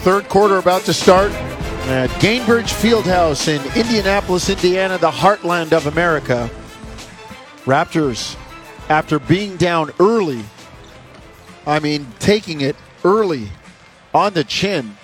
Third 0.00 0.30
quarter 0.30 0.56
about 0.56 0.84
to 0.84 0.94
start 0.94 1.30
at 1.90 2.08
Gainbridge 2.22 2.72
Fieldhouse 2.72 3.48
in 3.48 3.60
Indianapolis, 3.78 4.48
Indiana, 4.48 4.96
the 4.96 5.10
heartland 5.10 5.72
of 5.72 5.86
America. 5.86 6.48
Raptors, 7.66 8.34
after 8.88 9.18
being 9.18 9.58
down 9.58 9.90
early, 10.00 10.42
I 11.66 11.80
mean, 11.80 12.06
taking 12.18 12.62
it 12.62 12.76
early 13.04 13.48
on 14.14 14.32
the 14.32 14.42
chin, 14.42 14.96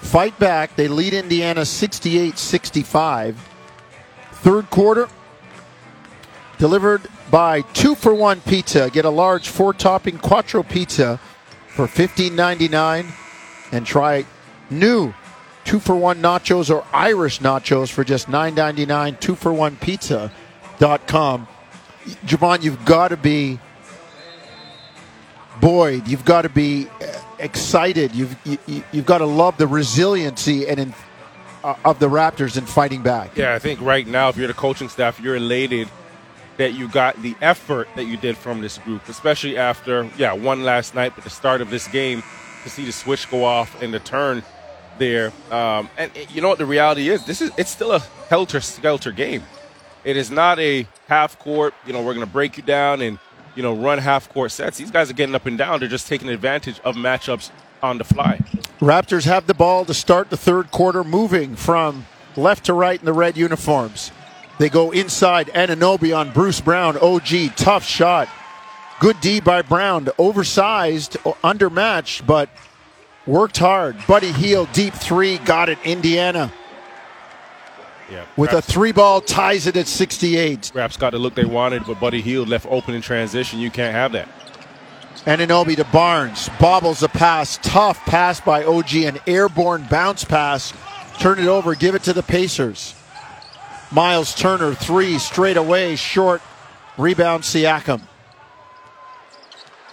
fight 0.00 0.38
back. 0.38 0.76
They 0.76 0.88
lead 0.88 1.12
Indiana 1.12 1.66
68 1.66 2.38
65. 2.38 3.36
Third 4.32 4.70
quarter, 4.70 5.10
delivered 6.56 7.02
by 7.30 7.60
two 7.74 7.94
for 7.94 8.14
one 8.14 8.40
pizza. 8.40 8.88
Get 8.88 9.04
a 9.04 9.10
large 9.10 9.50
four 9.50 9.74
topping 9.74 10.16
quattro 10.16 10.62
pizza 10.62 11.20
for 11.68 11.86
$15.99 11.86 13.12
and 13.72 13.86
try 13.86 14.24
new 14.70 15.12
two 15.64 15.80
for 15.80 15.96
one 15.96 16.20
nachos 16.20 16.70
or 16.74 16.84
Irish 16.92 17.40
nachos 17.40 17.90
for 17.90 18.04
just 18.04 18.28
$9.99. 18.28 19.18
Two 19.20 19.34
for 19.34 19.52
one 19.52 19.76
pizza.com. 19.76 21.48
Jevohn, 22.26 22.62
you've 22.62 22.84
got 22.84 23.08
to 23.08 23.16
be 23.16 23.58
Boyd, 25.60 26.08
you've 26.08 26.24
got 26.24 26.42
to 26.42 26.48
be 26.48 26.88
uh, 27.00 27.20
excited. 27.38 28.14
You've 28.14 28.36
you, 28.44 28.82
you've 28.90 29.06
got 29.06 29.18
to 29.18 29.26
love 29.26 29.58
the 29.58 29.66
resiliency 29.66 30.66
and 30.66 30.80
in, 30.80 30.94
uh, 31.62 31.76
of 31.84 32.00
the 32.00 32.08
Raptors 32.08 32.56
in 32.56 32.66
fighting 32.66 33.02
back. 33.02 33.36
Yeah, 33.36 33.54
I 33.54 33.60
think 33.60 33.80
right 33.80 34.06
now, 34.06 34.28
if 34.28 34.36
you're 34.36 34.48
the 34.48 34.54
coaching 34.54 34.88
staff, 34.88 35.20
you're 35.20 35.36
elated 35.36 35.88
that 36.56 36.72
you 36.72 36.88
got 36.88 37.20
the 37.22 37.36
effort 37.40 37.86
that 37.94 38.04
you 38.04 38.16
did 38.16 38.36
from 38.36 38.60
this 38.60 38.78
group, 38.78 39.08
especially 39.08 39.56
after 39.56 40.10
yeah 40.16 40.32
one 40.32 40.64
last 40.64 40.96
night, 40.96 41.12
but 41.14 41.22
the 41.22 41.30
start 41.30 41.60
of 41.60 41.70
this 41.70 41.86
game 41.86 42.24
to 42.62 42.70
see 42.70 42.84
the 42.84 42.92
switch 42.92 43.30
go 43.30 43.44
off 43.44 43.80
and 43.82 43.92
the 43.92 43.98
turn 43.98 44.42
there. 44.98 45.32
Um, 45.50 45.88
and 45.98 46.10
you 46.30 46.40
know 46.40 46.48
what 46.48 46.58
the 46.58 46.66
reality 46.66 47.08
is? 47.08 47.24
This 47.24 47.40
is 47.40 47.50
it's 47.56 47.70
still 47.70 47.92
a 47.92 48.00
helter 48.28 48.60
skelter 48.60 49.12
game. 49.12 49.42
It 50.04 50.16
is 50.16 50.30
not 50.30 50.58
a 50.58 50.86
half 51.08 51.38
court. 51.38 51.74
You 51.86 51.92
know, 51.92 52.02
we're 52.02 52.14
going 52.14 52.26
to 52.26 52.32
break 52.32 52.56
you 52.56 52.62
down 52.62 53.00
and 53.00 53.18
you 53.54 53.62
know 53.62 53.74
run 53.74 53.98
half 53.98 54.28
court 54.32 54.50
sets. 54.50 54.78
These 54.78 54.90
guys 54.90 55.10
are 55.10 55.14
getting 55.14 55.34
up 55.34 55.46
and 55.46 55.58
down. 55.58 55.80
They're 55.80 55.88
just 55.88 56.08
taking 56.08 56.28
advantage 56.28 56.80
of 56.80 56.96
matchups 56.96 57.50
on 57.82 57.98
the 57.98 58.04
fly. 58.04 58.40
Raptors 58.80 59.24
have 59.24 59.46
the 59.46 59.54
ball 59.54 59.84
to 59.84 59.94
start 59.94 60.30
the 60.30 60.36
third 60.36 60.70
quarter, 60.70 61.04
moving 61.04 61.56
from 61.56 62.06
left 62.36 62.66
to 62.66 62.72
right 62.72 62.98
in 62.98 63.04
the 63.06 63.12
red 63.12 63.36
uniforms. 63.36 64.10
They 64.58 64.68
go 64.68 64.90
inside 64.90 65.48
Anunoby 65.48 66.16
on 66.16 66.30
Bruce 66.30 66.60
Brown. 66.60 66.96
OG, 66.98 67.56
tough 67.56 67.84
shot. 67.84 68.28
Good 69.02 69.20
D 69.20 69.40
by 69.40 69.62
Brown. 69.62 70.08
Oversized, 70.16 71.14
undermatched, 71.42 72.24
but 72.24 72.48
worked 73.26 73.58
hard. 73.58 73.96
Buddy 74.06 74.30
Hield, 74.30 74.70
deep 74.72 74.94
three, 74.94 75.38
got 75.38 75.68
it. 75.68 75.76
Indiana. 75.82 76.52
Yeah, 78.08 78.24
With 78.36 78.52
a 78.52 78.62
three 78.62 78.92
ball, 78.92 79.20
ties 79.20 79.66
it 79.66 79.76
at 79.76 79.88
68. 79.88 80.70
Raps 80.72 80.96
got 80.96 81.10
the 81.10 81.18
look 81.18 81.34
they 81.34 81.44
wanted, 81.44 81.84
but 81.84 81.98
Buddy 81.98 82.20
Hield 82.20 82.48
left 82.48 82.64
open 82.70 82.94
in 82.94 83.02
transition. 83.02 83.58
You 83.58 83.72
can't 83.72 83.92
have 83.92 84.12
that. 84.12 84.28
Anunoby 85.26 85.74
to 85.74 85.84
Barnes. 85.86 86.48
Bobbles 86.60 87.02
a 87.02 87.08
pass. 87.08 87.58
Tough 87.60 87.98
pass 88.04 88.40
by 88.40 88.62
OG. 88.62 88.94
An 88.94 89.18
airborne 89.26 89.84
bounce 89.90 90.22
pass. 90.22 90.72
Turn 91.18 91.40
it 91.40 91.48
over. 91.48 91.74
Give 91.74 91.96
it 91.96 92.04
to 92.04 92.12
the 92.12 92.22
Pacers. 92.22 92.94
Miles 93.90 94.32
Turner, 94.32 94.74
three 94.74 95.18
straight 95.18 95.56
away, 95.56 95.96
short. 95.96 96.40
Rebound 96.96 97.42
Siakam. 97.42 98.02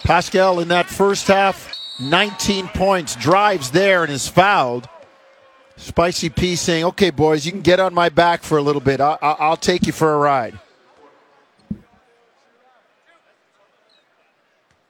Pascal 0.03 0.59
in 0.59 0.69
that 0.69 0.87
first 0.87 1.27
half, 1.27 1.73
19 1.99 2.67
points, 2.69 3.15
drives 3.15 3.71
there 3.71 4.03
and 4.03 4.11
is 4.11 4.27
fouled. 4.27 4.87
Spicy 5.77 6.29
P 6.29 6.55
saying, 6.55 6.83
okay, 6.85 7.09
boys, 7.09 7.45
you 7.45 7.51
can 7.51 7.61
get 7.61 7.79
on 7.79 7.93
my 7.93 8.09
back 8.09 8.43
for 8.43 8.57
a 8.57 8.61
little 8.61 8.81
bit. 8.81 8.99
I- 8.99 9.17
I- 9.21 9.35
I'll 9.39 9.57
take 9.57 9.85
you 9.87 9.93
for 9.93 10.13
a 10.13 10.17
ride. 10.17 10.59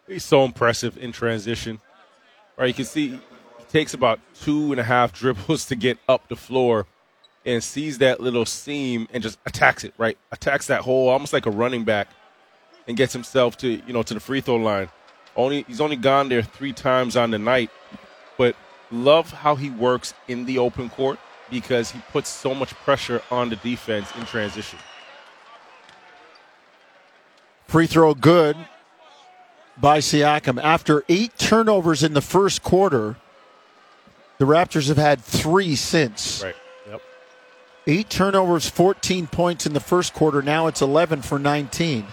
He's 0.07 0.23
so 0.25 0.44
impressive 0.44 0.97
in 0.97 1.11
transition. 1.11 1.79
Right, 2.57 2.67
you 2.67 2.73
can 2.73 2.85
see 2.85 3.09
he 3.09 3.19
takes 3.69 3.94
about 3.94 4.19
two 4.41 4.72
and 4.72 4.79
a 4.79 4.84
half 4.84 5.13
dribbles 5.13 5.66
to 5.67 5.75
get 5.75 5.97
up 6.07 6.28
the 6.28 6.35
floor 6.35 6.88
and 7.45 7.63
sees 7.63 8.00
that 8.00 8.19
little 8.19 8.45
seam 8.45 9.07
and 9.13 9.22
just 9.23 9.38
attacks 9.45 9.84
it, 9.84 9.94
right? 9.97 10.17
Attacks 10.31 10.67
that 10.67 10.81
hole 10.81 11.07
almost 11.09 11.31
like 11.31 11.45
a 11.45 11.51
running 11.51 11.84
back 11.84 12.09
and 12.88 12.97
gets 12.97 13.13
himself 13.13 13.55
to, 13.57 13.69
you 13.69 13.94
know, 13.94 14.01
to 14.03 14.13
the 14.16 14.19
free 14.19 14.41
throw 14.41 14.55
line. 14.55 14.89
Only 15.39 15.63
he's 15.69 15.79
only 15.79 15.95
gone 15.95 16.27
there 16.27 16.41
3 16.41 16.73
times 16.73 17.16
on 17.16 17.31
the 17.31 17.39
night, 17.39 17.72
but 18.38 18.57
love 18.91 19.31
how 19.31 19.55
he 19.55 19.69
works 19.69 20.13
in 20.27 20.45
the 20.45 20.57
open 20.57 20.89
court 20.89 21.17
because 21.50 21.91
he 21.91 22.01
puts 22.11 22.27
so 22.27 22.53
much 22.53 22.73
pressure 22.75 23.22
on 23.31 23.49
the 23.49 23.55
defense 23.55 24.11
in 24.17 24.25
transition. 24.25 24.78
Free 27.67 27.88
throw 27.88 28.13
good 28.13 28.57
by 29.78 29.99
Siakam. 29.99 30.61
After 30.61 31.05
eight 31.07 31.38
turnovers 31.38 32.03
in 32.03 32.13
the 32.13 32.22
first 32.22 32.61
quarter, 32.61 33.16
the 34.39 34.45
Raptors 34.45 34.89
have 34.89 34.97
had 34.97 35.22
three 35.22 35.78
since. 35.78 36.44
Right. 36.44 36.55
Yep. 36.89 37.01
Eight 37.88 38.09
turnovers, 38.09 38.67
14 38.67 39.28
points 39.28 39.66
in 39.66 39.72
the 39.72 39.79
first 39.79 40.13
quarter. 40.13 40.41
Now 40.41 40.67
it's 40.67 40.81
11 40.81 41.22
for 41.22 41.39
19. 41.39 42.07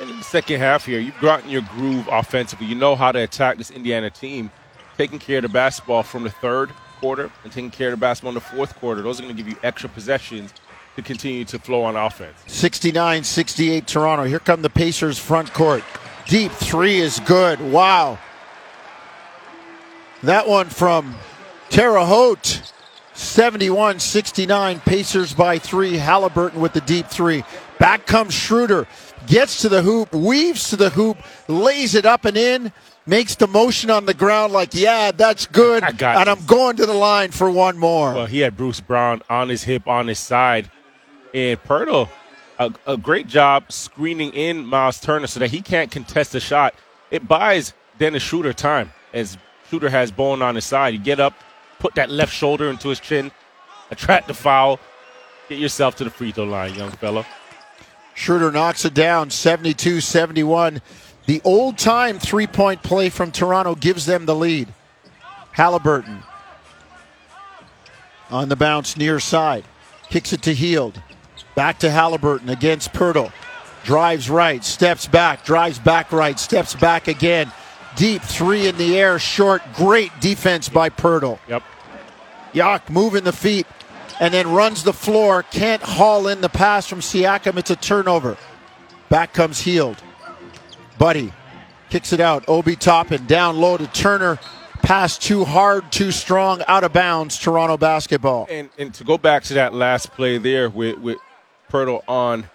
In 0.00 0.08
the 0.08 0.24
second 0.24 0.58
half 0.58 0.86
here, 0.86 0.98
you've 0.98 1.20
gotten 1.20 1.48
your 1.48 1.62
groove 1.62 2.08
offensively. 2.10 2.66
You 2.66 2.74
know 2.74 2.96
how 2.96 3.12
to 3.12 3.20
attack 3.20 3.58
this 3.58 3.70
Indiana 3.70 4.10
team, 4.10 4.50
taking 4.98 5.20
care 5.20 5.38
of 5.38 5.42
the 5.42 5.48
basketball 5.48 6.02
from 6.02 6.24
the 6.24 6.30
third 6.30 6.70
quarter 6.98 7.30
and 7.44 7.52
taking 7.52 7.70
care 7.70 7.88
of 7.88 7.92
the 7.92 8.00
basketball 8.00 8.30
in 8.30 8.34
the 8.34 8.40
fourth 8.40 8.74
quarter. 8.76 9.02
Those 9.02 9.20
are 9.20 9.22
going 9.22 9.34
to 9.36 9.40
give 9.40 9.48
you 9.48 9.56
extra 9.62 9.88
possessions 9.88 10.52
to 10.96 11.02
continue 11.02 11.44
to 11.44 11.58
flow 11.60 11.82
on 11.84 11.96
offense. 11.96 12.36
69 12.46 13.22
68 13.22 13.86
Toronto. 13.86 14.24
Here 14.24 14.40
come 14.40 14.62
the 14.62 14.70
Pacers 14.70 15.18
front 15.18 15.52
court. 15.52 15.84
Deep 16.26 16.50
three 16.52 16.98
is 16.98 17.20
good. 17.20 17.60
Wow. 17.60 18.18
That 20.22 20.48
one 20.48 20.68
from 20.68 21.14
Terre 21.70 22.04
Haute. 22.04 22.62
71 23.12 24.00
69. 24.00 24.80
Pacers 24.80 25.34
by 25.34 25.58
three. 25.58 25.96
Halliburton 25.96 26.60
with 26.60 26.72
the 26.72 26.80
deep 26.80 27.06
three. 27.06 27.44
Back 27.78 28.06
comes 28.06 28.34
Schroeder. 28.34 28.86
Gets 29.26 29.62
to 29.62 29.68
the 29.68 29.82
hoop, 29.82 30.12
weaves 30.12 30.70
to 30.70 30.76
the 30.76 30.90
hoop, 30.90 31.16
lays 31.48 31.94
it 31.94 32.04
up 32.04 32.24
and 32.24 32.36
in, 32.36 32.72
makes 33.06 33.34
the 33.36 33.46
motion 33.46 33.90
on 33.90 34.06
the 34.06 34.14
ground 34.14 34.52
like, 34.52 34.74
yeah, 34.74 35.12
that's 35.12 35.46
good. 35.46 35.82
I 35.84 35.92
got 35.92 36.16
and 36.16 36.26
this. 36.26 36.38
I'm 36.38 36.46
going 36.46 36.76
to 36.76 36.86
the 36.86 36.94
line 36.94 37.30
for 37.30 37.50
one 37.50 37.78
more. 37.78 38.14
Well, 38.14 38.26
he 38.26 38.40
had 38.40 38.56
Bruce 38.56 38.80
Brown 38.80 39.22
on 39.30 39.48
his 39.48 39.64
hip, 39.64 39.86
on 39.86 40.08
his 40.08 40.18
side. 40.18 40.70
And 41.32 41.62
Poeltl, 41.64 42.08
a, 42.58 42.72
a 42.86 42.96
great 42.96 43.26
job 43.26 43.72
screening 43.72 44.32
in 44.32 44.64
Miles 44.66 45.00
Turner 45.00 45.26
so 45.26 45.40
that 45.40 45.50
he 45.50 45.60
can't 45.60 45.90
contest 45.90 46.32
the 46.32 46.40
shot. 46.40 46.74
It 47.10 47.26
buys 47.26 47.72
Dennis 47.98 48.22
Schroeder 48.22 48.52
time 48.52 48.92
as 49.12 49.36
Shooter 49.70 49.88
has 49.88 50.10
Bone 50.12 50.42
on 50.42 50.54
his 50.54 50.64
side. 50.64 50.94
You 50.94 51.00
get 51.00 51.20
up, 51.20 51.34
put 51.78 51.94
that 51.96 52.10
left 52.10 52.32
shoulder 52.32 52.70
into 52.70 52.88
his 52.88 53.00
chin, 53.00 53.32
attract 53.90 54.28
the 54.28 54.34
foul, 54.34 54.78
get 55.48 55.58
yourself 55.58 55.96
to 55.96 56.04
the 56.04 56.10
free 56.10 56.32
throw 56.32 56.44
line, 56.44 56.74
young 56.74 56.90
fella. 56.92 57.26
Schroeder 58.14 58.52
knocks 58.52 58.84
it 58.84 58.94
down 58.94 59.30
72 59.30 60.00
71. 60.00 60.80
The 61.26 61.40
old 61.44 61.78
time 61.78 62.18
three 62.18 62.46
point 62.46 62.82
play 62.82 63.08
from 63.08 63.32
Toronto 63.32 63.74
gives 63.74 64.06
them 64.06 64.26
the 64.26 64.34
lead. 64.34 64.68
Halliburton 65.52 66.22
on 68.30 68.48
the 68.48 68.56
bounce 68.56 68.96
near 68.96 69.20
side. 69.20 69.64
Kicks 70.10 70.32
it 70.32 70.42
to 70.42 70.54
Hield. 70.54 71.00
Back 71.54 71.78
to 71.80 71.90
Halliburton 71.90 72.48
against 72.48 72.92
Poeltl. 72.92 73.32
Drives 73.84 74.30
right, 74.30 74.64
steps 74.64 75.06
back, 75.06 75.44
drives 75.44 75.78
back 75.78 76.10
right, 76.10 76.38
steps 76.38 76.74
back 76.74 77.06
again. 77.06 77.52
Deep 77.96 78.22
three 78.22 78.66
in 78.66 78.76
the 78.76 78.98
air, 78.98 79.18
short. 79.18 79.62
Great 79.74 80.10
defense 80.20 80.68
by 80.68 80.90
Poeltl. 80.90 81.38
Yep. 81.48 81.62
Yak 82.52 82.90
moving 82.90 83.24
the 83.24 83.32
feet 83.32 83.66
and 84.20 84.32
then 84.32 84.50
runs 84.52 84.82
the 84.84 84.92
floor. 84.92 85.42
Can't 85.42 85.82
haul 85.82 86.28
in 86.28 86.40
the 86.40 86.48
pass 86.48 86.86
from 86.86 87.00
Siakam. 87.00 87.56
It's 87.56 87.70
a 87.70 87.76
turnover. 87.76 88.36
Back 89.08 89.32
comes 89.32 89.60
Hield. 89.60 90.02
Buddy 90.98 91.32
kicks 91.90 92.12
it 92.12 92.20
out. 92.20 92.44
Obi 92.48 92.76
Toppin 92.76 93.26
down 93.26 93.56
low 93.58 93.76
to 93.76 93.86
Turner. 93.88 94.38
Pass 94.82 95.16
too 95.16 95.44
hard, 95.44 95.90
too 95.90 96.10
strong, 96.10 96.62
out 96.68 96.84
of 96.84 96.92
bounds. 96.92 97.38
Toronto 97.38 97.76
basketball. 97.76 98.46
And 98.50 98.68
and 98.78 98.92
to 98.94 99.04
go 99.04 99.16
back 99.16 99.44
to 99.44 99.54
that 99.54 99.72
last 99.72 100.10
play 100.12 100.38
there 100.38 100.68
with 100.68 100.98
with 100.98 101.18
Poeltl 101.70 102.02
on 102.06 102.48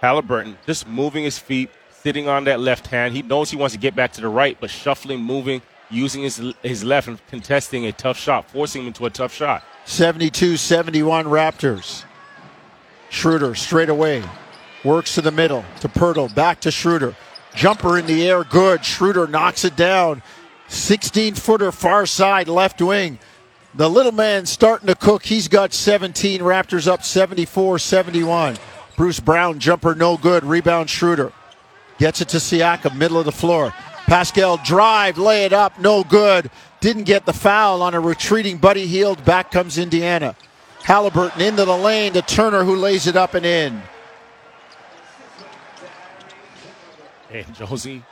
Halliburton, 0.00 0.56
just 0.64 0.86
moving 0.86 1.24
his 1.24 1.38
feet, 1.38 1.70
sitting 1.90 2.28
on 2.28 2.44
that 2.44 2.60
left 2.60 2.86
hand. 2.86 3.14
He 3.14 3.22
knows 3.22 3.50
he 3.50 3.56
wants 3.56 3.74
to 3.74 3.80
get 3.80 3.96
back 3.96 4.12
to 4.12 4.20
the 4.20 4.28
right, 4.28 4.56
but 4.60 4.70
shuffling, 4.70 5.20
moving, 5.20 5.60
using 5.90 6.22
his 6.22 6.40
his 6.62 6.84
left 6.84 7.08
and 7.08 7.26
contesting 7.26 7.86
a 7.86 7.92
tough 7.92 8.16
shot, 8.16 8.48
forcing 8.50 8.82
him 8.82 8.88
into 8.88 9.06
a 9.06 9.10
tough 9.10 9.34
shot. 9.34 9.64
72 9.88 10.58
71 10.58 11.24
Raptors. 11.24 12.04
Schroeder 13.08 13.54
straight 13.54 13.88
away. 13.88 14.22
Works 14.84 15.14
to 15.14 15.22
the 15.22 15.32
middle 15.32 15.64
to 15.80 15.88
Poeltl. 15.88 16.32
Back 16.34 16.60
to 16.60 16.70
Schroeder. 16.70 17.16
Jumper 17.54 17.96
in 17.96 18.04
the 18.04 18.28
air, 18.28 18.44
good. 18.44 18.84
Schroeder 18.84 19.26
knocks 19.26 19.64
it 19.64 19.76
down. 19.76 20.22
16 20.68 21.36
footer 21.36 21.72
far 21.72 22.04
side 22.04 22.48
left 22.48 22.82
wing. 22.82 23.18
The 23.74 23.88
little 23.88 24.12
man 24.12 24.44
starting 24.44 24.88
to 24.88 24.94
cook. 24.94 25.24
He's 25.24 25.48
got 25.48 25.72
17. 25.72 26.42
Raptors 26.42 26.86
up 26.86 27.02
74 27.02 27.78
71. 27.78 28.58
Bruce 28.94 29.20
Brown 29.20 29.58
jumper 29.58 29.94
no 29.94 30.18
good. 30.18 30.44
Rebound 30.44 30.90
Schroeder. 30.90 31.32
Gets 31.98 32.20
it 32.20 32.28
to 32.28 32.36
Siakam, 32.36 32.94
middle 32.96 33.18
of 33.18 33.24
the 33.24 33.32
floor. 33.32 33.72
Pascal 34.08 34.56
drive, 34.64 35.18
lay 35.18 35.44
it 35.44 35.52
up, 35.52 35.78
no 35.78 36.02
good. 36.02 36.50
Didn't 36.80 37.04
get 37.04 37.26
the 37.26 37.32
foul 37.34 37.82
on 37.82 37.92
a 37.92 38.00
retreating 38.00 38.56
Buddy 38.56 38.86
Hield. 38.86 39.22
Back 39.24 39.50
comes 39.50 39.76
Indiana. 39.76 40.34
Halliburton 40.82 41.42
into 41.42 41.66
the 41.66 41.76
lane 41.76 42.14
to 42.14 42.22
Turner, 42.22 42.64
who 42.64 42.74
lays 42.76 43.06
it 43.06 43.16
up 43.16 43.34
and 43.34 43.44
in. 43.44 43.82
And 47.30 47.54
Josie, 47.54 48.02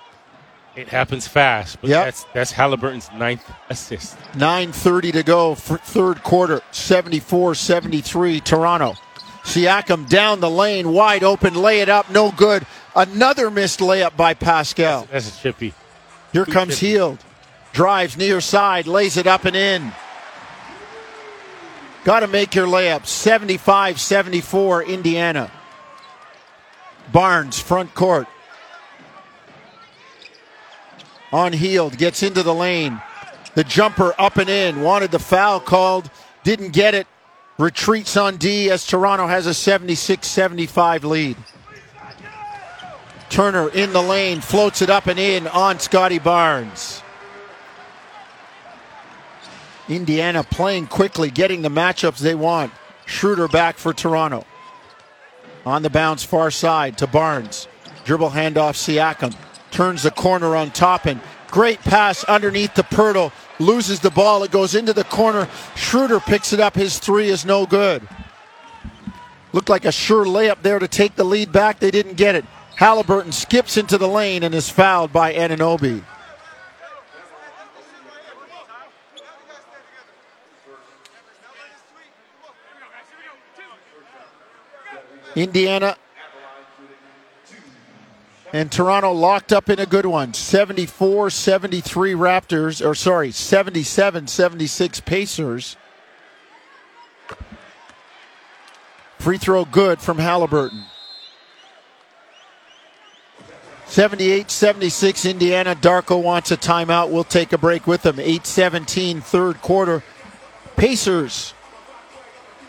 it 0.75 0.89
happens 0.89 1.27
fast, 1.27 1.81
but 1.81 1.89
Yep. 1.89 2.05
that's 2.05 2.27
that's 2.35 2.53
Halliburton's 2.53 3.09
ninth 3.15 3.51
assist. 3.71 4.19
9.30 4.35 5.13
to 5.15 5.23
go, 5.23 5.55
for 5.55 5.79
third 5.79 6.23
quarter, 6.23 6.61
74 6.73 7.55
73, 7.55 8.41
Toronto. 8.41 8.95
Siakam 9.45 10.07
down 10.09 10.41
the 10.41 10.51
lane, 10.51 10.93
wide 10.93 11.23
open, 11.25 11.55
lay 11.55 11.81
it 11.81 11.89
up, 11.89 12.11
no 12.11 12.33
good. 12.33 12.67
Another 12.95 13.51
missed 13.51 13.81
layup 13.81 14.15
by 14.17 14.35
Pascal. 14.35 15.07
That's 15.11 15.39
a 15.39 15.43
chippy. 15.43 15.73
Here 16.37 16.45
comes 16.45 16.79
Hield. 16.79 17.19
Drives 17.73 18.19
near 18.19 18.43
side, 18.43 18.87
lays 18.87 19.17
it 19.17 19.27
up 19.27 19.47
and 19.47 19.57
in. 19.57 19.91
Got 22.05 22.21
to 22.21 22.27
make 22.27 22.55
your 22.55 22.67
layup. 22.67 23.07
75 23.07 23.99
74, 23.99 24.83
Indiana. 24.83 25.51
Barnes, 27.11 27.59
front 27.59 27.95
court. 27.95 28.27
On 31.33 31.55
Hield, 31.55 31.97
gets 31.97 32.23
into 32.23 32.43
the 32.43 32.55
lane. 32.55 33.01
The 33.55 33.65
jumper 33.65 34.15
up 34.19 34.37
and 34.37 34.51
in. 34.51 34.83
Wanted 34.83 35.13
the 35.13 35.19
foul 35.19 35.59
called, 35.59 36.11
didn't 36.45 36.75
get 36.75 36.95
it. 36.95 37.07
Retreats 37.57 38.15
on 38.15 38.37
D 38.37 38.71
as 38.71 38.87
Toronto 38.87 39.27
has 39.27 39.47
a 39.47 39.55
76 39.55 40.29
75 40.29 41.05
lead. 41.05 41.39
Turner 43.29 43.69
in 43.69 43.93
the 43.93 44.03
lane, 44.03 44.41
floats 44.41 44.83
it 44.83 44.91
up 44.91 45.07
and 45.07 45.19
in 45.19 45.47
on 45.49 45.79
Scotty 45.79 46.19
Barnes. 46.19 47.03
Indiana 49.89 50.43
playing 50.43 50.87
quickly, 50.87 51.31
getting 51.31 51.63
the 51.63 51.69
matchups 51.69 52.19
they 52.19 52.35
want. 52.35 52.73
Schroeder 53.05 53.49
back 53.49 53.77
for 53.79 53.93
Toronto. 53.93 54.45
On 55.65 55.83
the 55.83 55.91
bounce, 55.91 56.25
far 56.25 56.51
side 56.51 56.99
to 56.99 57.07
Barnes. 57.07 57.69
Dribble 58.05 58.31
handoff, 58.31 58.75
Siakam. 58.75 59.35
Turns 59.71 60.03
the 60.03 60.11
corner 60.11 60.57
on 60.57 60.71
Toppin. 60.71 61.21
Great 61.51 61.81
pass 61.81 62.25
underneath 62.25 62.75
the 62.75 62.83
Poeltl. 62.83 63.33
Loses 63.59 64.01
the 64.01 64.11
ball. 64.11 64.43
It 64.43 64.51
goes 64.51 64.75
into 64.75 64.93
the 64.93 65.05
corner. 65.05 65.49
Schroeder 65.75 66.21
picks 66.21 66.53
it 66.53 66.61
up. 66.61 66.75
His 66.75 66.99
three 66.99 67.29
is 67.29 67.45
no 67.45 67.67
good. 67.67 68.07
Looked 69.53 69.69
like 69.69 69.85
a 69.85 69.93
sure 69.93 70.25
layup 70.25 70.63
there 70.63 70.79
to 70.79 70.89
take 70.89 71.17
the 71.17 71.25
lead 71.25 71.53
back. 71.53 71.79
They 71.79 71.91
didn't 71.91 72.15
get 72.15 72.35
it. 72.35 72.45
Halliburton 72.77 73.33
skips 73.33 73.79
into 73.79 73.97
the 73.97 74.07
lane 74.07 74.43
and 74.43 74.55
is 74.55 74.69
fouled 74.69 75.13
by 75.13 75.33
Anunoby. 75.33 76.05
Indiana 85.35 85.97
and 88.53 88.73
Toronto 88.73 89.13
locked 89.13 89.53
up 89.53 89.69
in 89.69 89.79
a 89.79 89.87
good 89.87 90.07
one. 90.07 90.35
74 90.35 91.31
73 91.31 92.13
Raptors, 92.13 92.85
or 92.85 92.95
sorry, 92.95 93.31
77 93.31 94.27
76 94.27 95.01
Pacers. 95.01 95.77
Free 99.19 99.39
throw 99.39 99.65
good 99.65 100.01
from 100.01 100.19
Halliburton. 100.19 100.85
78 103.89 104.51
76 104.51 105.25
Indiana. 105.25 105.75
Darko 105.75 106.23
wants 106.23 106.51
a 106.51 106.57
timeout. 106.57 107.11
We'll 107.11 107.25
take 107.25 107.53
a 107.53 107.59
break 107.59 107.87
with 107.87 108.03
them. 108.03 108.19
8 108.19 108.47
17 108.47 109.21
third 109.21 109.63
quarter. 109.63 110.03
Pacers 110.77 111.55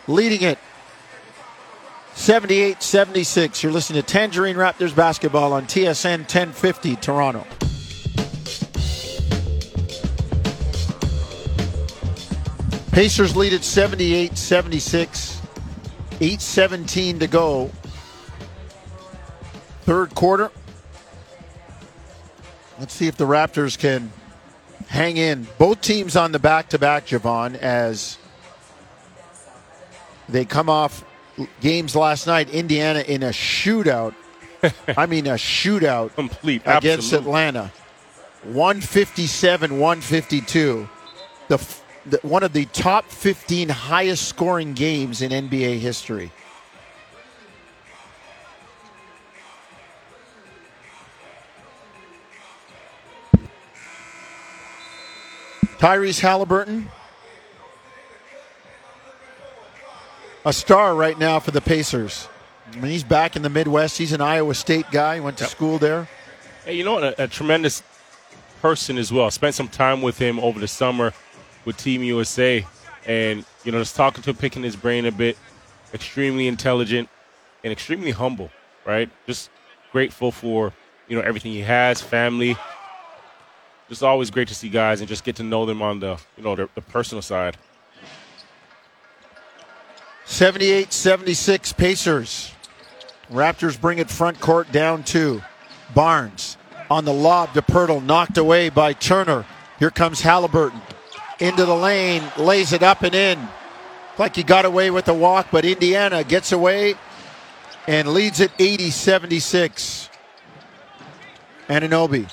leading 0.07 0.41
it 0.43 0.59
78 2.13 2.81
76. 2.81 3.63
You're 3.63 3.71
listening 3.71 4.01
to 4.01 4.07
Tangerine 4.07 4.55
Raptors 4.55 4.95
basketball 4.95 5.53
on 5.53 5.65
TSN 5.65 6.19
1050 6.19 6.95
Toronto. 6.97 7.45
Pacers 12.91 13.35
lead 13.35 13.53
at 13.53 13.63
78 13.63 14.37
76. 14.37 15.41
8 16.19 16.41
17 16.41 17.19
to 17.19 17.27
go. 17.27 17.69
Third 19.81 20.15
quarter. 20.15 20.51
Let's 22.79 22.93
see 22.93 23.07
if 23.07 23.17
the 23.17 23.25
Raptors 23.25 23.77
can 23.77 24.11
hang 24.87 25.17
in. 25.17 25.47
Both 25.57 25.81
teams 25.81 26.15
on 26.15 26.31
the 26.31 26.39
back 26.39 26.69
to 26.69 26.79
back, 26.79 27.07
Jevohn, 27.07 27.55
as 27.55 28.17
they 30.29 30.45
come 30.45 30.69
off 30.69 31.03
games 31.61 31.95
last 31.95 32.27
night. 32.27 32.49
Indiana 32.49 32.99
in 32.99 33.23
a 33.23 33.29
shootout. 33.29 34.13
I 34.97 35.05
mean, 35.05 35.27
a 35.27 35.33
shootout 35.33 36.13
Complete. 36.15 36.61
against 36.65 37.13
absolute. 37.13 37.21
Atlanta. 37.21 37.71
157 38.43 39.79
152. 39.79 40.89
The, 41.47 41.75
the, 42.05 42.19
one 42.21 42.43
of 42.43 42.53
the 42.53 42.65
top 42.65 43.05
15 43.05 43.69
highest 43.69 44.27
scoring 44.27 44.73
games 44.73 45.21
in 45.21 45.31
NBA 45.31 45.79
history. 45.79 46.31
Tyrese 55.79 56.19
Halliburton, 56.21 56.89
a 60.45 60.53
star 60.53 60.95
right 60.95 61.17
now 61.19 61.39
for 61.39 61.51
the 61.51 61.61
Pacers. 61.61 62.27
I 62.73 62.77
mean, 62.77 62.91
he's 62.91 63.03
back 63.03 63.35
in 63.35 63.43
the 63.43 63.49
Midwest. 63.49 63.97
He's 63.97 64.11
an 64.11 64.21
Iowa 64.21 64.53
State 64.55 64.89
guy. 64.91 65.19
Went 65.19 65.37
to 65.37 65.43
Yep. 65.43 65.51
school 65.51 65.77
there. 65.77 66.07
Hey, 66.65 66.73
you 66.73 66.83
know 66.83 66.93
what? 66.95 67.03
A, 67.03 67.23
a 67.23 67.27
tremendous 67.27 67.83
person 68.61 68.97
as 68.97 69.11
well. 69.11 69.29
Spent 69.31 69.55
some 69.55 69.67
time 69.67 70.01
with 70.01 70.17
him 70.17 70.39
over 70.39 70.59
the 70.59 70.67
summer 70.67 71.13
with 71.63 71.77
Team 71.77 72.03
USA, 72.03 72.65
and 73.05 73.45
you 73.63 73.71
know, 73.71 73.79
just 73.79 73.95
talking 73.95 74.23
to 74.23 74.31
him, 74.31 74.35
picking 74.35 74.63
his 74.63 74.75
brain 74.75 75.05
a 75.05 75.11
bit. 75.11 75.37
Extremely 75.93 76.47
intelligent 76.47 77.07
and 77.63 77.71
extremely 77.71 78.11
humble. 78.11 78.49
Right? 78.83 79.09
Just 79.27 79.49
grateful 79.91 80.31
for 80.31 80.73
you 81.07 81.15
know 81.17 81.21
everything 81.23 81.51
he 81.51 81.61
has, 81.61 82.01
family. 82.01 82.57
Just 83.89 84.03
always 84.03 84.29
great 84.29 84.49
to 84.49 84.55
see 84.55 84.69
guys 84.69 84.99
and 84.99 85.07
just 85.07 85.23
get 85.23 85.37
to 85.37 85.43
know 85.43 85.65
them 85.65 85.81
on 85.81 85.99
the 85.99 86.19
you 86.35 86.43
know 86.43 86.55
the, 86.55 86.69
the 86.75 86.81
personal 86.81 87.21
side. 87.21 87.57
78 90.25 90.91
76 90.91 91.73
Pacers. 91.73 92.51
Raptors 93.31 93.79
bring 93.79 93.99
it 93.99 94.09
front 94.09 94.39
court 94.39 94.71
down 94.71 95.03
two. 95.03 95.41
Barnes 95.95 96.57
on 96.89 97.05
the 97.05 97.13
lob 97.13 97.53
to 97.53 97.61
Poeltl, 97.61 98.03
knocked 98.03 98.37
away 98.37 98.69
by 98.69 98.93
Turner. 98.93 99.45
Here 99.79 99.91
comes 99.91 100.21
Halliburton. 100.21 100.81
Into 101.39 101.65
the 101.65 101.75
lane, 101.75 102.23
lays 102.37 102.73
it 102.73 102.83
up 102.83 103.03
and 103.03 103.13
in. 103.13 103.39
Like 104.17 104.35
he 104.35 104.43
got 104.43 104.65
away 104.65 104.89
with 104.89 105.05
the 105.05 105.13
walk, 105.13 105.47
but 105.51 105.63
Indiana 105.63 106.23
gets 106.23 106.51
away 106.51 106.95
and 107.87 108.09
leads 108.09 108.39
it 108.41 108.51
80 108.59 108.89
76. 108.89 110.09
Anunoby 111.69 112.29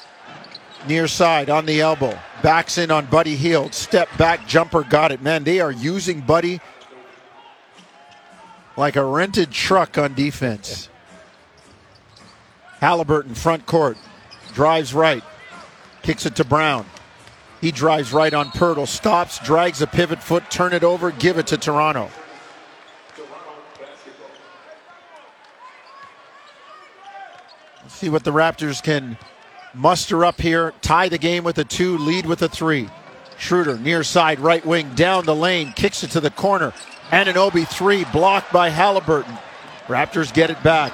near 0.88 1.08
side 1.08 1.50
on 1.50 1.66
the 1.66 1.80
elbow. 1.80 2.18
Backs 2.42 2.78
in 2.78 2.90
on 2.90 3.06
Buddy 3.06 3.36
Hield. 3.36 3.74
Step 3.74 4.08
back 4.16 4.46
jumper, 4.46 4.82
got 4.82 5.12
it. 5.12 5.22
Man, 5.22 5.44
they 5.44 5.60
are 5.60 5.72
using 5.72 6.20
Buddy 6.20 6.60
like 8.76 8.96
a 8.96 9.04
rented 9.04 9.50
truck 9.50 9.98
on 9.98 10.14
defense. 10.14 10.88
Halliburton 12.80 13.34
front 13.34 13.66
court 13.66 13.96
drives 14.52 14.92
right, 14.92 15.22
kicks 16.02 16.26
it 16.26 16.36
to 16.36 16.44
Brown. 16.44 16.86
He 17.60 17.70
drives 17.70 18.12
right 18.12 18.34
on 18.34 18.50
Poeltl, 18.50 18.86
stops, 18.86 19.38
drags 19.38 19.80
a 19.80 19.86
pivot 19.86 20.22
foot, 20.22 20.50
turn 20.50 20.74
it 20.74 20.84
over, 20.84 21.10
give 21.10 21.38
it 21.38 21.46
to 21.46 21.56
Toronto. 21.56 22.10
Let's 27.82 27.94
see 27.94 28.08
what 28.10 28.24
the 28.24 28.32
Raptors 28.32 28.82
can 28.82 29.16
muster 29.74 30.24
up 30.24 30.40
here. 30.40 30.72
Tie 30.80 31.08
the 31.08 31.18
game 31.18 31.44
with 31.44 31.58
a 31.58 31.64
two, 31.64 31.98
lead 31.98 32.26
with 32.26 32.42
a 32.42 32.48
three. 32.48 32.88
Schroeder 33.38 33.78
near 33.78 34.02
side, 34.04 34.40
right 34.40 34.64
wing, 34.64 34.94
down 34.94 35.24
the 35.24 35.34
lane, 35.34 35.72
kicks 35.72 36.02
it 36.02 36.10
to 36.12 36.20
the 36.20 36.30
corner. 36.30 36.72
And 37.10 37.28
Anunoby 37.28 37.66
three, 37.66 38.04
blocked 38.12 38.52
by 38.52 38.68
Halliburton. 38.70 39.36
Raptors 39.86 40.32
get 40.32 40.50
it 40.50 40.62
back. 40.62 40.92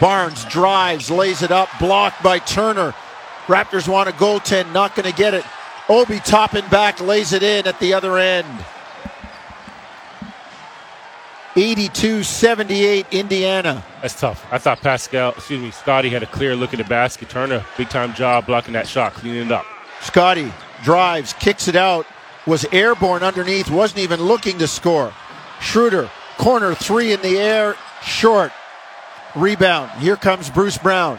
Barnes 0.00 0.44
drives, 0.46 1.10
lays 1.10 1.42
it 1.42 1.52
up, 1.52 1.68
blocked 1.78 2.22
by 2.22 2.38
Turner. 2.40 2.94
Raptors 3.46 3.86
want 3.86 4.08
a 4.08 4.12
goaltend, 4.12 4.72
not 4.72 4.96
going 4.96 5.10
to 5.10 5.16
get 5.16 5.34
it. 5.34 5.44
Obi 5.88 6.18
Toppin 6.20 6.64
back, 6.70 7.00
lays 7.00 7.32
it 7.32 7.42
in 7.42 7.66
at 7.66 7.78
the 7.78 7.94
other 7.94 8.18
end. 8.18 8.46
82 11.54 12.22
78 12.22 13.06
Indiana. 13.10 13.84
That's 14.00 14.18
tough. 14.18 14.46
I 14.50 14.58
thought 14.58 14.80
Pascal, 14.80 15.32
excuse 15.32 15.60
me, 15.60 15.70
Scotty 15.70 16.08
had 16.08 16.22
a 16.22 16.26
clear 16.26 16.56
look 16.56 16.72
at 16.72 16.78
the 16.78 16.84
basket. 16.84 17.28
Turner, 17.28 17.64
big 17.76 17.90
time 17.90 18.14
job 18.14 18.46
blocking 18.46 18.72
that 18.72 18.88
shot, 18.88 19.12
cleaning 19.12 19.46
it 19.46 19.52
up. 19.52 19.66
Scotty 20.00 20.52
drives, 20.82 21.32
kicks 21.34 21.68
it 21.68 21.76
out, 21.76 22.06
was 22.46 22.64
airborne 22.72 23.22
underneath, 23.22 23.70
wasn't 23.70 24.00
even 24.00 24.20
looking 24.20 24.58
to 24.58 24.66
score. 24.66 25.12
Schroeder, 25.60 26.10
corner 26.38 26.74
three 26.74 27.12
in 27.12 27.20
the 27.20 27.38
air, 27.38 27.76
short. 28.02 28.52
Rebound. 29.34 29.90
Here 29.92 30.16
comes 30.16 30.50
Bruce 30.50 30.76
Brown. 30.78 31.18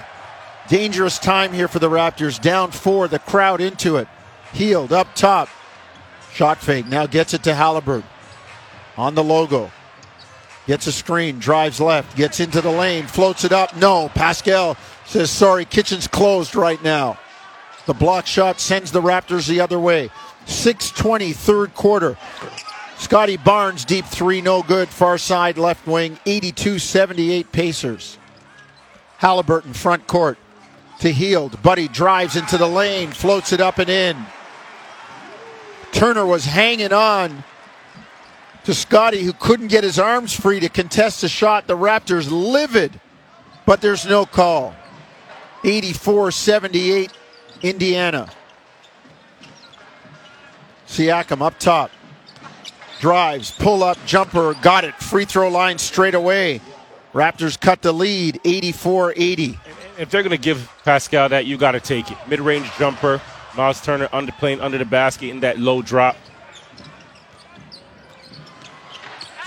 Dangerous 0.68 1.20
time 1.20 1.52
here 1.52 1.68
for 1.68 1.80
the 1.80 1.90
Raptors. 1.90 2.40
Down 2.40 2.72
four, 2.72 3.08
the 3.08 3.20
crowd 3.20 3.60
into 3.60 3.98
it. 3.98 4.08
Hield 4.54 4.94
up 4.94 5.14
top. 5.16 5.50
Shot 6.32 6.60
fake. 6.60 6.88
Now 6.88 7.06
gets 7.06 7.34
it 7.34 7.44
to 7.44 7.54
Halliburton. 7.54 8.08
On 8.98 9.16
the 9.16 9.24
logo. 9.24 9.72
Gets 10.66 10.88
a 10.88 10.92
screen, 10.92 11.40
drives 11.40 11.82
left, 11.82 12.16
gets 12.16 12.40
into 12.40 12.62
the 12.62 12.72
lane, 12.72 13.06
floats 13.06 13.44
it 13.44 13.52
up. 13.52 13.76
No, 13.76 14.10
Pascal 14.10 14.78
says, 15.06 15.30
sorry, 15.30 15.66
kitchen's 15.66 16.08
closed 16.08 16.56
right 16.56 16.82
now. 16.82 17.20
The 17.86 17.94
block 17.94 18.26
shot 18.26 18.62
sends 18.62 18.92
the 18.92 19.02
Raptors 19.02 19.48
the 19.48 19.60
other 19.60 19.80
way. 19.80 20.10
620, 20.46 21.34
third 21.34 21.74
quarter. 21.74 22.18
Scotty 22.98 23.36
Barnes, 23.36 23.84
deep 23.84 24.06
three, 24.06 24.42
no 24.42 24.64
good. 24.64 24.88
Far 24.88 25.18
side, 25.18 25.58
left 25.58 25.86
wing, 25.86 26.18
82 26.26 26.80
78 26.80 27.52
Pacers. 27.52 28.18
Halliburton, 29.18 29.74
front 29.74 30.08
court 30.08 30.38
to 31.00 31.12
Hield. 31.12 31.62
Buddy 31.62 31.90
drives 31.90 32.38
into 32.38 32.58
the 32.58 32.68
lane, 32.68 33.12
floats 33.12 33.52
it 33.52 33.60
up 33.60 33.80
and 33.80 33.90
in. 33.90 34.18
Turner 35.92 36.26
was 36.26 36.46
hanging 36.46 36.94
on 36.94 37.44
to 38.64 38.74
Scotty, 38.74 39.24
who 39.24 39.34
couldn't 39.34 39.68
get 39.68 39.84
his 39.84 40.00
arms 40.00 40.34
free 40.34 40.60
to 40.60 40.70
contest 40.70 41.22
the 41.22 41.30
shot. 41.30 41.68
The 41.68 41.78
Raptors 41.78 42.30
livid, 42.32 43.00
but 43.66 43.82
there's 43.82 44.06
no 44.06 44.26
call. 44.26 44.74
84 45.64 46.32
78, 46.32 47.12
Indiana. 47.62 48.30
Siakam 50.88 51.42
up 51.42 51.58
top. 51.60 51.92
Drives, 53.00 53.52
pull 53.52 53.84
up, 53.84 53.98
jumper, 54.06 54.54
got 54.62 54.86
it. 54.86 54.96
Free 54.96 55.26
throw 55.26 55.50
line 55.50 55.78
straight 55.78 56.16
away. 56.16 56.62
Raptors 57.14 57.60
cut 57.60 57.82
the 57.82 57.92
lead 57.92 58.40
84 58.46 59.14
80. 59.16 59.60
If 60.00 60.10
they're 60.10 60.24
going 60.24 60.32
to 60.32 60.38
give 60.38 60.72
Pascal 60.84 61.30
that, 61.30 61.46
you 61.46 61.58
got 61.58 61.74
to 61.74 61.80
take 61.80 62.12
it. 62.12 62.18
Mid 62.28 62.40
range 62.40 62.70
jumper, 62.78 63.22
Miles 63.56 63.82
Turner 63.82 64.10
under 64.12 64.32
playing 64.34 64.62
under 64.62 64.78
the 64.78 64.86
basket 64.86 65.30
in 65.30 65.42
that 65.42 65.60
low 65.60 65.82
drop. 65.82 66.16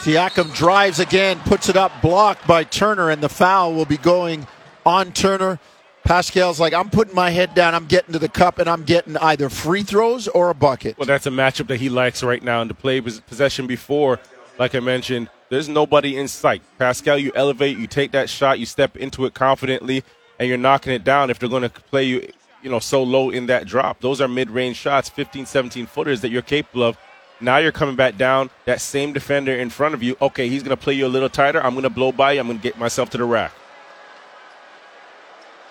Siakam 0.06 0.54
drives 0.54 1.00
again, 1.00 1.40
puts 1.46 1.68
it 1.68 1.76
up, 1.76 1.90
blocked 2.00 2.46
by 2.46 2.62
Turner, 2.62 3.10
and 3.10 3.20
the 3.20 3.28
foul 3.28 3.74
will 3.74 3.84
be 3.84 3.96
going 3.96 4.46
on 4.84 5.10
Turner. 5.10 5.58
Pascal's 6.04 6.60
like, 6.60 6.72
I'm 6.72 6.90
putting 6.90 7.12
my 7.12 7.30
head 7.30 7.56
down, 7.56 7.74
I'm 7.74 7.86
getting 7.86 8.12
to 8.12 8.20
the 8.20 8.28
cup, 8.28 8.60
and 8.60 8.70
I'm 8.70 8.84
getting 8.84 9.16
either 9.16 9.50
free 9.50 9.82
throws 9.82 10.28
or 10.28 10.48
a 10.48 10.54
bucket. 10.54 10.96
Well, 10.96 11.06
that's 11.06 11.26
a 11.26 11.30
matchup 11.30 11.66
that 11.66 11.78
he 11.78 11.88
likes 11.88 12.22
right 12.22 12.40
now. 12.40 12.60
And 12.60 12.68
to 12.68 12.74
play 12.74 13.00
possession 13.00 13.66
before, 13.66 14.20
like 14.60 14.76
I 14.76 14.78
mentioned, 14.78 15.28
there's 15.48 15.68
nobody 15.68 16.16
in 16.16 16.28
sight. 16.28 16.62
Pascal, 16.78 17.18
you 17.18 17.32
elevate, 17.34 17.76
you 17.76 17.88
take 17.88 18.12
that 18.12 18.30
shot, 18.30 18.60
you 18.60 18.66
step 18.66 18.96
into 18.96 19.24
it 19.24 19.34
confidently, 19.34 20.04
and 20.38 20.48
you're 20.48 20.56
knocking 20.56 20.92
it 20.92 21.02
down 21.02 21.30
if 21.30 21.40
they're 21.40 21.48
going 21.48 21.62
to 21.62 21.68
play 21.68 22.04
you, 22.04 22.30
you 22.62 22.70
know, 22.70 22.78
so 22.78 23.02
low 23.02 23.30
in 23.30 23.46
that 23.46 23.66
drop. 23.66 24.00
Those 24.02 24.20
are 24.20 24.28
mid-range 24.28 24.76
shots, 24.76 25.08
15, 25.08 25.46
17 25.46 25.86
footers 25.86 26.20
that 26.20 26.28
you're 26.28 26.42
capable 26.42 26.84
of. 26.84 26.96
Now 27.40 27.58
you're 27.58 27.72
coming 27.72 27.96
back 27.96 28.16
down. 28.16 28.50
That 28.64 28.80
same 28.80 29.12
defender 29.12 29.54
in 29.54 29.70
front 29.70 29.94
of 29.94 30.02
you. 30.02 30.16
Okay, 30.20 30.48
he's 30.48 30.62
going 30.62 30.76
to 30.76 30.82
play 30.82 30.94
you 30.94 31.06
a 31.06 31.08
little 31.08 31.28
tighter. 31.28 31.62
I'm 31.62 31.74
going 31.74 31.82
to 31.82 31.90
blow 31.90 32.12
by 32.12 32.32
you. 32.32 32.40
I'm 32.40 32.46
going 32.46 32.58
to 32.58 32.62
get 32.62 32.78
myself 32.78 33.10
to 33.10 33.18
the 33.18 33.24
rack. 33.24 33.52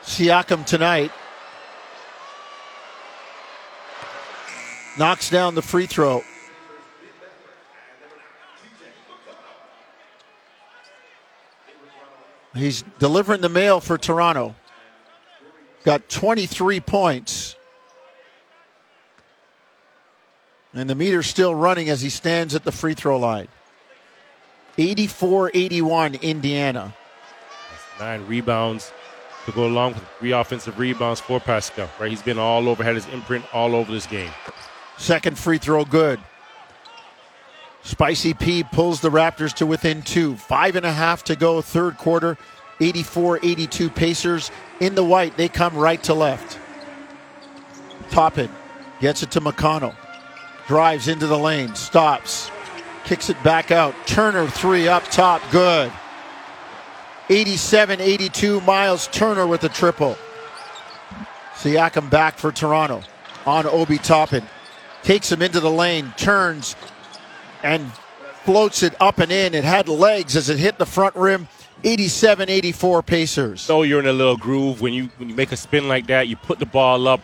Siakam 0.04 0.66
tonight 0.66 1.12
knocks 4.98 5.30
down 5.30 5.56
the 5.56 5.62
free 5.62 5.88
throw. 5.88 6.24
He's 12.54 12.84
delivering 13.00 13.42
the 13.42 13.50
mail 13.50 13.82
for 13.82 13.98
Toronto. 13.98 14.56
Got 15.84 16.08
23 16.10 16.80
points. 16.80 17.56
And 20.76 20.90
the 20.90 20.96
meter's 20.96 21.28
still 21.28 21.56
running 21.56 21.90
as 21.90 22.02
he 22.02 22.10
stands 22.10 22.54
at 22.54 22.66
the 22.66 22.72
free 22.72 22.94
throw 22.94 23.18
line. 23.18 23.48
84 24.78 25.52
81, 25.54 26.16
Indiana. 26.16 26.94
Nine 27.98 28.28
rebounds 28.28 28.92
to 29.46 29.54
go 29.54 29.66
along 29.66 29.94
with 29.94 30.04
three 30.20 30.34
offensive 30.34 30.78
rebounds 30.78 31.22
for 31.22 31.40
Pascal, 31.40 31.90
right? 31.98 32.10
He's 32.10 32.22
been 32.22 32.38
all 32.38 32.68
over, 32.68 32.84
had 32.84 32.96
his 32.96 33.08
imprint 33.08 33.46
all 33.54 33.74
over 33.74 33.90
this 33.90 34.06
game. 34.06 34.32
Second 34.98 35.38
free 35.38 35.58
throw 35.58 35.86
good. 35.86 36.20
Spicy 37.84 38.34
P 38.34 38.64
pulls 38.64 39.00
the 39.00 39.12
Raptors 39.12 39.54
to 39.54 39.66
within 39.66 40.02
two. 40.02 40.36
Five 40.36 40.76
and 40.76 40.86
a 40.86 40.92
half 40.92 41.24
to 41.26 41.36
go, 41.36 41.62
third 41.62 41.98
quarter. 41.98 42.38
84 42.82 43.40
82 43.42 43.90
Pacers 43.90 44.52
in 44.82 44.96
the 44.96 45.04
white. 45.04 45.38
They 45.38 45.48
come 45.48 45.78
right 45.78 46.04
to 46.04 46.14
left. 46.14 46.60
Toppin 48.10 48.50
gets 49.00 49.24
it 49.24 49.32
to 49.32 49.40
McConnell. 49.40 49.96
Drives 50.68 51.08
into 51.08 51.28
the 51.28 51.38
lane, 51.38 51.76
stops, 51.76 52.50
kicks 53.04 53.30
it 53.30 53.42
back 53.44 53.72
out. 53.72 53.96
Turner 54.08 54.48
three 54.48 54.88
up 54.88 55.04
top, 55.06 55.42
good. 55.52 55.92
87 57.30 58.02
82 58.02 58.62
Miles 58.62 59.08
Turner 59.08 59.48
with 59.48 59.64
a 59.64 59.70
triple. 59.70 60.18
Siakam 61.56 62.10
back 62.10 62.38
for 62.38 62.52
Toronto 62.52 63.02
on 63.46 63.66
Obi 63.66 63.98
Toppin. 63.98 64.44
Takes 65.04 65.32
him 65.32 65.42
into 65.42 65.60
the 65.60 65.70
lane, 65.70 66.14
turns, 66.18 66.76
and 67.64 67.92
floats 68.44 68.84
it 68.84 68.96
up 69.00 69.20
and 69.20 69.32
in. 69.32 69.54
It 69.54 69.64
had 69.64 69.88
legs 69.88 70.36
as 70.36 70.50
it 70.50 70.58
hit 70.58 70.78
the 70.78 70.86
front 70.86 71.16
rim. 71.16 71.48
87 71.84 72.50
84 72.50 73.04
Pacers. 73.04 73.62
So 73.62 73.84
you're 73.84 74.00
in 74.00 74.08
a 74.08 74.14
little 74.14 74.38
groove 74.38 74.82
when 74.82 74.94
you 74.94 75.10
when 75.18 75.30
you 75.30 75.36
make 75.36 75.52
a 75.52 75.58
spin 75.58 75.88
like 75.88 76.08
that, 76.08 76.28
you 76.28 76.36
put 76.36 76.58
the 76.58 76.66
ball 76.66 77.08
up 77.08 77.22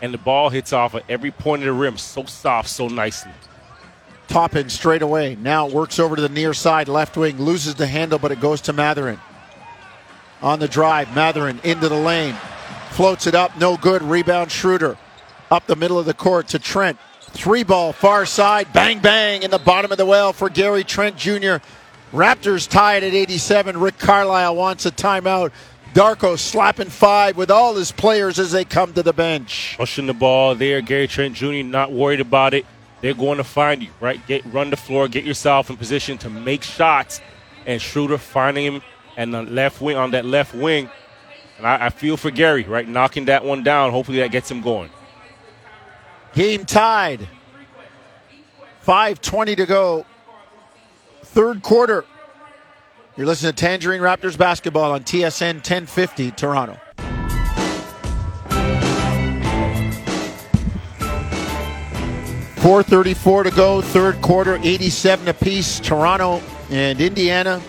and 0.00 0.14
the 0.14 0.18
ball 0.18 0.50
hits 0.50 0.72
off 0.72 0.94
at 0.94 1.04
every 1.08 1.30
point 1.30 1.62
of 1.62 1.66
the 1.66 1.72
rim 1.72 1.96
so 1.96 2.24
soft, 2.24 2.68
so 2.68 2.88
nicely. 2.88 3.32
Toppin 4.28 4.68
straight 4.68 5.02
away. 5.02 5.36
Now 5.36 5.66
works 5.66 5.98
over 5.98 6.14
to 6.14 6.22
the 6.22 6.28
near 6.28 6.52
side, 6.52 6.88
left 6.88 7.16
wing, 7.16 7.38
loses 7.38 7.74
the 7.74 7.86
handle, 7.86 8.18
but 8.18 8.30
it 8.30 8.40
goes 8.40 8.60
to 8.62 8.72
Mathurin. 8.72 9.18
On 10.42 10.58
the 10.60 10.68
drive, 10.68 11.14
Mathurin 11.14 11.60
into 11.64 11.88
the 11.88 11.96
lane. 11.96 12.36
Floats 12.90 13.26
it 13.26 13.34
up, 13.34 13.56
no 13.58 13.76
good. 13.76 14.02
Rebound 14.02 14.52
Schroeder. 14.52 14.96
Up 15.50 15.66
the 15.66 15.76
middle 15.76 15.98
of 15.98 16.06
the 16.06 16.14
court 16.14 16.48
to 16.48 16.58
Trent. 16.58 16.98
Three 17.30 17.62
ball, 17.62 17.92
far 17.92 18.26
side, 18.26 18.72
bang 18.72 19.00
bang 19.00 19.42
in 19.42 19.50
the 19.50 19.58
bottom 19.58 19.92
of 19.92 19.98
the 19.98 20.06
well 20.06 20.32
for 20.32 20.48
Gary 20.48 20.84
Trent 20.84 21.16
Jr. 21.16 21.56
Raptors 22.12 22.68
tied 22.68 23.04
at 23.04 23.12
87. 23.12 23.78
Rick 23.78 23.98
Carlisle 23.98 24.56
wants 24.56 24.86
a 24.86 24.90
timeout. 24.90 25.52
Darko 25.94 26.38
slapping 26.38 26.88
five 26.88 27.36
with 27.36 27.50
all 27.50 27.74
his 27.74 27.92
players 27.92 28.38
as 28.38 28.52
they 28.52 28.64
come 28.64 28.92
to 28.92 29.02
the 29.02 29.12
bench. 29.12 29.74
Pushing 29.76 30.06
the 30.06 30.14
ball 30.14 30.54
there. 30.54 30.80
Gary 30.80 31.08
Trent 31.08 31.34
Jr. 31.34 31.62
not 31.64 31.92
worried 31.92 32.20
about 32.20 32.54
it. 32.54 32.66
They're 33.00 33.14
going 33.14 33.38
to 33.38 33.44
find 33.44 33.82
you, 33.82 33.90
right? 34.00 34.24
Get 34.26 34.44
run 34.46 34.70
the 34.70 34.76
floor, 34.76 35.08
get 35.08 35.24
yourself 35.24 35.70
in 35.70 35.76
position 35.76 36.18
to 36.18 36.30
make 36.30 36.62
shots. 36.62 37.20
And 37.66 37.80
Schroeder 37.80 38.18
finding 38.18 38.64
him 38.64 38.82
and 39.16 39.32
the 39.32 39.42
left 39.42 39.80
wing 39.80 39.96
on 39.96 40.12
that 40.12 40.24
left 40.24 40.54
wing. 40.54 40.90
And 41.58 41.66
I, 41.66 41.86
I 41.86 41.90
feel 41.90 42.16
for 42.16 42.30
Gary, 42.30 42.64
right? 42.64 42.88
Knocking 42.88 43.26
that 43.26 43.44
one 43.44 43.62
down. 43.62 43.90
Hopefully 43.90 44.18
that 44.18 44.30
gets 44.30 44.50
him 44.50 44.62
going. 44.62 44.90
Game 46.34 46.64
tied. 46.64 47.28
5.20 48.86 49.56
to 49.56 49.66
go. 49.66 50.06
Third 51.22 51.62
quarter. 51.62 52.04
You're 53.18 53.26
listening 53.26 53.52
to 53.52 53.56
Tangerine 53.56 54.00
Raptors 54.00 54.38
basketball 54.38 54.92
on 54.92 55.02
TSN 55.02 55.54
1050 55.54 56.30
Toronto. 56.30 56.78
Four 62.62 62.84
thirty-four 62.84 63.42
to 63.42 63.50
go, 63.50 63.80
third 63.80 64.22
quarter, 64.22 64.60
eighty-seven 64.62 65.26
apiece. 65.26 65.80
Toronto 65.80 66.40
and 66.70 67.00
Indiana. 67.00 67.60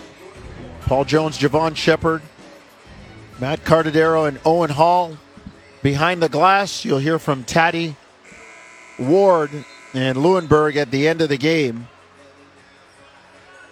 Paul 0.82 1.06
Jones, 1.06 1.39
Jevohn 1.39 1.75
Shepherd, 1.75 2.22
Matt 3.39 3.63
Cardadero, 3.65 4.27
and 4.27 4.39
Owen 4.46 4.70
Hall. 4.70 5.18
Behind 5.82 6.22
the 6.22 6.29
glass, 6.29 6.86
you'll 6.86 7.00
hear 7.00 7.18
from 7.18 7.44
Taddy 7.44 7.96
Ward 9.00 9.50
and 9.96 10.15
Lewenberg 10.15 10.75
at 10.75 10.91
the 10.91 11.08
end 11.08 11.24
of 11.24 11.29
the 11.29 11.38
game. 11.38 11.88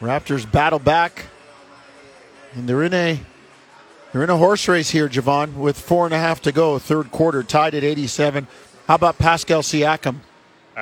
Raptors 0.02 0.52
battle 0.52 0.80
back, 0.80 1.26
and 2.54 2.68
they're 2.68 2.84
in 2.84 2.94
a 2.94 3.20
they're 4.12 4.24
in 4.24 4.30
a 4.30 4.38
horse 4.38 4.68
race 4.68 4.90
here, 4.90 5.10
Jevohn, 5.10 5.56
with 5.56 5.78
four 5.78 6.06
and 6.06 6.14
a 6.14 6.18
half 6.18 6.42
to 6.44 6.52
go. 6.52 6.80
Third 6.80 7.12
quarter, 7.12 7.44
tied 7.44 7.76
at 7.76 7.84
87. 7.84 8.48
How 8.88 8.96
about 8.96 9.18
Pascal 9.18 9.62
Siakam? 9.62 10.18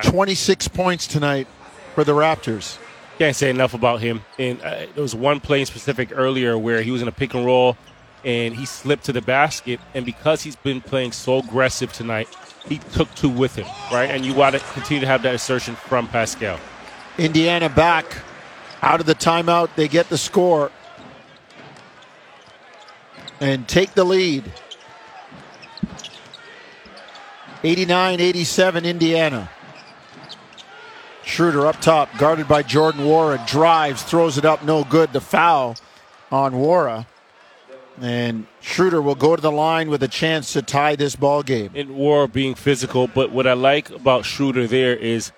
26 0.04 0.68
points 0.68 1.06
tonight 1.06 1.48
for 1.94 2.04
the 2.04 2.12
Raptors. 2.12 2.78
Can't 3.18 3.34
say 3.34 3.50
enough 3.50 3.74
about 3.74 4.00
him. 4.00 4.22
And 4.38 4.60
uh, 4.60 4.86
there 4.94 5.02
was 5.02 5.14
one 5.14 5.40
play 5.40 5.60
in 5.60 5.66
specific 5.66 6.10
earlier 6.12 6.56
where 6.56 6.82
he 6.82 6.90
was 6.90 7.02
in 7.02 7.08
a 7.08 7.12
pick 7.12 7.34
and 7.34 7.44
roll 7.44 7.76
and 8.24 8.54
he 8.54 8.66
slipped 8.66 9.04
to 9.04 9.12
the 9.12 9.22
basket. 9.22 9.80
And 9.94 10.04
because 10.04 10.42
he's 10.42 10.56
been 10.56 10.80
playing 10.80 11.12
so 11.12 11.38
aggressive 11.38 11.92
tonight, 11.92 12.28
he 12.68 12.78
took 12.78 13.12
two 13.14 13.28
with 13.28 13.54
him, 13.56 13.66
right? 13.92 14.10
And 14.10 14.24
you 14.24 14.34
want 14.34 14.54
to 14.54 14.60
continue 14.72 15.00
to 15.00 15.06
have 15.06 15.22
that 15.22 15.34
assertion 15.34 15.76
from 15.76 16.08
Pascal. 16.08 16.58
Indiana 17.18 17.68
back 17.68 18.18
out 18.82 19.00
of 19.00 19.06
the 19.06 19.14
timeout. 19.14 19.70
They 19.76 19.88
get 19.88 20.08
the 20.08 20.18
score 20.18 20.70
and 23.40 23.66
take 23.68 23.94
the 23.94 24.04
lead. 24.04 24.44
89 27.64 28.20
87 28.20 28.84
Indiana. 28.84 29.50
Schroeder 31.24 31.66
up 31.66 31.80
top, 31.80 32.16
guarded 32.18 32.46
by 32.46 32.62
Jordan 32.62 33.02
Nwora, 33.02 33.44
drives, 33.48 34.02
throws 34.04 34.38
it 34.38 34.44
up, 34.44 34.62
no 34.62 34.84
good. 34.84 35.12
The 35.12 35.20
foul 35.20 35.76
on 36.30 36.52
Nwora. 36.52 37.06
And 38.00 38.46
Schroeder 38.60 39.02
will 39.02 39.14
go 39.14 39.34
to 39.34 39.42
the 39.42 39.50
line 39.50 39.90
with 39.90 40.02
a 40.02 40.08
chance 40.08 40.52
to 40.52 40.62
tie 40.62 40.96
this 40.96 41.16
ball 41.16 41.42
game. 41.42 41.70
In 41.74 41.88
Nwora 41.88 42.32
being 42.32 42.54
physical, 42.54 43.08
but 43.08 43.32
what 43.32 43.46
I 43.46 43.54
like 43.54 43.90
about 43.90 44.24
Schroeder 44.24 44.66
there 44.66 44.94
is 44.94 45.32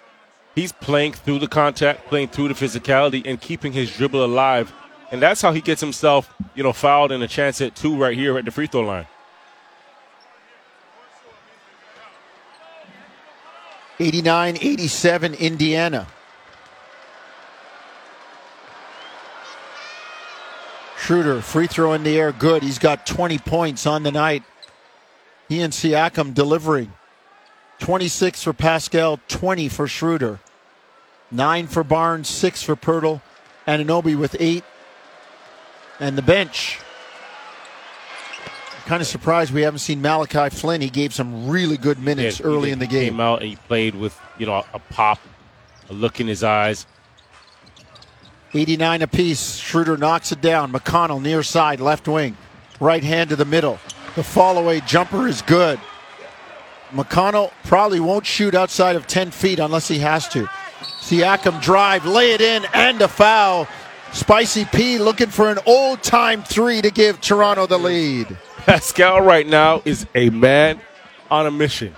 he's 0.54 0.72
playing 0.72 1.12
through 1.12 1.38
the 1.38 1.48
contact, 1.48 2.06
playing 2.08 2.28
through 2.28 2.48
the 2.48 2.54
physicality, 2.54 3.22
and 3.24 3.40
keeping 3.40 3.72
his 3.72 3.96
dribble 3.96 4.24
alive. 4.24 4.72
And 5.10 5.22
that's 5.22 5.40
how 5.40 5.52
he 5.52 5.60
gets 5.60 5.80
himself, 5.80 6.34
you 6.54 6.62
know, 6.62 6.72
fouled 6.72 7.12
and 7.12 7.22
a 7.22 7.28
chance 7.28 7.60
at 7.60 7.74
two 7.74 7.96
right 7.96 8.16
here 8.16 8.36
at 8.36 8.44
the 8.44 8.50
free 8.50 8.66
throw 8.66 8.82
line. 8.82 9.06
89 14.00 14.58
87 14.60 15.34
Indiana. 15.34 16.06
Schroeder, 20.98 21.40
free 21.40 21.66
throw 21.66 21.94
in 21.94 22.02
the 22.02 22.18
air, 22.18 22.32
good. 22.32 22.62
He's 22.62 22.78
got 22.78 23.06
20 23.06 23.38
points 23.38 23.86
on 23.86 24.02
the 24.02 24.12
night. 24.12 24.42
He 25.48 25.62
and 25.62 25.72
Siakam 25.72 26.34
delivering. 26.34 26.92
26 27.78 28.42
for 28.42 28.52
Pascal, 28.52 29.18
20 29.28 29.68
for 29.68 29.88
Schroeder. 29.88 30.38
9 31.30 31.66
for 31.66 31.82
Barnes, 31.82 32.28
6 32.28 32.62
for 32.62 32.76
Poeltl. 32.76 33.22
Anunoby 33.66 34.18
with 34.18 34.36
8. 34.38 34.62
And 36.00 36.16
the 36.16 36.22
bench. 36.22 36.78
Kind 38.86 39.02
of 39.02 39.08
surprised 39.08 39.52
we 39.52 39.62
haven't 39.62 39.80
seen 39.80 40.00
Malachi 40.00 40.48
Flynn. 40.54 40.80
He 40.80 40.88
gave 40.88 41.12
some 41.12 41.48
really 41.48 41.76
good 41.76 41.98
minutes 41.98 42.40
Yeah, 42.40 42.46
early 42.46 42.70
in 42.70 42.78
the 42.78 42.86
game. 42.86 43.12
Came 43.12 43.20
out 43.20 43.40
and 43.40 43.50
he 43.50 43.56
played 43.56 43.94
with, 43.94 44.18
you 44.38 44.46
know, 44.46 44.64
a 44.72 44.78
pop, 44.78 45.18
a 45.90 45.92
look 45.92 46.20
in 46.20 46.26
his 46.26 46.42
eyes. 46.42 46.86
89 48.54 49.02
apiece. 49.02 49.56
Schroeder 49.56 49.98
knocks 49.98 50.32
it 50.32 50.40
down. 50.40 50.72
McConnell 50.72 51.20
near 51.20 51.42
side, 51.42 51.80
left 51.80 52.08
wing. 52.08 52.36
Right 52.80 53.04
hand 53.04 53.28
to 53.30 53.36
the 53.36 53.44
middle. 53.44 53.78
The 54.14 54.22
fall 54.22 54.56
away 54.56 54.80
jumper 54.80 55.28
is 55.28 55.42
good. 55.42 55.78
McConnell 56.90 57.52
probably 57.64 58.00
won't 58.00 58.24
shoot 58.24 58.54
outside 58.54 58.96
of 58.96 59.06
10 59.06 59.30
feet 59.32 59.58
unless 59.58 59.88
he 59.88 59.98
has 59.98 60.26
to. 60.28 60.48
Siakam 61.00 61.60
drive, 61.60 62.06
lay 62.06 62.32
it 62.32 62.40
in, 62.40 62.64
and 62.72 63.02
a 63.02 63.08
foul. 63.08 63.68
Spicy 64.12 64.64
P 64.66 64.98
looking 64.98 65.28
for 65.28 65.50
an 65.50 65.58
old 65.66 66.02
time 66.02 66.42
three 66.42 66.82
to 66.82 66.90
give 66.90 67.20
Toronto 67.20 67.66
the 67.66 67.78
lead. 67.78 68.36
Pascal 68.58 69.20
right 69.20 69.46
now 69.46 69.82
is 69.84 70.06
a 70.14 70.30
man 70.30 70.80
on 71.30 71.46
a 71.46 71.50
mission. 71.50 71.94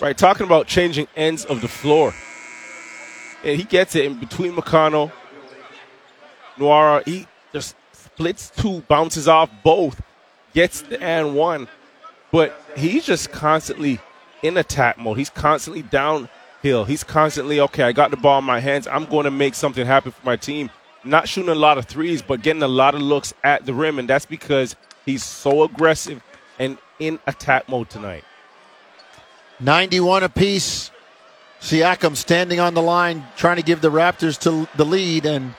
Right, 0.00 0.16
talking 0.16 0.46
about 0.46 0.66
changing 0.66 1.08
ends 1.16 1.44
of 1.44 1.60
the 1.60 1.68
floor. 1.68 2.14
And 3.44 3.56
he 3.56 3.64
gets 3.64 3.94
it 3.94 4.04
in 4.04 4.18
between 4.18 4.54
McConnell, 4.54 5.12
Nwora. 6.56 7.06
He 7.06 7.26
just 7.52 7.74
splits 7.92 8.50
two, 8.50 8.80
bounces 8.82 9.28
off 9.28 9.50
both, 9.62 10.00
gets 10.54 10.82
the 10.82 11.02
and 11.02 11.34
one. 11.34 11.68
But 12.32 12.58
he's 12.76 13.04
just 13.04 13.30
constantly 13.30 13.98
in 14.42 14.56
attack 14.56 14.98
mode. 14.98 15.18
He's 15.18 15.30
constantly 15.30 15.82
downhill. 15.82 16.84
He's 16.84 17.04
constantly, 17.04 17.60
okay, 17.60 17.82
I 17.82 17.92
got 17.92 18.10
the 18.10 18.16
ball 18.16 18.38
in 18.38 18.44
my 18.44 18.60
hands. 18.60 18.86
I'm 18.86 19.04
going 19.06 19.24
to 19.24 19.30
make 19.30 19.54
something 19.54 19.86
happen 19.86 20.12
for 20.12 20.24
my 20.24 20.36
team. 20.36 20.70
Not 21.02 21.28
shooting 21.28 21.50
a 21.50 21.54
lot 21.54 21.78
of 21.78 21.86
threes, 21.86 22.22
but 22.22 22.42
getting 22.42 22.62
a 22.62 22.68
lot 22.68 22.94
of 22.94 23.00
looks 23.00 23.32
at 23.42 23.64
the 23.64 23.72
rim. 23.72 23.98
And 23.98 24.08
that's 24.08 24.26
because 24.26 24.76
he's 25.06 25.24
so 25.24 25.62
aggressive 25.62 26.22
and 26.58 26.78
in 26.98 27.18
attack 27.26 27.68
mode 27.68 27.88
tonight. 27.90 28.24
91 29.60 30.22
apiece. 30.22 30.90
Siakam 31.60 32.16
standing 32.16 32.58
on 32.58 32.72
the 32.72 32.80
line, 32.80 33.26
trying 33.36 33.56
to 33.56 33.62
give 33.62 33.82
the 33.82 33.90
Raptors 33.90 34.38
to 34.40 34.66
the 34.76 34.84
lead, 34.84 35.26
and 35.26 35.54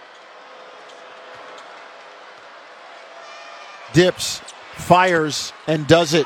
dips, 3.93 4.41
fires, 4.73 5.53
and 5.67 5.85
does 5.87 6.15
it. 6.15 6.25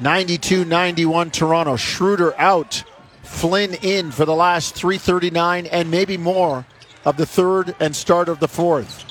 92 0.00 0.64
91 0.64 1.30
Toronto. 1.30 1.76
Schroeder 1.76 2.38
out. 2.38 2.84
Flynn 3.32 3.74
in 3.74 4.12
for 4.12 4.24
the 4.24 4.34
last 4.34 4.74
339 4.74 5.66
and 5.66 5.90
maybe 5.90 6.16
more 6.16 6.64
of 7.04 7.16
the 7.16 7.26
third 7.26 7.74
and 7.80 7.96
start 7.96 8.28
of 8.28 8.38
the 8.38 8.46
fourth. 8.46 9.04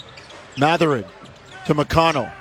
Mathurin 0.58 1.06
to 1.66 1.76
McConnell. 1.76 2.32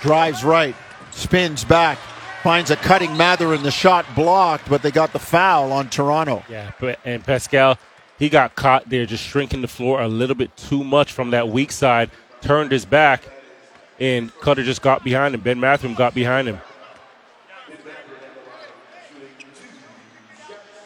Drives 0.00 0.44
right. 0.44 0.76
Spins 1.10 1.64
back. 1.64 1.98
Finds 2.42 2.70
a 2.70 2.76
cutting 2.76 3.16
Mathurin. 3.16 3.62
The 3.62 3.70
shot 3.70 4.06
blocked, 4.14 4.68
but 4.68 4.82
they 4.82 4.90
got 4.90 5.12
the 5.12 5.18
foul 5.18 5.72
on 5.72 5.90
Toronto. 5.90 6.44
Yeah, 6.48 6.70
and 7.04 7.24
Pascal, 7.24 7.76
he 8.18 8.28
got 8.28 8.54
caught 8.54 8.88
there 8.88 9.04
just 9.04 9.24
shrinking 9.24 9.62
the 9.62 9.68
floor 9.68 10.00
a 10.00 10.08
little 10.08 10.36
bit 10.36 10.56
too 10.56 10.84
much 10.84 11.12
from 11.12 11.32
that 11.32 11.48
weak 11.48 11.72
side, 11.72 12.10
turned 12.40 12.70
his 12.70 12.84
back, 12.84 13.24
and 13.98 14.32
Cutter 14.40 14.62
just 14.62 14.80
got 14.80 15.02
behind 15.02 15.34
him. 15.34 15.40
Ben 15.40 15.58
Mathurin 15.58 15.94
got 15.94 16.14
behind 16.14 16.46
him. 16.48 16.60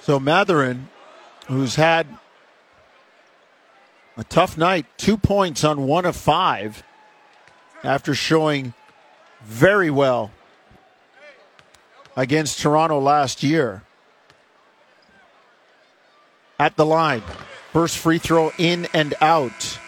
So 0.05 0.21
Mathurin, 0.21 0.91
who's 1.47 1.77
had 1.77 2.07
a 4.19 4.25
tough 4.25 4.59
night, 4.59 4.85
two 4.99 5.17
points 5.17 5.65
on 5.65 5.87
one 5.87 6.05
of 6.05 6.15
five 6.15 6.83
after 7.83 8.15
showing 8.15 8.75
very 9.45 9.89
well 9.89 10.31
against 12.19 12.61
Toronto 12.61 13.01
last 13.01 13.43
year. 13.43 13.83
At 16.59 16.77
the 16.77 16.85
line, 16.85 17.23
first 17.73 17.97
free 17.97 18.19
throw 18.19 18.53
in 18.59 18.87
and 18.93 19.15
out. 19.23 19.79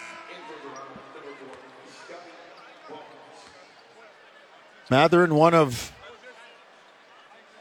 Mathurin, 4.88 5.35
one 5.35 5.52
of 5.52 5.92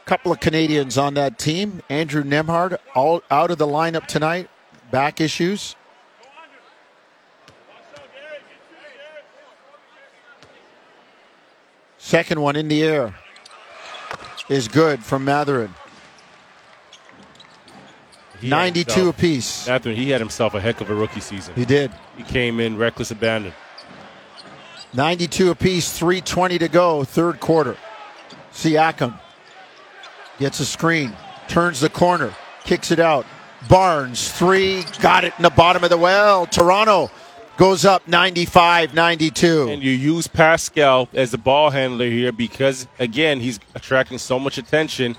couple 0.06 0.30
of 0.30 0.38
Canadians 0.38 0.96
on 0.96 1.14
that 1.14 1.36
team. 1.38 1.82
Andrew 1.90 2.22
Nembhard, 2.22 2.78
all 2.94 3.22
out 3.30 3.50
of 3.50 3.58
the 3.58 3.66
lineup 3.66 4.06
tonight. 4.06 4.48
Back 4.90 5.20
issues. 5.20 5.74
Second 11.98 12.40
one 12.40 12.54
in 12.54 12.68
the 12.68 12.84
air 12.84 13.14
is 14.48 14.68
good 14.68 15.02
from 15.02 15.24
Mathurin. 15.24 15.74
He 18.40 18.48
92 18.48 18.92
himself- 18.92 19.18
apiece. 19.18 19.66
Mathurin, 19.66 19.96
he 19.96 20.10
had 20.10 20.20
himself 20.20 20.54
a 20.54 20.60
heck 20.60 20.80
of 20.80 20.88
a 20.88 20.94
rookie 20.94 21.20
season. 21.20 21.54
He 21.56 21.64
did. 21.64 21.90
He 22.16 22.22
came 22.22 22.60
in 22.60 22.76
reckless 22.76 23.10
abandon. 23.10 23.52
92 24.92 25.50
apiece, 25.50 25.90
320 25.98 26.58
to 26.58 26.68
go, 26.68 27.02
third 27.02 27.40
quarter. 27.40 27.76
Siakam 28.52 29.18
gets 30.38 30.60
a 30.60 30.66
screen, 30.66 31.12
turns 31.48 31.80
the 31.80 31.90
corner, 31.90 32.34
kicks 32.64 32.90
it 32.90 33.00
out. 33.00 33.26
Barnes, 33.68 34.30
three, 34.30 34.84
got 35.00 35.24
it 35.24 35.32
in 35.38 35.42
the 35.42 35.50
bottom 35.50 35.82
of 35.82 35.90
the 35.90 35.96
well. 35.96 36.46
Toronto 36.46 37.10
goes 37.56 37.84
up 37.84 38.06
95 38.06 38.94
92. 38.94 39.68
And 39.68 39.82
you 39.82 39.90
use 39.90 40.26
Pascal 40.26 41.08
as 41.14 41.30
the 41.30 41.38
ball 41.38 41.70
handler 41.70 42.06
here 42.06 42.32
because, 42.32 42.86
again, 42.98 43.40
he's 43.40 43.58
attracting 43.74 44.18
so 44.18 44.38
much 44.38 44.58
attention. 44.58 45.16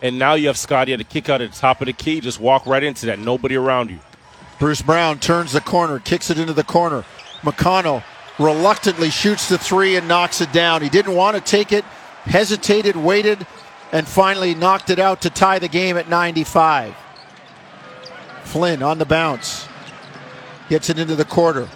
And 0.00 0.18
now 0.18 0.34
you 0.34 0.46
have 0.46 0.56
Scotty 0.56 0.92
at 0.92 0.98
the 0.98 1.04
kick 1.04 1.28
out 1.28 1.40
at 1.40 1.52
the 1.52 1.58
top 1.58 1.80
of 1.80 1.86
the 1.86 1.92
key. 1.92 2.20
Just 2.20 2.40
walk 2.40 2.66
right 2.66 2.82
into 2.84 3.06
that. 3.06 3.18
Nobody 3.18 3.56
around 3.56 3.90
you. 3.90 3.98
Bruce 4.58 4.82
Brown 4.82 5.18
turns 5.18 5.52
the 5.52 5.60
corner, 5.60 5.98
kicks 5.98 6.30
it 6.30 6.38
into 6.38 6.52
the 6.52 6.64
corner. 6.64 7.04
McConnell 7.42 8.02
reluctantly 8.38 9.10
shoots 9.10 9.48
the 9.48 9.58
three 9.58 9.96
and 9.96 10.06
knocks 10.06 10.40
it 10.40 10.52
down. 10.52 10.82
He 10.82 10.88
didn't 10.88 11.14
want 11.14 11.36
to 11.36 11.42
take 11.42 11.72
it, 11.72 11.84
hesitated, 12.24 12.96
waited, 12.96 13.46
and 13.92 14.06
finally 14.06 14.54
knocked 14.54 14.90
it 14.90 14.98
out 14.98 15.22
to 15.22 15.30
tie 15.30 15.58
the 15.58 15.68
game 15.68 15.96
at 15.96 16.08
95. 16.08 16.94
Flynn 18.44 18.82
on 18.82 18.98
the 18.98 19.06
bounce. 19.06 19.68
Gets 20.68 20.90
it 20.90 20.98
into 20.98 21.16
the 21.16 21.24
quarter. 21.24 21.68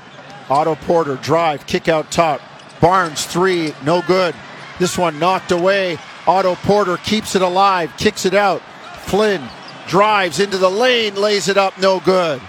Otto 0.50 0.74
Porter 0.74 1.16
drive, 1.16 1.66
kick 1.66 1.88
out 1.88 2.10
top. 2.10 2.40
Barnes 2.80 3.24
three, 3.24 3.74
no 3.84 4.02
good. 4.02 4.34
This 4.78 4.98
one 4.98 5.18
knocked 5.18 5.52
away 5.52 5.98
Otto 6.26 6.54
Porter 6.54 6.96
keeps 6.98 7.34
it 7.34 7.42
alive, 7.42 7.92
kicks 7.96 8.24
it 8.24 8.34
out. 8.34 8.62
Flynn 9.06 9.42
drives 9.88 10.38
into 10.38 10.56
the 10.56 10.70
lane, 10.70 11.16
lays 11.16 11.48
it 11.48 11.56
up, 11.56 11.78
no 11.78 12.00
good. 12.00 12.40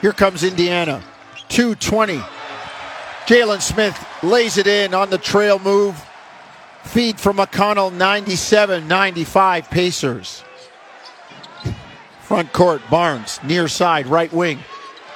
Here 0.00 0.12
comes 0.12 0.42
Indiana. 0.42 1.02
220. 1.48 2.18
Jalen 3.26 3.60
Smith 3.60 4.06
lays 4.22 4.56
it 4.58 4.66
in 4.66 4.94
on 4.94 5.10
the 5.10 5.18
trail 5.18 5.58
move. 5.58 6.02
Feed 6.84 7.18
from 7.18 7.38
McConnell 7.38 7.92
97 7.92 8.86
95 8.86 9.70
Pacers. 9.70 10.44
Front 12.20 12.52
court, 12.52 12.82
Barnes, 12.88 13.40
near 13.42 13.68
side, 13.68 14.06
right 14.06 14.32
wing. 14.32 14.58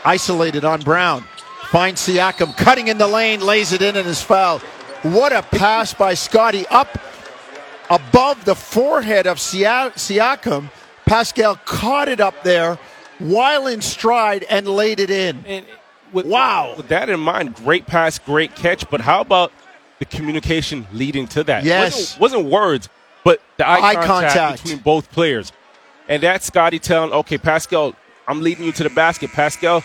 Isolated 0.05 0.65
on 0.65 0.81
Brown. 0.81 1.25
Finds 1.71 2.07
Siakam 2.07 2.57
cutting 2.57 2.89
in 2.89 2.99
the 2.99 3.07
lane, 3.07 3.41
lays 3.41 3.73
it 3.73 3.83
in 3.83 3.97
and 3.97 4.09
is 4.09 4.23
fouled. 4.23 4.63
What 5.03 5.33
a 5.33 5.43
pass 5.43 5.95
by 5.95 6.15
Scotty 6.15 6.67
up 6.69 6.99
above 7.91 8.45
the 8.45 8.55
forehead 8.55 9.27
of 9.27 9.39
Siakam. 9.39 10.71
Pascal 11.07 11.57
caught 11.65 12.09
it 12.09 12.21
up 12.21 12.43
there 12.43 12.79
while 13.19 13.67
in 13.67 13.81
stride 13.81 14.45
and 14.45 14.67
laid 14.67 15.01
it 15.01 15.11
in. 15.11 15.45
And 15.47 15.67
with, 16.13 16.27
wow. 16.27 16.75
With 16.77 16.89
that 16.89 17.09
in 17.09 17.21
mind, 17.21 17.55
great 17.55 17.87
pass, 17.87 18.19
great 18.19 18.55
catch. 18.55 18.89
But 18.91 19.01
how 19.01 19.21
about 19.21 19.53
the 19.99 20.05
communication 20.05 20.87
leading 20.93 21.27
to 21.29 21.45
that? 21.45 21.65
Yes. 21.65 22.17
It 22.17 22.21
wasn't, 22.21 22.21
wasn't 22.21 22.45
words, 22.53 22.89
but 23.25 23.41
the 23.57 23.67
eye, 23.67 23.91
eye 23.91 23.95
contact, 23.95 24.35
contact, 24.35 24.63
between 24.63 24.79
both 24.81 25.11
players. 25.13 25.53
And 26.09 26.23
that's 26.23 26.47
Scotty 26.47 26.79
telling, 26.79 27.13
okay, 27.13 27.39
Pascal, 27.39 27.95
I'm 28.27 28.41
leading 28.43 28.65
you 28.65 28.73
to 28.73 28.83
the 28.83 28.91
basket. 28.91 29.31
Pascal 29.31 29.85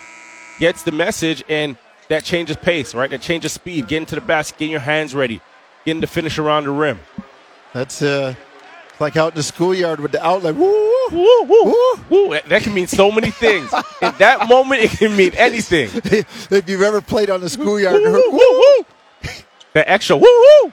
gets 0.58 0.82
the 0.82 0.92
message, 0.92 1.44
and 1.48 1.76
that 2.08 2.24
changes 2.24 2.56
pace, 2.56 2.94
right? 2.94 3.10
That 3.10 3.20
changes 3.20 3.52
speed. 3.52 3.88
Getting 3.88 4.06
to 4.06 4.14
the 4.14 4.20
basket, 4.20 4.58
getting 4.58 4.72
your 4.72 4.80
hands 4.80 5.14
ready, 5.14 5.40
getting 5.84 6.00
to 6.00 6.06
finish 6.06 6.38
around 6.38 6.64
the 6.64 6.70
rim. 6.70 7.00
That's 7.72 8.02
uh, 8.02 8.34
like 9.00 9.16
out 9.16 9.32
in 9.32 9.36
the 9.36 9.42
schoolyard 9.42 10.00
with 10.00 10.12
the 10.12 10.24
outlet. 10.24 10.54
Woo, 10.54 10.92
woo, 11.10 11.42
woo, 11.42 11.64
woo. 11.64 11.94
woo. 12.08 12.30
That, 12.30 12.48
that 12.48 12.62
can 12.62 12.74
mean 12.74 12.86
so 12.86 13.10
many 13.10 13.30
things. 13.30 13.72
In 14.00 14.12
that 14.18 14.48
moment, 14.48 14.82
it 14.82 14.90
can 14.90 15.16
mean 15.16 15.32
anything. 15.34 15.90
if 15.94 16.68
you've 16.68 16.82
ever 16.82 17.00
played 17.00 17.30
on 17.30 17.40
the 17.40 17.48
schoolyard, 17.48 18.00
woo, 18.00 18.12
woo, 18.12 18.30
woo, 18.30 18.38
woo. 18.38 18.86
That 19.74 19.88
extra 19.88 20.16
woo 20.16 20.26
woo. 20.26 20.72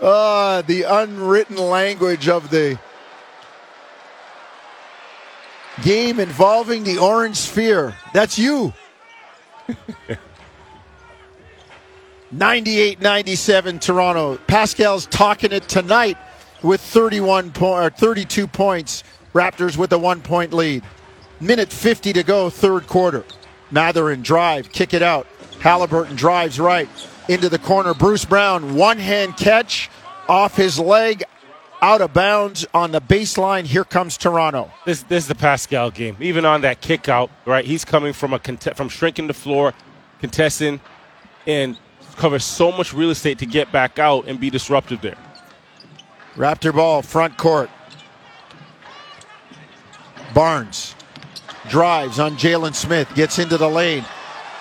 uh, 0.00 0.62
the 0.66 0.84
unwritten 0.86 1.56
language 1.56 2.28
of 2.28 2.50
the 2.50 2.78
game 5.82 6.20
involving 6.20 6.84
the 6.84 6.98
orange 6.98 7.36
sphere. 7.36 7.94
That's 8.12 8.38
you. 8.38 8.72
98 12.30 13.00
97 13.00 13.78
Toronto. 13.78 14.36
Pascal's 14.46 15.06
talking 15.06 15.52
it 15.52 15.68
tonight 15.68 16.18
with 16.62 16.80
31 16.80 17.52
po- 17.52 17.74
or 17.84 17.90
32 17.90 18.46
points. 18.46 19.02
Raptors 19.32 19.76
with 19.76 19.92
a 19.92 19.98
one 19.98 20.20
point 20.20 20.52
lead. 20.52 20.84
Minute 21.40 21.72
50 21.72 22.12
to 22.12 22.22
go, 22.22 22.50
third 22.50 22.86
quarter. 22.86 23.24
Mathurin 23.70 24.22
drive, 24.22 24.70
kick 24.70 24.94
it 24.94 25.02
out. 25.02 25.26
Halliburton 25.64 26.14
drives 26.14 26.60
right 26.60 26.90
into 27.26 27.48
the 27.48 27.58
corner. 27.58 27.94
Bruce 27.94 28.26
Brown, 28.26 28.74
one 28.74 28.98
hand 28.98 29.38
catch 29.38 29.88
off 30.28 30.58
his 30.58 30.78
leg 30.78 31.24
out 31.80 32.02
of 32.02 32.12
bounds 32.12 32.66
on 32.74 32.92
the 32.92 33.00
baseline. 33.00 33.64
Here 33.64 33.82
comes 33.82 34.18
Toronto. 34.18 34.70
This, 34.84 35.04
this 35.04 35.24
is 35.24 35.28
the 35.28 35.34
Pascal 35.34 35.90
game. 35.90 36.18
Even 36.20 36.44
on 36.44 36.60
that 36.60 36.82
kick 36.82 37.08
out, 37.08 37.30
right? 37.46 37.64
He's 37.64 37.82
coming 37.82 38.12
from 38.12 38.34
a 38.34 38.38
from 38.74 38.90
shrinking 38.90 39.26
the 39.26 39.32
floor, 39.32 39.72
contesting, 40.20 40.80
and 41.46 41.78
covers 42.16 42.44
so 42.44 42.70
much 42.70 42.92
real 42.92 43.08
estate 43.08 43.38
to 43.38 43.46
get 43.46 43.72
back 43.72 43.98
out 43.98 44.28
and 44.28 44.38
be 44.38 44.50
disruptive 44.50 45.00
there. 45.00 45.16
Raptor 46.36 46.74
ball, 46.74 47.00
front 47.00 47.38
court. 47.38 47.70
Barnes 50.34 50.94
drives 51.70 52.18
on 52.18 52.36
Jalen 52.36 52.74
Smith, 52.74 53.08
gets 53.14 53.38
into 53.38 53.56
the 53.56 53.70
lane, 53.70 54.04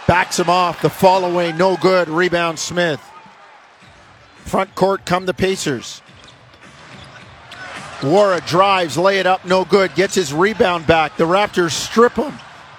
backs 0.08 0.40
him 0.40 0.50
off. 0.50 0.82
The 0.82 0.90
fall 0.90 1.26
away, 1.26 1.52
no 1.52 1.78
good. 1.78 2.10
Rebound 2.10 2.60
Smith. 2.60 3.02
Front 4.38 4.76
court 4.76 5.06
come 5.06 5.26
the 5.26 5.34
Pacers. 5.34 6.02
Nwora 8.00 8.46
drives, 8.46 8.98
lay 8.98 9.20
it 9.20 9.26
up, 9.26 9.46
no 9.46 9.64
good. 9.64 9.96
Gets 9.96 10.16
his 10.16 10.34
rebound 10.34 10.86
back. 10.86 11.16
The 11.16 11.24
Raptors 11.24 11.72
strip 11.72 12.16
him. 12.16 12.34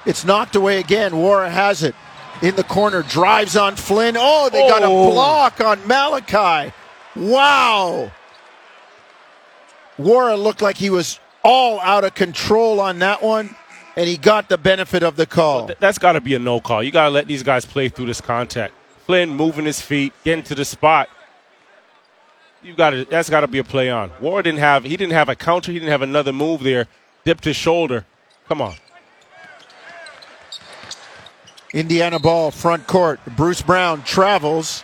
It's 0.05 0.25
knocked 0.25 0.55
away 0.55 0.79
again. 0.79 1.13
Nwora 1.13 1.51
has 1.51 1.83
it 1.83 1.95
in 2.43 2.57
the 2.57 2.65
corner, 2.65 3.03
drives 3.03 3.57
on 3.57 3.77
Flynn. 3.77 4.17
Oh, 4.19 4.51
they 4.51 4.69
got 4.69 4.83
oh. 4.83 5.09
a 5.09 5.13
block 5.13 5.61
on 5.61 5.87
Malachi. 5.87 6.75
Wow. 7.17 8.13
Nwora 9.99 10.41
looked 10.41 10.61
like 10.61 10.77
he 10.77 10.91
was 10.91 11.19
all 11.43 11.81
out 11.81 12.05
of 12.05 12.15
control 12.15 12.81
on 12.81 12.99
that 12.99 13.23
one, 13.23 13.55
and 13.97 14.09
he 14.09 14.17
got 14.17 14.49
the 14.49 14.59
benefit 14.59 15.03
of 15.03 15.17
the 15.17 15.27
call. 15.27 15.71
That's 15.81 15.99
got 15.99 16.13
to 16.13 16.21
be 16.21 16.35
a 16.35 16.39
no 16.39 16.61
call. 16.61 16.83
You 16.83 16.91
got 16.91 17.05
to 17.05 17.11
let 17.11 17.27
these 17.27 17.43
guys 17.43 17.65
play 17.65 17.89
through 17.89 18.07
this 18.07 18.21
contact. 18.21 18.75
Flynn 19.07 19.31
moving 19.31 19.65
his 19.65 19.81
feet, 19.81 20.13
getting 20.25 20.45
to 20.45 20.55
the 20.55 20.65
spot 20.65 21.09
you 22.65 22.75
got 22.75 22.91
to 22.91 23.05
that's 23.05 23.31
got 23.31 23.41
to 23.41 23.47
be 23.47 23.59
a 23.59 23.65
play 23.65 23.91
on. 23.91 24.11
Ward 24.21 24.45
didn't 24.45 24.61
have 24.61 24.85
he 24.85 24.97
didn't 24.97 25.13
have 25.13 25.29
a 25.29 25.37
counter. 25.37 25.71
He 25.71 25.79
didn't 25.79 25.91
have 25.91 26.03
another 26.03 26.33
move 26.33 26.63
there. 26.63 26.87
Dipped 27.25 27.45
his 27.45 27.57
shoulder. 27.57 28.05
Come 28.49 28.61
on. 28.61 28.75
Indiana 31.73 32.19
ball 32.19 32.51
front 32.51 32.87
court. 32.87 33.21
Bruce 33.37 33.63
Brown 33.63 34.03
travels. 34.03 34.83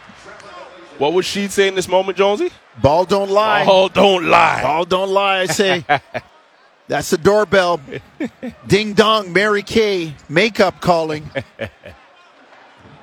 What 0.98 1.14
would 1.14 1.24
she 1.24 1.48
say 1.48 1.68
in 1.68 1.74
this 1.74 1.88
moment, 1.88 2.18
Jonesy? 2.18 2.50
Ball 2.82 3.06
don't 3.06 3.30
lie. 3.30 3.64
Ball 3.64 3.88
don't 3.88 4.26
lie. 4.26 4.62
Ball 4.62 4.84
don't 4.84 5.10
lie. 5.10 5.40
I 5.40 5.46
say. 5.46 5.84
That's 6.90 7.10
the 7.10 7.18
doorbell. 7.18 7.80
Ding 8.66 8.94
dong, 8.94 9.32
Mary 9.32 9.62
Kay, 9.62 10.12
makeup 10.28 10.80
calling. 10.80 11.30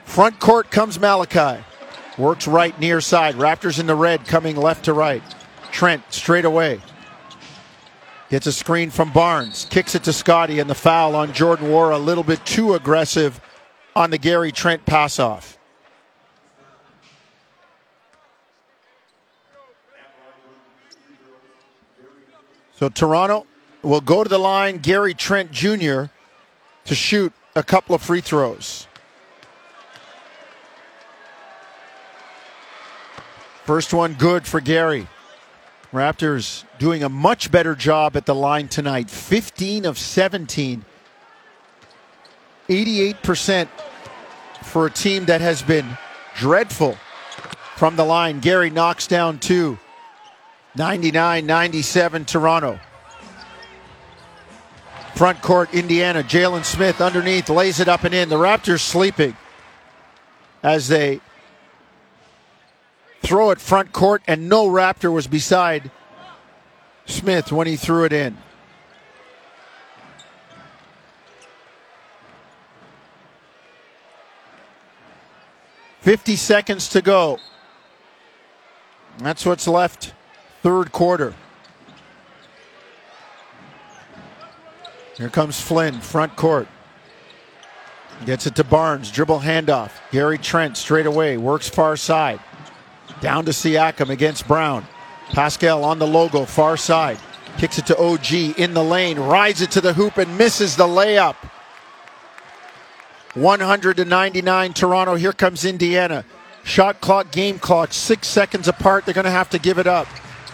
Front 0.03 0.41
court 0.41 0.69
comes 0.71 0.99
Malachi. 0.99 1.63
Works 2.17 2.49
right 2.49 2.77
near 2.81 2.99
side. 2.99 3.35
Raptors 3.35 3.79
in 3.79 3.87
the 3.87 3.95
red 3.95 4.25
coming 4.25 4.57
left 4.57 4.83
to 4.85 4.93
right. 4.93 5.23
Trent 5.71 6.03
straight 6.09 6.43
away. 6.43 6.81
Gets 8.29 8.45
a 8.47 8.51
screen 8.51 8.89
from 8.89 9.13
Barnes. 9.13 9.65
Kicks 9.69 9.95
it 9.95 10.03
to 10.03 10.11
Scotty 10.11 10.59
and 10.59 10.69
the 10.69 10.75
foul 10.75 11.15
on 11.15 11.31
Jordan 11.31 11.69
War 11.69 11.91
a 11.91 11.97
little 11.97 12.25
bit 12.25 12.45
too 12.45 12.73
aggressive 12.73 13.39
on 13.95 14.09
the 14.09 14.17
Gary 14.17 14.51
Trent 14.51 14.85
pass 14.85 15.17
off. 15.17 15.57
So 22.75 22.89
Toronto 22.89 23.47
will 23.87 24.01
go 24.01 24.23
to 24.23 24.29
the 24.29 24.37
line, 24.37 24.79
Gary 24.79 25.13
Trent 25.13 25.51
Jr. 25.51 26.05
to 26.85 26.95
shoot 26.95 27.33
a 27.55 27.63
couple 27.63 27.95
of 27.95 28.01
free 28.01 28.21
throws. 28.21 28.87
First 33.65 33.93
one 33.93 34.13
good 34.13 34.45
for 34.45 34.61
Gary. 34.61 35.07
Raptors 35.91 36.63
doing 36.79 37.03
a 37.03 37.09
much 37.09 37.51
better 37.51 37.75
job 37.75 38.15
at 38.15 38.25
the 38.25 38.35
line 38.35 38.67
tonight. 38.67 39.09
15 39.09 39.85
of 39.85 39.97
17. 39.97 40.85
88% 42.69 43.67
for 44.63 44.85
a 44.85 44.91
team 44.91 45.25
that 45.25 45.41
has 45.41 45.61
been 45.61 45.97
dreadful 46.35 46.97
from 47.75 47.95
the 47.95 48.03
line. 48.03 48.39
Gary 48.39 48.69
knocks 48.69 49.07
down 49.07 49.39
two. 49.39 49.77
99 50.75 51.45
97 51.45 52.25
Toronto. 52.25 52.79
Front 55.17 55.41
court, 55.41 55.73
Indiana. 55.73 56.21
Jalen 56.21 56.63
Smith 56.63 57.01
underneath 57.01 57.49
lays 57.49 57.79
it 57.79 57.87
up 57.87 58.03
and 58.03 58.13
in. 58.13 58.29
The 58.29 58.35
Raptors 58.35 58.81
sleeping 58.81 59.35
as 60.61 60.89
they 60.89 61.21
throw 63.23 63.49
it 63.49 63.59
front 63.59 63.93
court, 63.93 64.21
and 64.27 64.47
no 64.47 64.67
Raptor 64.67 65.11
was 65.11 65.25
beside 65.25 65.89
Smith 67.07 67.51
when 67.51 67.65
he 67.65 67.75
threw 67.75 68.03
it 68.03 68.13
in. 68.13 68.37
Fifty 76.01 76.35
seconds 76.35 76.87
to 76.89 77.01
go. 77.01 77.39
That's 79.17 79.47
what's 79.47 79.67
left. 79.67 80.13
Third 80.61 80.91
quarter. 80.91 81.33
Here 85.17 85.29
comes 85.29 85.59
Flynn, 85.59 85.99
front 85.99 86.35
court. 86.35 86.67
Gets 88.25 88.45
it 88.45 88.55
to 88.55 88.63
Barnes, 88.63 89.11
dribble 89.11 89.39
handoff. 89.39 89.91
Gary 90.11 90.37
Trent 90.37 90.77
straight 90.77 91.07
away, 91.07 91.37
works 91.37 91.67
far 91.67 91.97
side. 91.97 92.39
Down 93.19 93.45
to 93.45 93.51
Siakam 93.51 94.09
against 94.09 94.47
Brown. 94.47 94.85
Pascal 95.29 95.83
on 95.83 95.97
the 95.97 96.05
logo, 96.05 96.45
far 96.45 96.77
side. 96.77 97.17
Kicks 97.57 97.79
it 97.79 97.87
to 97.87 97.97
OG 97.97 98.59
in 98.59 98.75
the 98.75 98.83
lane, 98.83 99.17
rides 99.17 99.61
it 99.61 99.71
to 99.71 99.81
the 99.81 99.93
hoop 99.93 100.17
and 100.17 100.37
misses 100.37 100.75
the 100.75 100.85
layup. 100.85 101.35
100 103.33 103.97
to 103.97 104.05
99 104.05 104.73
Toronto. 104.73 105.15
Here 105.15 105.33
comes 105.33 105.65
Indiana. 105.65 106.25
Shot 106.63 107.01
clock, 107.01 107.31
game 107.31 107.57
clock, 107.57 107.91
six 107.91 108.27
seconds 108.27 108.67
apart. 108.67 109.05
They're 109.05 109.13
going 109.15 109.25
to 109.25 109.31
have 109.31 109.49
to 109.51 109.59
give 109.59 109.79
it 109.79 109.87
up. 109.87 110.05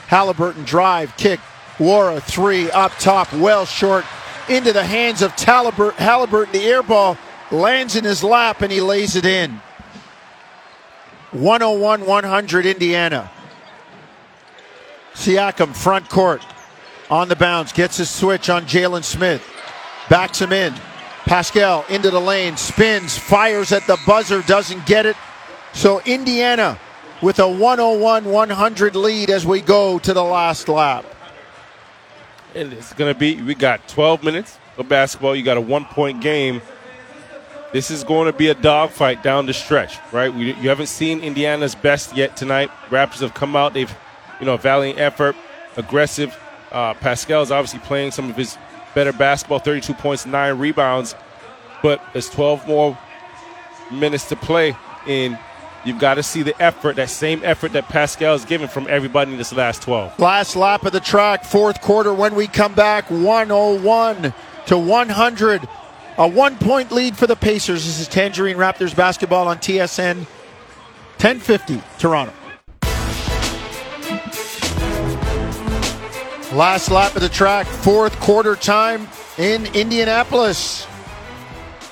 Halliburton 0.08 0.64
drive, 0.64 1.16
kick, 1.18 1.40
Nwora 1.78 2.22
three 2.22 2.72
up 2.72 2.92
top, 3.00 3.34
well 3.34 3.66
short 3.66 4.06
into 4.50 4.74
the 4.74 4.84
hands 4.84 5.22
of 5.22 5.32
Halliburton. 5.32 6.54
The 6.54 6.66
air 6.66 6.84
ball 6.84 7.18
lands 7.52 7.96
in 7.96 8.04
his 8.04 8.24
lap 8.24 8.62
and 8.62 8.72
he 8.72 8.82
lays 8.82 9.16
it 9.16 9.26
in. 9.26 9.62
101 11.32 12.06
100 12.06 12.66
Indiana. 12.66 13.32
Siakam 15.14 15.76
front 15.76 16.10
court 16.10 16.46
on 17.10 17.28
the 17.28 17.36
bounce, 17.36 17.72
gets 17.72 17.98
his 17.98 18.10
switch 18.10 18.50
on 18.50 18.66
Jalen 18.66 19.04
Smith, 19.04 19.48
backs 20.10 20.40
him 20.40 20.52
in. 20.52 20.74
Pascal 21.26 21.86
into 21.90 22.10
the 22.10 22.20
lane, 22.20 22.58
spins, 22.58 23.18
fires 23.18 23.72
at 23.72 23.88
the 23.88 23.98
buzzer, 24.06 24.42
doesn't 24.42 24.86
get 24.86 25.06
it. 25.06 25.16
So 25.74 26.02
Indiana 26.02 26.80
with 27.22 27.40
a 27.40 27.48
101 27.48 28.26
100 28.26 28.96
lead 28.96 29.30
as 29.30 29.46
we 29.46 29.62
go 29.62 30.00
to 30.00 30.14
the 30.14 30.24
last 30.24 30.68
lap. 30.68 31.06
And 32.56 32.72
it's 32.74 32.94
going 32.94 33.12
to 33.12 33.20
be, 33.20 33.42
we 33.42 33.56
got 33.56 33.88
12 33.88 34.24
minutes 34.24 34.60
of 34.78 34.88
basketball. 34.88 35.36
You 35.36 35.44
got 35.44 35.58
a 35.58 35.62
one 35.62 35.86
point 35.86 36.22
game. 36.22 36.62
This 37.72 37.90
is 37.90 38.04
going 38.04 38.32
to 38.32 38.38
be 38.38 38.50
a 38.50 38.54
dogfight 38.54 39.24
down 39.24 39.48
the 39.48 39.54
stretch, 39.54 39.98
right? 40.12 40.32
We, 40.32 40.54
you 40.54 40.70
haven't 40.70 40.88
seen 40.88 41.22
Indiana's 41.22 41.74
best 41.74 42.16
yet 42.16 42.38
tonight. 42.38 42.70
Raptors 42.90 43.22
have 43.22 43.34
come 43.34 43.56
out. 43.56 43.74
They've, 43.74 43.94
you 44.40 44.46
know, 44.46 44.58
valiant 44.58 45.00
effort, 45.00 45.36
aggressive. 45.76 46.38
Uh, 46.72 46.94
is 47.04 47.52
obviously 47.52 47.80
playing 47.80 48.12
some 48.12 48.30
of 48.30 48.36
his 48.36 48.58
better 48.96 49.14
basketball 49.14 49.60
32 49.60 49.94
points, 49.94 50.26
nine 50.26 50.58
rebounds. 50.58 51.16
But 51.82 52.02
there's 52.14 52.30
12 52.30 52.68
more 52.68 52.98
minutes 53.92 54.30
to 54.30 54.36
play. 54.36 54.76
And 55.08 55.38
You've 55.86 56.00
got 56.00 56.14
to 56.14 56.24
see 56.24 56.44
the 56.44 56.60
effort, 56.62 56.96
that 56.96 57.10
same 57.10 57.42
effort 57.44 57.74
that 57.74 57.90
Pascal 57.90 58.36
is 58.36 58.46
giving 58.46 58.70
from 58.70 58.88
everybody 58.90 59.34
in 59.34 59.38
this 59.38 59.52
last 59.52 59.82
12. 59.82 60.18
Last 60.18 60.56
lap 60.56 60.86
of 60.86 60.94
the 60.94 61.02
track, 61.02 61.44
fourth 61.44 61.82
quarter. 61.82 62.14
When 62.14 62.36
we 62.36 62.48
come 62.48 62.74
back, 62.74 63.10
101 63.12 64.34
to 64.68 64.78
100. 64.78 65.68
A 66.16 66.28
one 66.28 66.58
point 66.58 66.92
lead 66.92 67.18
for 67.18 67.26
the 67.26 67.36
Pacers. 67.36 67.86
This 67.86 68.00
is 68.00 68.08
Tangerine 68.08 68.56
Raptors 68.56 68.96
basketball 68.96 69.48
on 69.48 69.58
TSN 69.58 70.18
1050 71.18 71.82
Toronto. 71.98 72.34
Last 76.54 76.92
lap 76.92 77.16
of 77.16 77.22
the 77.24 77.30
track, 77.30 77.66
fourth 77.66 78.18
quarter 78.20 78.56
time 78.56 79.08
in 79.40 79.66
Indianapolis. 79.74 80.86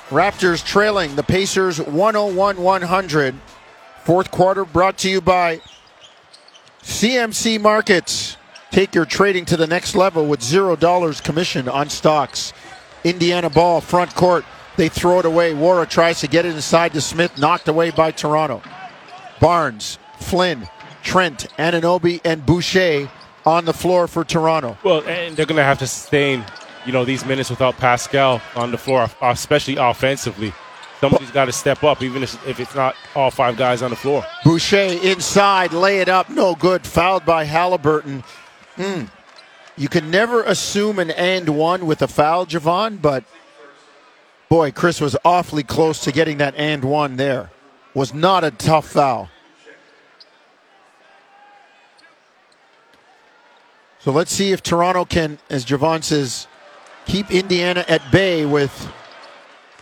Raptors 0.10 0.64
trailing 0.64 1.16
the 1.16 1.24
Pacers 1.24 1.82
101 1.82 2.62
100. 2.62 3.36
Fourth 4.04 4.32
quarter 4.32 4.66
brought 4.66 4.98
to 5.00 5.10
you 5.10 5.22
by 5.22 5.62
CMC 6.82 7.62
Markets. 7.62 8.36
Take 8.72 8.96
your 8.96 9.06
trading 9.06 9.46
to 9.46 9.58
the 9.58 9.68
next 9.68 9.96
level 9.96 10.26
with 10.26 10.40
$0 10.40 11.24
commission 11.24 11.70
on 11.70 11.90
stocks. 11.90 12.54
Indiana 13.04 13.50
ball, 13.50 13.82
front 13.82 14.16
court. 14.16 14.44
They 14.78 14.90
throw 14.90 15.20
it 15.20 15.26
away. 15.26 15.54
Nwora 15.54 15.88
tries 15.88 16.22
to 16.22 16.28
get 16.28 16.46
it 16.46 16.56
inside 16.56 16.94
to 16.94 17.02
Smith, 17.02 17.38
knocked 17.38 17.68
away 17.68 17.92
by 17.92 18.12
Toronto. 18.12 18.62
Barnes, 19.40 20.00
Flynn, 20.20 20.68
Trent, 21.04 21.48
Anunoby, 21.60 22.22
and 22.24 22.46
Boucher 22.46 23.10
on 23.46 23.66
the 23.66 23.74
floor 23.74 24.08
for 24.08 24.24
Toronto. 24.24 24.78
Well, 24.84 25.04
and 25.08 25.36
they're 25.36 25.46
going 25.46 25.58
to 25.58 25.64
have 25.64 25.80
to 25.80 25.88
sustain, 25.88 26.46
you 26.86 26.92
know, 26.92 27.06
these 27.06 27.26
minutes 27.26 27.50
without 27.50 27.78
Pascal 27.78 28.42
on 28.56 28.72
the 28.72 28.78
floor, 28.78 29.10
especially 29.22 29.76
offensively. 29.78 30.54
Somebody's 31.02 31.32
got 31.32 31.46
to 31.46 31.52
step 31.52 31.84
up, 31.84 32.04
even 32.04 32.22
if 32.22 32.60
it's 32.60 32.76
not 32.76 32.96
all 33.16 33.32
five 33.32 33.58
guys 33.58 33.82
on 33.82 33.90
the 33.90 33.96
floor. 33.96 34.24
Boucher 34.44 35.00
inside, 35.02 35.74
lay 35.74 36.00
it 36.00 36.08
up, 36.08 36.30
no 36.30 36.54
good. 36.54 36.86
Fouled 36.86 37.26
by 37.26 37.44
Halliburton. 37.44 38.24
Mm. 38.78 39.10
You 39.76 39.90
can 39.90 40.12
never 40.12 40.44
assume 40.44 41.00
an 41.00 41.10
and 41.10 41.50
one 41.58 41.88
with 41.88 42.04
a 42.04 42.08
foul, 42.08 42.46
Jevohn, 42.46 43.02
but 43.02 43.24
boy, 44.48 44.72
Chris 44.72 45.02
was 45.02 45.18
awfully 45.26 45.64
close 45.64 46.04
to 46.04 46.12
getting 46.12 46.38
that 46.38 46.54
and 46.56 46.86
one 46.86 47.16
there. 47.16 47.50
Was 47.96 48.14
not 48.14 48.44
a 48.44 48.52
tough 48.52 48.88
foul. 48.88 49.30
So 54.02 54.12
let's 54.12 54.32
see 54.32 54.52
if 54.52 54.62
Toronto 54.62 55.06
can, 55.06 55.40
as 55.50 55.66
Jevohn 55.66 56.04
says, 56.04 56.48
keep 57.08 57.32
Indiana 57.32 57.86
at 57.88 58.12
bay 58.12 58.46
with 58.46 58.92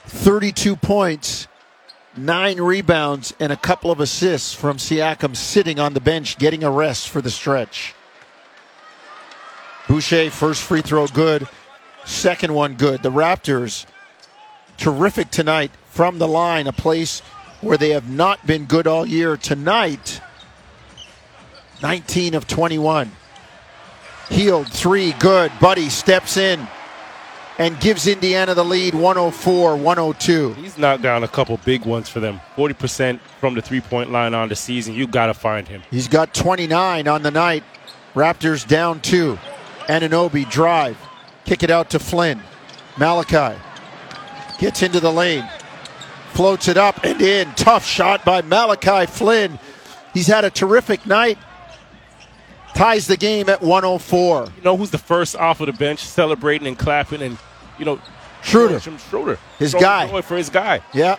32 0.10 0.76
points, 0.76 1.48
nine 2.18 2.60
rebounds, 2.60 3.34
and 3.40 3.52
a 3.52 3.58
couple 3.58 3.92
of 3.92 4.00
assists 4.00 4.54
from 4.54 4.78
Siakam 4.78 5.36
sitting 5.36 5.80
on 5.80 5.94
the 5.94 6.02
bench 6.02 6.38
getting 6.38 6.64
a 6.64 6.72
rest 6.72 7.10
for 7.10 7.22
the 7.22 7.30
stretch. 7.30 7.94
Boucher, 9.88 10.30
first 10.30 10.64
free 10.64 10.82
throw 10.82 11.08
good, 11.08 11.48
second 12.06 12.54
one 12.54 12.76
good. 12.76 13.04
The 13.04 13.12
Raptors, 13.12 13.86
terrific 14.78 15.30
tonight 15.30 15.72
from 15.90 16.20
the 16.20 16.28
line, 16.28 16.68
a 16.68 16.74
place 16.74 17.22
where 17.62 17.78
they 17.78 17.90
have 17.90 18.10
not 18.10 18.46
been 18.48 18.66
good 18.66 18.88
all 18.88 19.06
year. 19.06 19.38
Tonight, 19.38 20.22
19 21.82 22.34
of 22.34 22.48
21. 22.48 23.12
Hield 24.30 24.72
three, 24.72 25.12
good. 25.14 25.52
Buddy 25.60 25.90
steps 25.90 26.38
in 26.38 26.68
and 27.60 27.78
gives 27.82 28.08
Indiana 28.08 28.56
the 28.56 28.64
lead 28.64 28.96
104 28.96 29.76
102. 29.76 30.54
He's 30.54 30.78
knocked 30.78 31.04
down 31.04 31.24
a 31.24 31.28
couple 31.28 31.58
big 31.58 31.86
ones 31.86 32.08
for 32.08 32.22
them. 32.22 32.40
40% 32.56 33.20
from 33.40 33.54
the 33.54 33.62
three 33.62 33.82
point 33.82 34.12
line 34.12 34.34
on 34.34 34.50
the 34.50 34.56
season. 34.56 34.96
You 34.96 35.06
got 35.06 35.28
to 35.28 35.34
find 35.34 35.68
him. 35.68 35.84
He's 35.92 36.08
got 36.08 36.34
29 36.34 37.08
on 37.08 37.22
the 37.22 37.32
night. 37.32 37.64
Raptors 38.16 38.68
down 38.68 39.02
two. 39.02 39.38
Anunoby 39.88 40.50
drive. 40.50 40.98
Kick 41.46 41.62
it 41.62 41.70
out 41.70 41.90
to 41.92 42.00
Flynn. 42.00 42.42
Malachi 42.98 43.60
gets 44.58 44.82
into 44.82 45.00
the 45.00 45.12
lane. 45.12 45.48
Floats 46.32 46.68
it 46.70 46.78
up 46.78 47.04
and 47.04 47.22
in. 47.22 47.52
Tough 47.56 47.86
shot 47.86 48.24
by 48.24 48.42
Malachi 48.42 49.06
Flynn. 49.06 49.60
He's 50.14 50.28
had 50.28 50.46
a 50.46 50.50
terrific 50.50 51.06
night 51.06 51.38
ties 52.74 53.08
the 53.08 53.18
game 53.18 53.50
at 53.50 53.62
104. 53.62 54.46
You 54.56 54.64
know 54.64 54.78
who's 54.78 54.90
the 54.90 54.98
first 54.98 55.36
off 55.36 55.60
of 55.60 55.68
the 55.68 55.74
bench 55.74 56.00
celebrating 56.00 56.66
and 56.66 56.80
clapping 56.80 57.22
and 57.22 57.38
you 57.80 57.86
know, 57.86 58.00
Schroeder. 58.44 58.80
Schroeder. 58.80 59.40
His 59.58 59.74
guy. 59.74 60.22
For 60.22 60.38
his 60.38 60.50
guy. 60.50 60.82
Yeah. 60.94 61.18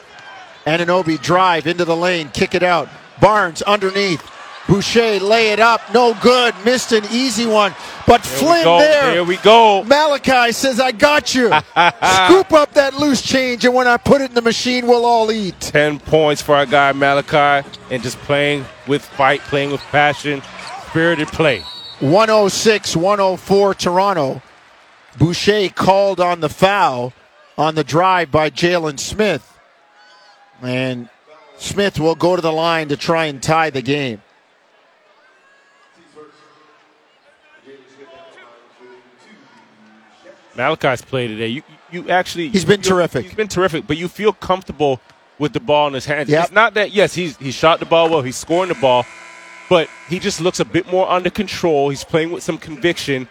Anunoby 0.66 1.20
drive 1.20 1.66
into 1.66 1.85
the 1.85 1.96
lane, 1.96 2.29
kick 2.31 2.55
it 2.55 2.62
out. 2.62 2.88
Barnes 3.20 3.62
underneath. 3.62 4.23
Boucher 4.68 5.18
lay 5.18 5.51
it 5.51 5.59
up, 5.59 5.81
no 5.92 6.14
good. 6.23 6.55
Missed 6.64 6.92
an 6.92 7.05
easy 7.11 7.44
one, 7.44 7.75
but 8.07 8.23
there 8.23 8.38
Flynn 8.38 8.79
there. 8.79 9.12
There 9.14 9.25
we 9.25 9.38
go. 9.38 9.83
Malachi 9.85 10.53
says, 10.53 10.79
"I 10.79 10.92
got 10.92 11.35
you. 11.35 11.49
Scoop 11.49 12.53
up 12.53 12.73
that 12.75 12.94
loose 12.94 13.20
change, 13.20 13.64
and 13.64 13.75
when 13.75 13.88
I 13.88 13.96
put 13.96 14.20
it 14.20 14.29
in 14.31 14.35
the 14.35 14.42
machine, 14.42 14.87
we'll 14.87 15.05
all 15.05 15.33
eat." 15.33 15.59
Ten 15.61 15.99
points 15.99 16.40
for 16.40 16.55
our 16.55 16.66
guy 16.66 16.92
Malachi, 16.92 17.68
and 17.90 18.03
just 18.03 18.18
playing 18.18 18.64
with 18.87 19.03
fight, 19.03 19.40
playing 19.40 19.73
with 19.73 19.81
passion, 19.81 20.40
spirited 20.88 21.29
play. 21.29 21.64
106, 21.99 22.94
104 22.96 23.75
Toronto. 23.75 24.42
Boucher 25.18 25.68
called 25.70 26.20
on 26.20 26.40
the 26.40 26.49
foul 26.49 27.12
on 27.59 27.75
the 27.75 27.85
drive 27.85 28.31
by 28.31 28.51
Jalen 28.51 28.99
Smith. 28.99 29.59
And 30.62 31.09
Smith 31.59 31.99
will 31.99 32.14
go 32.14 32.37
to 32.37 32.42
the 32.42 32.53
line 32.53 32.88
to 32.88 32.96
try 32.96 33.27
and 33.27 33.42
tie 33.42 33.70
the 33.70 33.83
game. 33.83 34.23
Malachi's 40.57 41.03
played 41.03 41.29
today. 41.29 41.49
You 41.49 41.62
you 41.90 42.11
actually 42.11 42.49
he's 42.49 42.64
been 42.64 42.83
terrific. 42.83 43.25
He's 43.25 43.35
been 43.35 43.49
terrific, 43.49 43.87
but 43.87 43.96
you 43.96 44.09
feel 44.09 44.33
comfortable 44.33 45.01
with 45.38 45.53
the 45.53 45.61
ball 45.61 45.88
in 45.88 45.94
his 45.94 46.05
hands. 46.05 46.29
Yep. 46.29 46.44
It's 46.44 46.53
not 46.53 46.75
that 46.75 46.92
yes, 46.92 47.14
he's 47.14 47.37
he 47.38 47.51
shot 47.51 47.81
the 47.81 47.87
ball 47.87 48.11
well, 48.11 48.23
he's 48.23 48.37
scoring 48.37 48.68
the 48.68 48.75
ball, 48.75 49.07
but 49.68 49.88
he 50.09 50.18
just 50.18 50.40
looks 50.40 50.61
a 50.61 50.64
bit 50.64 50.90
more 50.90 51.09
under 51.11 51.31
control. 51.31 51.88
He's 51.88 52.05
playing 52.05 52.31
with 52.31 52.42
some 52.42 52.59
conviction 52.59 53.29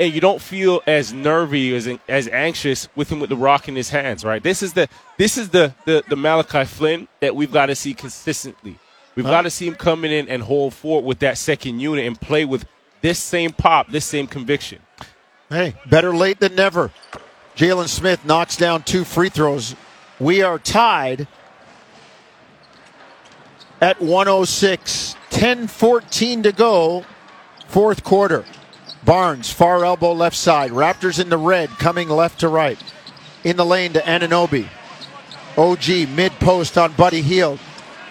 and 0.00 0.14
you 0.14 0.20
don't 0.20 0.40
feel 0.40 0.80
as 0.86 1.12
nervy 1.12 1.74
as 1.76 1.88
as 2.08 2.26
anxious 2.28 2.88
with 2.96 3.12
him 3.12 3.20
with 3.20 3.28
the 3.28 3.36
rock 3.36 3.68
in 3.68 3.76
his 3.76 3.90
hands, 3.90 4.24
right? 4.24 4.42
This 4.42 4.62
is 4.62 4.72
the 4.72 4.88
this 5.18 5.36
is 5.36 5.50
the 5.50 5.74
the, 5.84 6.02
the 6.08 6.16
Malachi 6.16 6.64
Flynn 6.64 7.06
that 7.20 7.36
we've 7.36 7.52
got 7.52 7.66
to 7.66 7.74
see 7.74 7.94
consistently. 7.94 8.78
We've 9.14 9.26
huh? 9.26 9.30
got 9.30 9.42
to 9.42 9.50
see 9.50 9.68
him 9.68 9.74
coming 9.74 10.10
in 10.10 10.28
and 10.28 10.42
hold 10.42 10.72
forward 10.72 11.06
with 11.06 11.18
that 11.18 11.36
second 11.36 11.80
unit 11.80 12.06
and 12.06 12.18
play 12.18 12.44
with 12.44 12.64
this 13.02 13.18
same 13.18 13.52
pop, 13.52 13.90
this 13.90 14.06
same 14.06 14.26
conviction. 14.26 14.80
Hey, 15.50 15.74
better 15.86 16.16
late 16.16 16.40
than 16.40 16.54
never. 16.54 16.90
Jalen 17.54 17.88
Smith 17.88 18.24
knocks 18.24 18.56
down 18.56 18.82
two 18.82 19.04
free 19.04 19.28
throws. 19.28 19.76
We 20.18 20.42
are 20.42 20.58
tied 20.58 21.28
at 23.80 24.00
106. 24.00 25.16
10 25.30 25.68
14 25.68 26.42
to 26.42 26.52
go, 26.52 27.04
fourth 27.68 28.04
quarter. 28.04 28.44
Barnes, 29.04 29.50
far 29.50 29.84
elbow 29.84 30.12
left 30.12 30.36
side. 30.36 30.70
Raptors 30.70 31.20
in 31.20 31.28
the 31.30 31.38
red, 31.38 31.70
coming 31.70 32.08
left 32.08 32.40
to 32.40 32.48
right. 32.48 32.78
In 33.44 33.56
the 33.56 33.64
lane 33.64 33.92
to 33.94 34.00
Anunoby. 34.00 34.68
OG 35.56 36.08
mid 36.14 36.32
post 36.40 36.76
on 36.78 36.92
Buddy 36.92 37.22
Hield. 37.22 37.58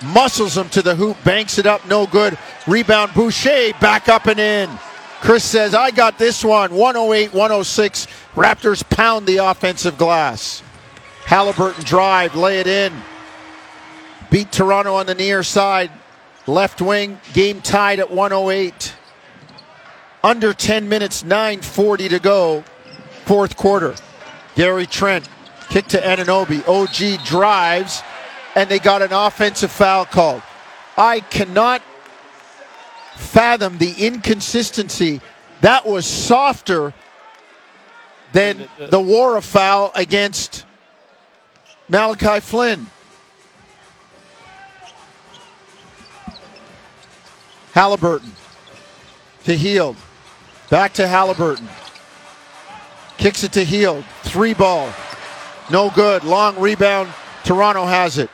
muscles 0.03 0.57
him 0.57 0.69
to 0.69 0.81
the 0.81 0.95
hoop, 0.95 1.17
banks 1.23 1.57
it 1.57 1.65
up, 1.65 1.85
no 1.87 2.07
good. 2.07 2.37
Rebound, 2.67 3.13
Boucher 3.13 3.71
back 3.79 4.09
up 4.09 4.25
and 4.27 4.39
in. 4.39 4.69
Chris 5.21 5.43
says, 5.43 5.75
I 5.75 5.91
got 5.91 6.17
this 6.17 6.43
one. 6.43 6.73
108 6.73 7.33
106. 7.33 8.07
Raptors 8.35 8.87
pound 8.89 9.27
the 9.27 9.37
offensive 9.37 9.97
glass. 9.97 10.63
Halliburton 11.25 11.83
drive, 11.83 12.35
lay 12.35 12.59
it 12.59 12.67
in. 12.67 12.93
Beat 14.31 14.51
Toronto 14.51 14.95
on 14.95 15.05
the 15.05 15.15
near 15.15 15.43
side. 15.43 15.91
Left 16.47 16.81
wing, 16.81 17.19
game 17.33 17.61
tied 17.61 17.99
at 17.99 18.09
108. 18.09 18.93
Under 20.23 20.53
10 20.53 20.89
minutes, 20.89 21.23
9.40 21.23 22.09
to 22.09 22.19
go. 22.19 22.63
Fourth 23.25 23.55
quarter. 23.55 23.95
Gary 24.55 24.85
Trent, 24.85 25.29
kick 25.69 25.87
to 25.87 26.01
Anunoby. 26.01 26.67
OG 26.67 27.23
drives, 27.25 28.01
and 28.55 28.69
they 28.69 28.79
got 28.79 29.01
an 29.01 29.13
offensive 29.13 29.71
foul 29.71 30.05
called. 30.05 30.41
I 30.97 31.21
cannot 31.21 31.81
fathom 33.15 33.77
the 33.77 33.93
inconsistency. 33.93 35.21
That 35.61 35.85
was 35.85 36.05
softer 36.05 36.93
than 38.33 38.67
the 38.77 38.99
Nwora 38.99 39.41
foul 39.41 39.91
against 39.95 40.65
Malachi 41.87 42.41
Flynn. 42.41 42.87
Halliburton 47.73 48.31
to 49.45 49.55
Hield. 49.55 49.95
Back 50.69 50.93
to 50.93 51.07
Halliburton. 51.07 51.67
Kicks 53.17 53.43
it 53.43 53.51
to 53.53 53.63
Hield. 53.63 54.05
Three 54.23 54.53
ball. 54.53 54.93
No 55.71 55.89
good. 55.89 56.23
Long 56.23 56.59
rebound. 56.59 57.09
Toronto 57.43 57.85
has 57.85 58.17
it. 58.17 58.29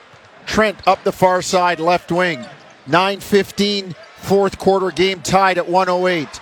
Trent 0.46 0.88
up 0.88 1.04
the 1.04 1.12
far 1.12 1.42
side, 1.42 1.80
left 1.80 2.12
wing. 2.12 2.46
9.15, 2.88 3.96
fourth 4.18 4.60
quarter 4.60 4.92
game 4.92 5.22
tied 5.22 5.58
at 5.58 5.68
108. 5.68 6.40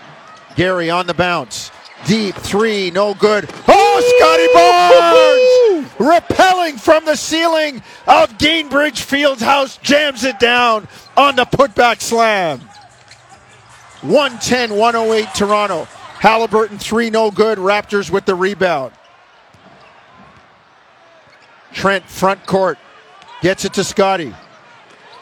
Gary 0.56 0.89
on 0.89 1.08
the 1.08 1.13
bounce. 1.13 1.71
Deep 2.06 2.36
three, 2.36 2.91
no 2.91 3.13
good. 3.13 3.49
Oh, 3.67 4.17
Scottie 4.17 4.49
Barnes! 4.53 5.89
Repelling 5.99 6.77
from 6.77 7.06
the 7.06 7.15
ceiling 7.15 7.77
of 8.08 8.38
Gainbridge 8.38 8.99
Fieldhouse, 8.99 9.82
jams 9.82 10.25
it 10.25 10.38
down 10.38 10.89
on 11.15 11.38
the 11.38 11.45
putback 11.45 12.01
slam. 12.01 12.60
110 14.03 14.75
108 14.75 15.27
Toronto. 15.33 15.85
Halliburton, 16.19 16.77
three 16.77 17.09
no 17.09 17.31
good. 17.31 17.57
Raptors 17.57 18.11
with 18.11 18.25
the 18.25 18.35
rebound. 18.35 18.93
Trent, 21.71 22.05
front 22.05 22.45
court, 22.45 22.77
gets 23.41 23.65
it 23.65 23.73
to 23.73 23.83
Scottie. 23.83 24.33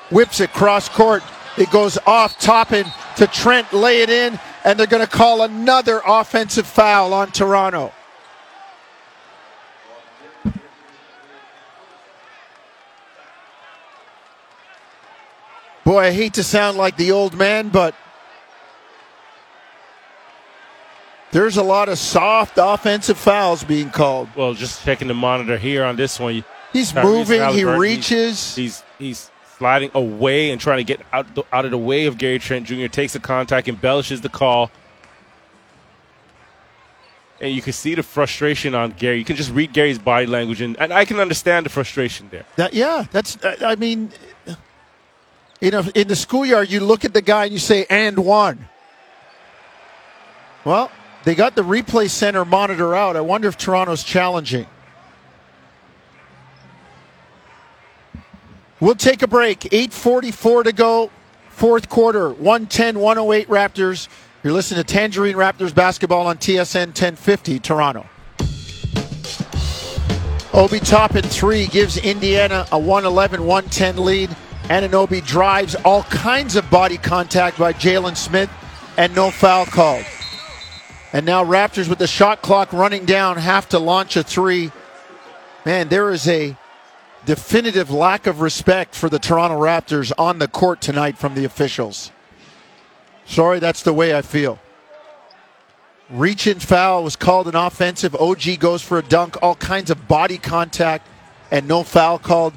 Whips 0.09 0.39
it 0.39 0.51
cross 0.51 0.89
court. 0.89 1.23
It 1.57 1.69
goes 1.71 1.97
off 2.05 2.39
Toppin 2.39 2.85
to 3.17 3.27
Trent, 3.27 3.71
lay 3.71 4.01
it 4.01 4.09
in, 4.09 4.39
and 4.63 4.79
they're 4.79 4.87
going 4.87 5.05
to 5.05 5.11
call 5.11 5.43
another 5.43 6.01
offensive 6.05 6.65
foul 6.65 7.13
on 7.13 7.31
Toronto. 7.31 7.93
Boy, 15.83 15.99
I 15.99 16.11
hate 16.11 16.35
to 16.35 16.43
sound 16.43 16.77
like 16.77 16.95
the 16.95 17.11
old 17.11 17.35
man, 17.35 17.69
but 17.69 17.95
there's 21.31 21.57
a 21.57 21.63
lot 21.63 21.89
of 21.89 21.97
soft 21.97 22.57
offensive 22.57 23.17
fouls 23.17 23.63
being 23.63 23.89
called. 23.89 24.29
Well, 24.35 24.53
just 24.53 24.83
checking 24.83 25.07
the 25.07 25.13
monitor 25.13 25.57
here 25.57 25.83
on 25.83 25.95
this 25.95 26.19
one. 26.19 26.43
He's 26.73 26.91
Tyrese 26.91 27.03
moving, 27.03 27.49
he 27.49 27.63
reaches. 27.63 28.55
He's, 28.55 28.83
he's 28.99 29.19
he's 29.19 29.31
sliding 29.57 29.91
away 29.93 30.51
and 30.51 30.59
trying 30.59 30.77
to 30.77 30.83
get 30.83 31.01
out 31.13 31.33
the, 31.35 31.43
out 31.51 31.65
of 31.65 31.71
the 31.71 31.77
way 31.77 32.05
of 32.05 32.17
Gary 32.17 32.39
Trent 32.39 32.65
Jr. 32.65 32.87
Takes 32.87 33.13
the 33.13 33.19
contact, 33.19 33.67
embellishes 33.67 34.21
the 34.21 34.29
call, 34.29 34.71
and 37.39 37.53
you 37.53 37.61
can 37.61 37.73
see 37.73 37.95
the 37.95 38.03
frustration 38.03 38.75
on 38.75 38.91
Gary. 38.91 39.17
You 39.17 39.25
can 39.25 39.35
just 39.35 39.51
read 39.51 39.73
Gary's 39.73 39.99
body 39.99 40.25
language, 40.27 40.61
and, 40.61 40.77
and 40.79 40.93
I 40.93 41.05
can 41.05 41.19
understand 41.19 41.65
the 41.65 41.69
frustration 41.69 42.27
there. 42.31 42.45
That, 42.55 42.73
yeah, 42.73 43.05
that's. 43.11 43.43
uh, 43.43 43.55
I 43.61 43.75
mean, 43.75 44.11
you 45.59 45.71
know, 45.71 45.83
in 45.95 46.07
the 46.07 46.15
schoolyard, 46.15 46.69
you 46.69 46.79
look 46.79 47.05
at 47.05 47.13
the 47.13 47.21
guy 47.21 47.45
and 47.45 47.53
you 47.53 47.59
say, 47.59 47.85
"And 47.89 48.19
one." 48.19 48.67
Well, 50.63 50.91
they 51.23 51.35
got 51.35 51.55
the 51.55 51.61
replay 51.61 52.09
center 52.09 52.45
monitor 52.45 52.95
out. 52.95 53.15
I 53.15 53.21
wonder 53.21 53.47
if 53.47 53.57
Toronto's 53.57 54.03
challenging. 54.03 54.65
We'll 58.79 58.95
take 58.95 59.21
a 59.21 59.27
break. 59.27 59.59
8:44 59.71 60.63
to 60.63 60.73
go. 60.73 61.11
Fourth 61.49 61.87
quarter. 61.87 62.29
110 62.29 62.99
108 62.99 63.47
Raptors. 63.47 64.07
You're 64.43 64.53
listening 64.53 64.83
to 64.83 64.93
Tangerine 64.93 65.35
Raptors 65.35 65.73
basketball 65.73 66.25
on 66.25 66.37
TSN 66.37 66.87
1050 66.87 67.59
Toronto. 67.59 68.07
Obi 70.53 70.79
Toppin 70.79 71.21
three 71.21 71.67
gives 71.67 71.97
Indiana 71.97 72.65
a 72.71 72.79
111 72.79 73.45
110 73.45 74.03
lead. 74.03 74.29
Anunoby 74.63 75.23
drives 75.23 75.75
all 75.75 76.03
kinds 76.03 76.55
of 76.55 76.67
body 76.71 76.97
contact 76.97 77.59
by 77.59 77.73
Jalen 77.73 78.17
Smith 78.17 78.49
and 78.97 79.13
no 79.15 79.29
foul 79.29 79.65
called. 79.65 80.03
And 81.13 81.25
now 81.25 81.43
Raptors 81.43 81.89
with 81.89 81.99
the 81.99 82.07
shot 82.07 82.41
clock 82.41 82.71
running 82.71 83.05
down 83.05 83.37
have 83.37 83.67
to 83.69 83.79
launch 83.79 84.15
a 84.15 84.23
three. 84.23 84.71
Man, 85.65 85.89
there 85.89 86.09
is 86.11 86.27
a 86.27 86.55
definitive 87.25 87.91
lack 87.91 88.27
of 88.27 88.41
respect 88.41 88.95
for 88.95 89.09
the 89.09 89.19
Toronto 89.19 89.59
Raptors 89.59 90.11
on 90.17 90.39
the 90.39 90.47
court 90.47 90.81
tonight 90.81 91.17
from 91.17 91.35
the 91.35 91.45
officials. 91.45 92.11
Sorry, 93.25 93.59
that's 93.59 93.83
the 93.83 93.93
way 93.93 94.15
I 94.15 94.21
feel. 94.21 94.59
Reach 96.09 96.47
in 96.47 96.59
foul 96.59 97.03
was 97.03 97.15
called 97.15 97.47
an 97.47 97.55
offensive. 97.55 98.15
OG 98.15 98.59
goes 98.59 98.81
for 98.81 98.97
a 98.97 99.01
dunk, 99.01 99.37
all 99.41 99.55
kinds 99.55 99.89
of 99.89 100.07
body 100.07 100.37
contact, 100.37 101.07
and 101.51 101.67
no 101.67 101.83
foul 101.83 102.19
called. 102.19 102.53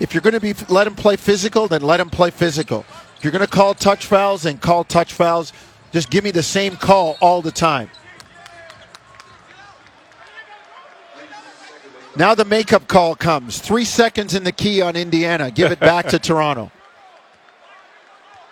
If 0.00 0.14
you're 0.14 0.20
going 0.20 0.34
to 0.34 0.40
be 0.40 0.54
let 0.68 0.86
him 0.86 0.94
play 0.94 1.16
physical, 1.16 1.68
then 1.68 1.82
let 1.82 2.00
him 2.00 2.10
play 2.10 2.30
physical. 2.30 2.84
If 3.16 3.24
you're 3.24 3.32
going 3.32 3.44
to 3.44 3.50
call 3.50 3.74
touch 3.74 4.06
fouls, 4.06 4.42
then 4.42 4.58
call 4.58 4.84
touch 4.84 5.12
fouls. 5.12 5.52
Just 5.96 6.10
give 6.10 6.24
me 6.24 6.30
the 6.30 6.42
same 6.42 6.76
call 6.76 7.16
all 7.22 7.40
the 7.40 7.50
time. 7.50 7.88
Now 12.16 12.34
the 12.34 12.44
makeup 12.44 12.86
call 12.86 13.14
comes. 13.14 13.60
Three 13.60 13.86
seconds 13.86 14.34
in 14.34 14.44
the 14.44 14.52
key 14.52 14.82
on 14.82 14.94
Indiana. 14.94 15.50
Give 15.50 15.72
it 15.72 15.80
back 15.80 16.08
to 16.08 16.18
Toronto. 16.28 16.70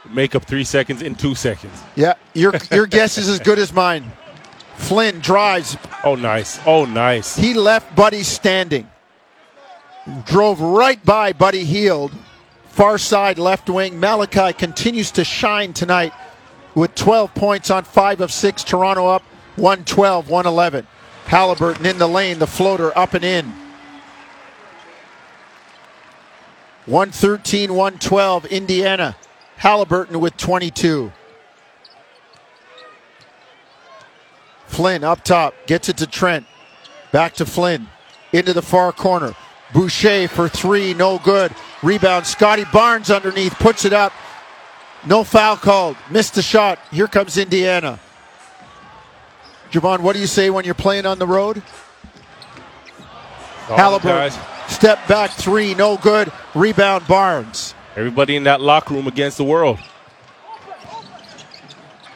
Make 0.08 0.34
up 0.34 0.46
three 0.46 0.64
seconds 0.64 1.02
in 1.02 1.16
two 1.16 1.34
seconds. 1.34 1.82
Yeah, 1.96 2.14
your 2.32 2.54
your 2.72 2.86
guess 2.86 3.18
is 3.18 3.28
as 3.28 3.40
good 3.40 3.58
as 3.58 3.74
mine. 3.74 4.10
Flynn 4.76 5.20
drives. 5.20 5.76
Oh, 6.02 6.14
nice. 6.14 6.58
Oh, 6.64 6.86
nice. 6.86 7.36
He 7.36 7.52
left 7.52 7.94
Buddy 7.94 8.22
standing. 8.22 8.88
Drove 10.24 10.62
right 10.62 11.04
by 11.04 11.34
Buddy 11.34 11.64
Hield. 11.64 12.10
Far 12.68 12.96
side 12.96 13.38
left 13.38 13.68
wing. 13.68 14.00
Malachi 14.00 14.54
continues 14.54 15.10
to 15.10 15.24
shine 15.24 15.74
tonight 15.74 16.14
with 16.74 16.94
12 16.94 17.34
points 17.34 17.70
on 17.70 17.84
5 17.84 18.20
of 18.20 18.32
6. 18.32 18.64
Toronto 18.64 19.06
up 19.06 19.22
112 19.56 20.28
111. 20.28 20.86
Halliburton 21.26 21.86
in 21.86 21.98
the 21.98 22.06
lane, 22.06 22.38
the 22.38 22.46
floater 22.46 22.96
up 22.96 23.14
and 23.14 23.24
in. 23.24 23.52
113 26.86 27.72
112, 27.72 28.46
Indiana. 28.46 29.16
Halliburton 29.56 30.20
with 30.20 30.36
22. 30.36 31.12
Flynn 34.66 35.04
up 35.04 35.24
top, 35.24 35.54
gets 35.66 35.88
it 35.88 35.96
to 35.98 36.06
Trent. 36.06 36.46
Back 37.12 37.34
to 37.34 37.46
Flynn. 37.46 37.88
Into 38.32 38.52
the 38.52 38.62
far 38.62 38.92
corner. 38.92 39.34
Boucher 39.72 40.28
for 40.28 40.48
three, 40.48 40.94
no 40.94 41.18
good. 41.18 41.54
Rebound, 41.82 42.26
Scottie 42.26 42.64
Barnes 42.72 43.10
underneath, 43.10 43.54
puts 43.54 43.84
it 43.84 43.92
up. 43.92 44.12
No 45.06 45.22
foul 45.22 45.56
called. 45.56 45.96
Missed 46.10 46.34
the 46.34 46.42
shot. 46.42 46.78
Here 46.90 47.06
comes 47.06 47.36
Indiana. 47.36 47.98
Jevohn, 49.70 50.00
what 50.00 50.14
do 50.14 50.20
you 50.20 50.26
say 50.26 50.50
when 50.50 50.64
you're 50.64 50.74
playing 50.74 51.04
on 51.04 51.18
the 51.18 51.26
road? 51.26 51.62
Oh, 53.68 53.76
Halliburton. 53.76 54.38
Step 54.68 55.06
back 55.08 55.30
three, 55.32 55.74
no 55.74 55.96
good. 55.96 56.32
Rebound 56.54 57.06
Barnes. 57.06 57.74
Everybody 57.96 58.36
in 58.36 58.44
that 58.44 58.60
locker 58.60 58.94
room 58.94 59.06
against 59.06 59.36
the 59.36 59.44
world. 59.44 59.78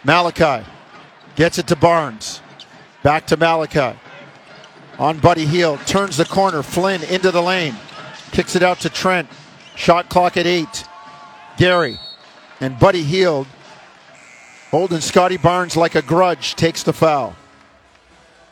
Malachi 0.05 0.65
gets 1.37 1.59
it 1.59 1.67
to 1.69 1.77
Barnes. 1.77 2.41
Back 3.03 3.27
to 3.29 3.37
Malachi. 3.37 3.99
On 4.99 5.19
Buddy 5.19 5.45
Hield. 5.45 5.81
Turns 5.87 6.17
the 6.17 6.25
corner. 6.25 6.63
Flynn 6.63 7.03
into 7.05 7.31
the 7.31 7.43
lane. 7.43 7.75
Kicks 8.33 8.57
it 8.57 8.63
out 8.63 8.81
to 8.81 8.91
Trent. 8.91 9.29
Shot 9.77 10.09
clock 10.09 10.37
at 10.37 10.47
eight. 10.47 10.85
Gary 11.57 11.99
and 12.61 12.79
Buddy 12.79 13.03
Hield 13.03 13.47
holding 14.71 15.01
Scottie 15.01 15.37
Barnes 15.37 15.77
like 15.77 15.95
a 15.95 16.03
grudge 16.03 16.55
takes 16.55 16.83
the 16.83 16.93
foul. 16.93 17.35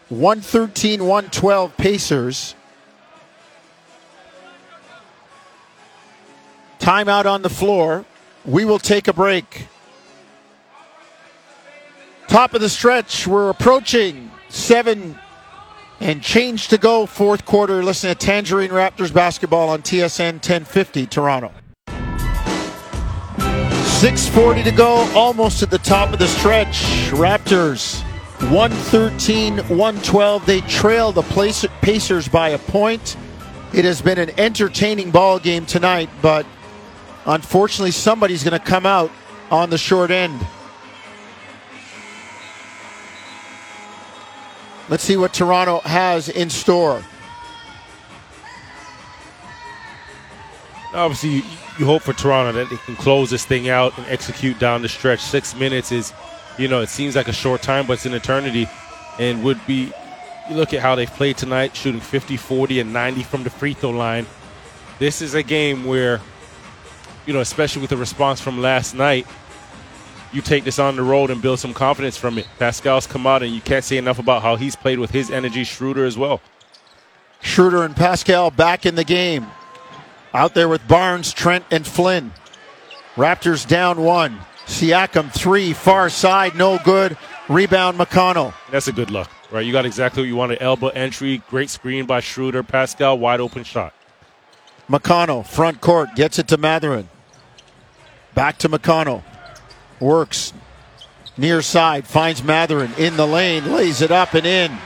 113 0.09 1.05
112 1.05 1.77
Pacers. 1.77 2.55
Timeout 6.79 7.27
on 7.27 7.43
the 7.43 7.51
floor. 7.51 8.05
We 8.45 8.65
will 8.65 8.79
take 8.79 9.09
a 9.09 9.13
break. 9.13 9.67
Top 12.29 12.55
of 12.55 12.61
the 12.61 12.69
stretch. 12.69 13.27
We're 13.27 13.51
approaching 13.51 14.31
seven 14.49 15.19
and 15.99 16.23
change 16.23 16.69
to 16.69 16.79
go 16.79 17.07
fourth 17.07 17.45
quarter. 17.45 17.83
Listen 17.83 18.11
to 18.11 18.15
Tangerine 18.15 18.71
Raptors 18.71 19.13
basketball 19.13 19.69
on 19.69 19.83
TSN 19.83 20.35
1050 20.35 21.07
Toronto. 21.07 21.51
6.40 23.97 24.65
to 24.65 24.73
go, 24.73 25.11
almost 25.15 25.63
at 25.63 25.71
the 25.71 25.79
top 25.79 26.13
of 26.13 26.19
the 26.19 26.29
stretch. 26.29 26.83
Raptors 27.13 28.03
113 28.51 29.57
112. 29.57 30.45
They 30.45 30.61
trail 30.61 31.13
the 31.13 31.23
Pacers 31.81 32.29
by 32.29 32.51
a 32.51 32.59
point. 32.59 33.17
It 33.73 33.87
has 33.87 34.03
been 34.03 34.19
an 34.19 34.39
entertaining 34.39 35.11
ball 35.11 35.39
game 35.39 35.65
tonight, 35.65 36.11
but 36.21 36.45
unfortunately, 37.25 37.91
somebody's 37.91 38.45
going 38.45 38.53
to 38.61 38.65
come 38.65 38.85
out 38.85 39.11
on 39.51 39.71
the 39.71 39.79
short 39.79 40.11
end. 40.11 40.47
Let's 44.91 45.05
see 45.05 45.17
what 45.17 45.33
Toronto 45.33 45.81
has 45.81 46.29
in 46.29 46.51
store. 46.51 47.03
Obviously, 50.93 51.43
you, 51.79 51.87
hope 51.87 52.03
for 52.03 52.13
Toronto 52.13 52.53
that 52.53 52.71
they 52.71 52.77
can 52.77 52.97
close 52.97 53.31
this 53.31 53.45
thing 53.45 53.69
out 53.69 53.97
and 53.99 54.07
execute 54.09 54.59
down 54.59 54.83
the 54.83 54.89
stretch. 54.89 55.21
Six 55.21 55.55
minutes 55.55 55.93
is, 55.93 56.13
you 56.59 56.69
know, 56.69 56.81
it 56.81 56.89
seems 56.89 57.17
like 57.17 57.29
a 57.29 57.33
short 57.33 57.63
time, 57.63 57.87
but 57.87 57.95
it's 57.95 58.07
an 58.07 58.15
eternity. 58.15 58.69
And 59.19 59.43
would 59.45 59.65
be, 59.67 59.93
you 60.49 60.57
look 60.57 60.75
at 60.75 60.81
how 60.81 60.95
they've 60.95 61.11
played 61.11 61.37
tonight, 61.37 61.75
shooting 61.75 62.01
50, 62.01 62.37
40, 62.37 62.81
and 62.81 62.93
90 62.93 63.23
from 63.23 63.45
the 63.45 63.51
free 63.51 63.75
throw 63.75 63.91
line. 63.91 64.27
This 64.99 65.23
is 65.23 65.35
a 65.35 65.43
game 65.43 65.85
where, 65.85 66.21
you 67.27 67.33
know, 67.33 67.41
especially 67.41 67.83
with 67.83 67.91
the 67.91 67.97
response 67.97 68.41
from 68.41 68.61
last 68.61 68.95
night, 68.95 69.27
you 70.33 70.43
take 70.43 70.65
this 70.65 70.79
on 70.79 70.97
the 70.97 71.03
road 71.03 71.31
and 71.31 71.41
build 71.41 71.59
some 71.61 71.73
confidence 71.73 72.17
from 72.17 72.39
it. 72.39 72.47
Pascal's 72.59 73.07
come 73.07 73.27
out, 73.27 73.43
and 73.43 73.53
you 73.53 73.61
can't 73.61 73.85
say 73.85 73.97
enough 73.97 74.19
about 74.19 74.43
how 74.43 74.57
he's 74.57 74.77
played 74.77 74.99
with 74.99 75.11
his 75.11 75.31
energy. 75.31 75.65
Schroeder 75.65 76.05
as 76.05 76.19
well. 76.19 76.41
Schroeder 77.41 77.85
and 77.85 77.95
Pascal 77.95 78.51
back 78.51 78.87
in 78.87 78.97
the 78.97 79.05
game. 79.05 79.47
Out 80.37 80.53
there 80.53 80.69
with 80.69 80.87
Barnes, 80.87 81.33
Trent, 81.33 81.65
and 81.71 81.87
Flynn. 81.87 82.31
Raptors 83.15 83.67
down 83.67 84.03
one. 84.03 84.39
Siakam 84.67 85.33
three, 85.33 85.73
far 85.73 86.11
side, 86.11 86.55
no 86.55 86.79
good. 86.85 87.17
Rebound 87.49 87.99
McConnell. 87.99 88.53
That's 88.71 88.87
a 88.87 88.93
good 88.93 89.11
look, 89.11 89.31
right? 89.51 89.65
You 89.65 89.73
got 89.73 89.87
exactly 89.87 90.21
what 90.21 90.29
you 90.29 90.37
wanted. 90.37 90.61
Elbow 90.61 90.89
entry, 90.89 91.43
great 91.49 91.71
screen 91.71 92.05
by 92.05 92.21
Schroeder. 92.21 92.63
Pascal, 92.63 93.19
wide 93.19 93.41
open 93.41 93.65
shot. 93.65 93.95
McConnell, 94.91 95.47
front 95.47 95.81
court, 95.81 96.15
gets 96.15 96.39
it 96.39 96.49
to 96.49 96.59
Mathurin. 96.59 97.09
Back 98.35 98.59
to 98.59 98.69
McConnell. 98.69 99.23
Works 100.01 100.53
near 101.39 101.63
side, 101.63 102.07
finds 102.07 102.45
Mathurin 102.45 102.93
in 102.99 103.17
the 103.17 103.27
lane, 103.27 103.73
lays 103.73 104.03
it 104.03 104.11
up 104.11 104.35
and 104.35 104.45
in. 104.45 104.77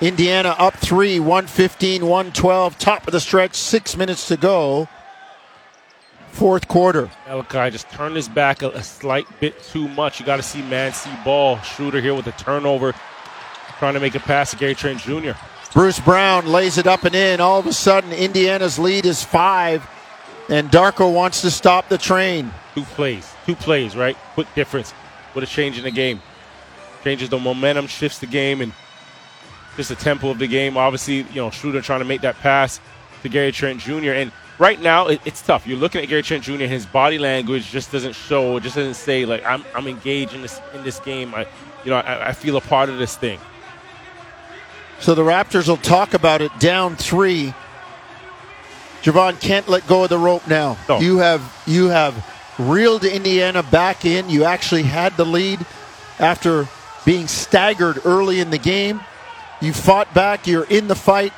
Indiana 0.00 0.54
up 0.58 0.74
three, 0.74 1.18
115, 1.18 2.02
112, 2.02 2.78
top 2.78 3.06
of 3.06 3.12
the 3.12 3.20
stretch, 3.20 3.54
six 3.54 3.96
minutes 3.96 4.28
to 4.28 4.36
go. 4.36 4.88
Fourth 6.32 6.68
quarter. 6.68 7.10
Malachi 7.26 7.70
just 7.70 7.88
turned 7.90 8.14
his 8.14 8.28
back 8.28 8.60
a, 8.60 8.68
a 8.70 8.82
slight 8.82 9.26
bit 9.40 9.62
too 9.62 9.88
much. 9.88 10.20
You 10.20 10.26
got 10.26 10.36
to 10.36 10.42
see 10.42 10.60
man 10.60 10.92
see 10.92 11.10
ball. 11.24 11.58
Schroeder 11.60 12.02
here 12.02 12.14
with 12.14 12.26
a 12.26 12.32
turnover, 12.32 12.94
trying 13.78 13.94
to 13.94 14.00
make 14.00 14.14
a 14.14 14.20
pass 14.20 14.50
to 14.50 14.56
Gary 14.58 14.74
Trent 14.74 15.00
Jr. 15.00 15.32
Bruce 15.72 15.98
Brown 15.98 16.46
lays 16.46 16.76
it 16.76 16.86
up 16.86 17.04
and 17.04 17.14
in. 17.14 17.40
All 17.40 17.58
of 17.58 17.66
a 17.66 17.72
sudden, 17.72 18.12
Indiana's 18.12 18.78
lead 18.78 19.06
is 19.06 19.22
five, 19.22 19.88
and 20.50 20.70
Darko 20.70 21.12
wants 21.12 21.40
to 21.40 21.50
stop 21.50 21.88
the 21.88 21.96
train. 21.96 22.52
Two 22.74 22.82
plays, 22.82 23.32
two 23.46 23.56
plays, 23.56 23.96
right? 23.96 24.16
Quick 24.34 24.48
difference. 24.54 24.90
What 25.32 25.42
a 25.42 25.46
change 25.46 25.78
in 25.78 25.84
the 25.84 25.90
game. 25.90 26.20
Changes 27.02 27.30
the 27.30 27.38
momentum, 27.38 27.86
shifts 27.86 28.18
the 28.18 28.26
game, 28.26 28.60
and 28.60 28.74
just 29.76 29.88
the 29.90 29.96
tempo 29.96 30.30
of 30.30 30.38
the 30.38 30.46
game. 30.46 30.76
Obviously, 30.76 31.16
you 31.16 31.36
know, 31.36 31.50
Schroeder 31.50 31.80
trying 31.80 32.00
to 32.00 32.06
make 32.06 32.22
that 32.22 32.36
pass 32.36 32.80
to 33.22 33.28
Gary 33.28 33.52
Trent 33.52 33.80
Jr. 33.80 34.12
And 34.12 34.32
right 34.58 34.80
now, 34.80 35.08
it, 35.08 35.20
it's 35.24 35.42
tough. 35.42 35.66
You're 35.66 35.78
looking 35.78 36.02
at 36.02 36.08
Gary 36.08 36.22
Trent 36.22 36.44
Jr. 36.44 36.64
His 36.64 36.86
body 36.86 37.18
language 37.18 37.70
just 37.70 37.92
doesn't 37.92 38.14
show. 38.14 38.56
It 38.56 38.62
just 38.62 38.76
doesn't 38.76 38.94
say 38.94 39.24
like 39.24 39.44
I'm, 39.44 39.64
I'm 39.74 39.86
engaged 39.86 40.34
in 40.34 40.42
this 40.42 40.60
in 40.74 40.82
this 40.82 40.98
game. 41.00 41.34
I, 41.34 41.46
you 41.84 41.90
know, 41.90 41.96
I, 41.96 42.28
I 42.28 42.32
feel 42.32 42.56
a 42.56 42.60
part 42.60 42.88
of 42.88 42.98
this 42.98 43.16
thing. 43.16 43.38
So 45.00 45.14
the 45.14 45.22
Raptors 45.22 45.68
will 45.68 45.76
talk 45.76 46.14
about 46.14 46.40
it 46.40 46.50
down 46.58 46.96
three. 46.96 47.52
Jevohn 49.02 49.38
can't 49.40 49.68
let 49.68 49.86
go 49.86 50.04
of 50.04 50.08
the 50.08 50.18
rope 50.18 50.48
now. 50.48 50.78
No. 50.88 50.98
You 50.98 51.18
have 51.18 51.62
you 51.66 51.88
have 51.88 52.14
reeled 52.58 53.04
Indiana 53.04 53.62
back 53.62 54.04
in. 54.04 54.30
You 54.30 54.44
actually 54.44 54.82
had 54.82 55.16
the 55.16 55.26
lead 55.26 55.64
after 56.18 56.66
being 57.04 57.28
staggered 57.28 58.04
early 58.04 58.40
in 58.40 58.50
the 58.50 58.58
game. 58.58 59.00
You 59.60 59.72
fought 59.72 60.12
back. 60.14 60.46
You're 60.46 60.64
in 60.64 60.88
the 60.88 60.94
fight. 60.94 61.32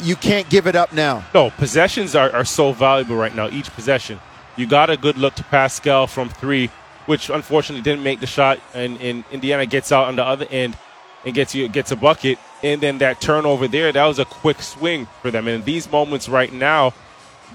You 0.00 0.16
can't 0.16 0.48
give 0.50 0.66
it 0.66 0.74
up 0.74 0.92
now. 0.92 1.24
No, 1.32 1.50
possessions 1.50 2.14
are, 2.14 2.30
are 2.32 2.44
so 2.44 2.72
valuable 2.72 3.16
right 3.16 3.34
now. 3.34 3.48
Each 3.48 3.70
possession. 3.72 4.20
You 4.56 4.66
got 4.66 4.90
a 4.90 4.96
good 4.96 5.16
look 5.16 5.34
to 5.36 5.44
Pascal 5.44 6.06
from 6.06 6.28
three, 6.28 6.70
which 7.06 7.30
unfortunately 7.30 7.82
didn't 7.82 8.02
make 8.02 8.20
the 8.20 8.26
shot, 8.26 8.60
and, 8.72 9.00
and 9.00 9.24
Indiana 9.30 9.66
gets 9.66 9.92
out 9.92 10.08
on 10.08 10.16
the 10.16 10.24
other 10.24 10.46
end 10.50 10.76
and 11.24 11.34
gets 11.34 11.54
you 11.54 11.68
gets 11.68 11.90
a 11.90 11.96
bucket, 11.96 12.38
and 12.62 12.80
then 12.80 12.98
that 12.98 13.20
turnover 13.20 13.66
there, 13.66 13.90
that 13.92 14.04
was 14.04 14.18
a 14.18 14.24
quick 14.24 14.60
swing 14.60 15.06
for 15.22 15.30
them. 15.30 15.48
And 15.48 15.64
these 15.64 15.90
moments 15.90 16.28
right 16.28 16.52
now, 16.52 16.92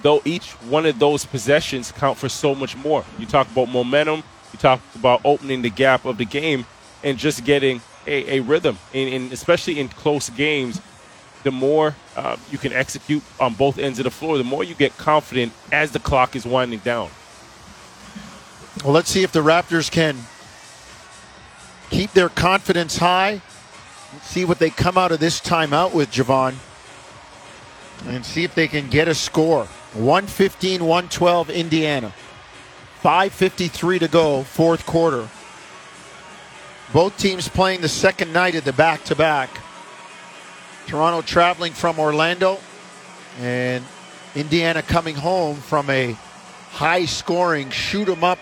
though 0.02 0.22
each 0.26 0.52
one 0.70 0.86
of 0.86 1.00
those 1.00 1.26
possessions 1.26 1.92
count 1.92 2.18
for 2.18 2.30
so 2.30 2.56
much 2.56 2.76
more. 2.78 3.06
You 3.18 3.26
talk 3.26 3.50
about 3.52 3.70
momentum, 3.70 4.24
you 4.52 4.60
talk 4.60 4.82
about 4.96 5.22
opening 5.24 5.62
the 5.62 5.70
gap 5.70 6.06
of 6.06 6.18
the 6.18 6.26
game, 6.26 6.66
and 7.04 7.18
just 7.18 7.46
getting 7.46 7.82
a, 8.10 8.38
a 8.38 8.40
rhythm, 8.42 8.78
and, 8.94 9.32
especially 9.32 9.80
in 9.80 9.88
close 9.88 10.30
games, 10.30 10.82
the 11.44 11.52
more 11.52 11.96
uh, 12.16 12.36
you 12.52 12.58
can 12.58 12.74
execute 12.74 13.24
on 13.40 13.54
both 13.54 13.78
ends 13.78 14.00
of 14.00 14.04
the 14.04 14.12
floor, 14.12 14.38
the 14.38 14.44
more 14.44 14.64
you 14.64 14.76
get 14.76 14.98
confident 14.98 15.54
as 15.72 15.92
the 15.92 16.00
clock 16.00 16.36
is 16.36 16.46
winding 16.46 16.80
down. 16.80 17.10
Well, 18.84 18.94
let's 18.94 19.10
see 19.10 19.24
if 19.24 19.32
the 19.32 19.42
Raptors 19.42 19.92
can 19.92 20.18
keep 21.90 22.12
their 22.12 22.30
confidence 22.30 22.98
high. 22.98 23.42
Let's 24.14 24.28
See 24.28 24.46
what 24.46 24.60
they 24.60 24.70
come 24.70 24.98
out 24.98 25.12
of 25.12 25.20
this 25.20 25.40
timeout 25.40 25.94
with, 25.94 26.12
Jevohn. 26.12 26.56
And 28.08 28.26
see 28.26 28.44
if 28.44 28.56
they 28.56 28.68
can 28.68 28.90
get 28.90 29.08
a 29.08 29.14
score. 29.14 29.66
115 29.94 30.84
112 30.84 31.50
Indiana. 31.50 32.14
5.53 33.04 34.00
to 34.00 34.08
go, 34.08 34.44
fourth 34.44 34.86
quarter. 34.86 35.30
Both 36.92 37.18
teams 37.18 37.48
playing 37.48 37.82
the 37.82 37.90
second 37.90 38.34
night 38.34 38.56
of 38.56 38.64
the 38.64 38.74
back 38.74 39.04
to 39.06 39.16
back. 39.16 39.50
Toronto 40.88 41.22
traveling 41.22 41.74
from 41.74 42.00
Orlando 42.00 42.58
and 43.40 43.84
Indiana 44.36 44.82
coming 44.82 45.14
home 45.14 45.58
from 45.58 45.88
a 45.92 46.14
high 46.72 47.06
scoring 47.06 47.70
shoot 47.70 48.10
'em 48.10 48.24
up 48.24 48.40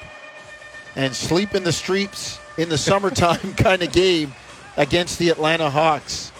and 0.95 1.13
sleep 1.13 1.55
in 1.55 1.65
the 1.65 1.73
streets 1.73 2.39
in 2.57 2.69
the 2.69 2.77
summertime 2.77 3.53
kind 3.57 3.83
of 3.83 3.91
game 3.91 4.33
against 4.77 5.19
the 5.19 5.29
Atlanta 5.29 5.69
Hawks. 5.69 6.31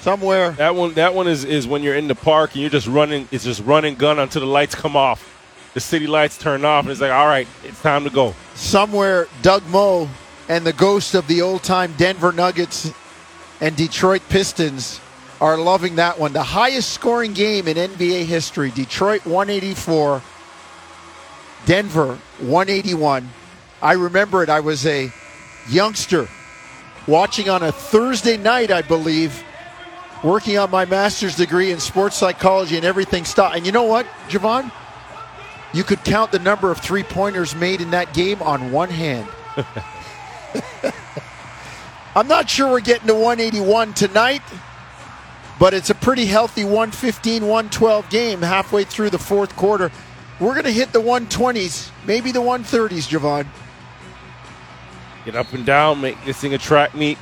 Somewhere 0.00 0.50
that 0.52 0.74
one 0.74 0.94
that 0.94 1.14
one 1.14 1.28
is, 1.28 1.44
is 1.44 1.68
when 1.68 1.84
you're 1.84 1.96
in 1.96 2.08
the 2.08 2.14
park 2.16 2.54
and 2.54 2.60
you're 2.60 2.70
just 2.70 2.88
running 2.88 3.28
it's 3.30 3.44
just 3.44 3.62
running 3.64 3.94
gun 3.94 4.18
until 4.18 4.40
the 4.40 4.46
lights 4.46 4.74
come 4.74 4.96
off 4.96 5.37
the 5.78 5.84
city 5.84 6.08
lights 6.08 6.36
turn 6.36 6.64
off, 6.64 6.84
and 6.84 6.90
it's 6.90 7.00
like, 7.00 7.12
all 7.12 7.28
right, 7.28 7.46
it's 7.62 7.80
time 7.82 8.02
to 8.02 8.10
go. 8.10 8.34
Somewhere, 8.56 9.28
Doug 9.42 9.64
Moe 9.68 10.08
and 10.48 10.66
the 10.66 10.72
ghost 10.72 11.14
of 11.14 11.28
the 11.28 11.40
old 11.40 11.62
time 11.62 11.94
Denver 11.96 12.32
Nuggets 12.32 12.92
and 13.60 13.76
Detroit 13.76 14.22
Pistons 14.28 15.00
are 15.40 15.56
loving 15.56 15.94
that 15.94 16.18
one. 16.18 16.32
The 16.32 16.42
highest 16.42 16.92
scoring 16.92 17.32
game 17.32 17.68
in 17.68 17.76
NBA 17.76 18.24
history 18.24 18.72
Detroit 18.72 19.24
184, 19.24 20.20
Denver 21.64 22.18
181. 22.40 23.28
I 23.80 23.92
remember 23.92 24.42
it. 24.42 24.48
I 24.48 24.58
was 24.58 24.84
a 24.84 25.12
youngster 25.70 26.26
watching 27.06 27.48
on 27.48 27.62
a 27.62 27.70
Thursday 27.70 28.36
night, 28.36 28.72
I 28.72 28.82
believe, 28.82 29.44
working 30.24 30.58
on 30.58 30.72
my 30.72 30.86
master's 30.86 31.36
degree 31.36 31.70
in 31.70 31.78
sports 31.78 32.16
psychology, 32.16 32.76
and 32.76 32.84
everything 32.84 33.24
stopped. 33.24 33.54
And 33.54 33.64
you 33.64 33.70
know 33.70 33.84
what, 33.84 34.06
Jevohn? 34.28 34.72
You 35.74 35.84
could 35.84 36.02
count 36.04 36.32
the 36.32 36.38
number 36.38 36.70
of 36.70 36.78
three 36.78 37.02
pointers 37.02 37.54
made 37.54 37.80
in 37.80 37.90
that 37.90 38.14
game 38.14 38.40
on 38.42 38.72
one 38.72 38.88
hand. 38.88 39.28
I'm 42.16 42.26
not 42.26 42.48
sure 42.48 42.70
we're 42.70 42.80
getting 42.80 43.06
to 43.08 43.14
181 43.14 43.92
tonight, 43.94 44.42
but 45.58 45.74
it's 45.74 45.90
a 45.90 45.94
pretty 45.94 46.24
healthy 46.24 46.64
115 46.64 47.42
112 47.42 48.10
game 48.10 48.40
halfway 48.40 48.84
through 48.84 49.10
the 49.10 49.18
fourth 49.18 49.54
quarter. 49.56 49.90
We're 50.40 50.54
going 50.54 50.64
to 50.64 50.72
hit 50.72 50.92
the 50.92 51.00
120s, 51.00 51.90
maybe 52.06 52.32
the 52.32 52.40
130s, 52.40 53.08
Jevohn. 53.08 53.46
Get 55.24 55.36
up 55.36 55.52
and 55.52 55.66
down, 55.66 56.00
make 56.00 56.24
this 56.24 56.38
thing 56.38 56.54
a 56.54 56.58
track 56.58 56.94
meet. 56.94 57.18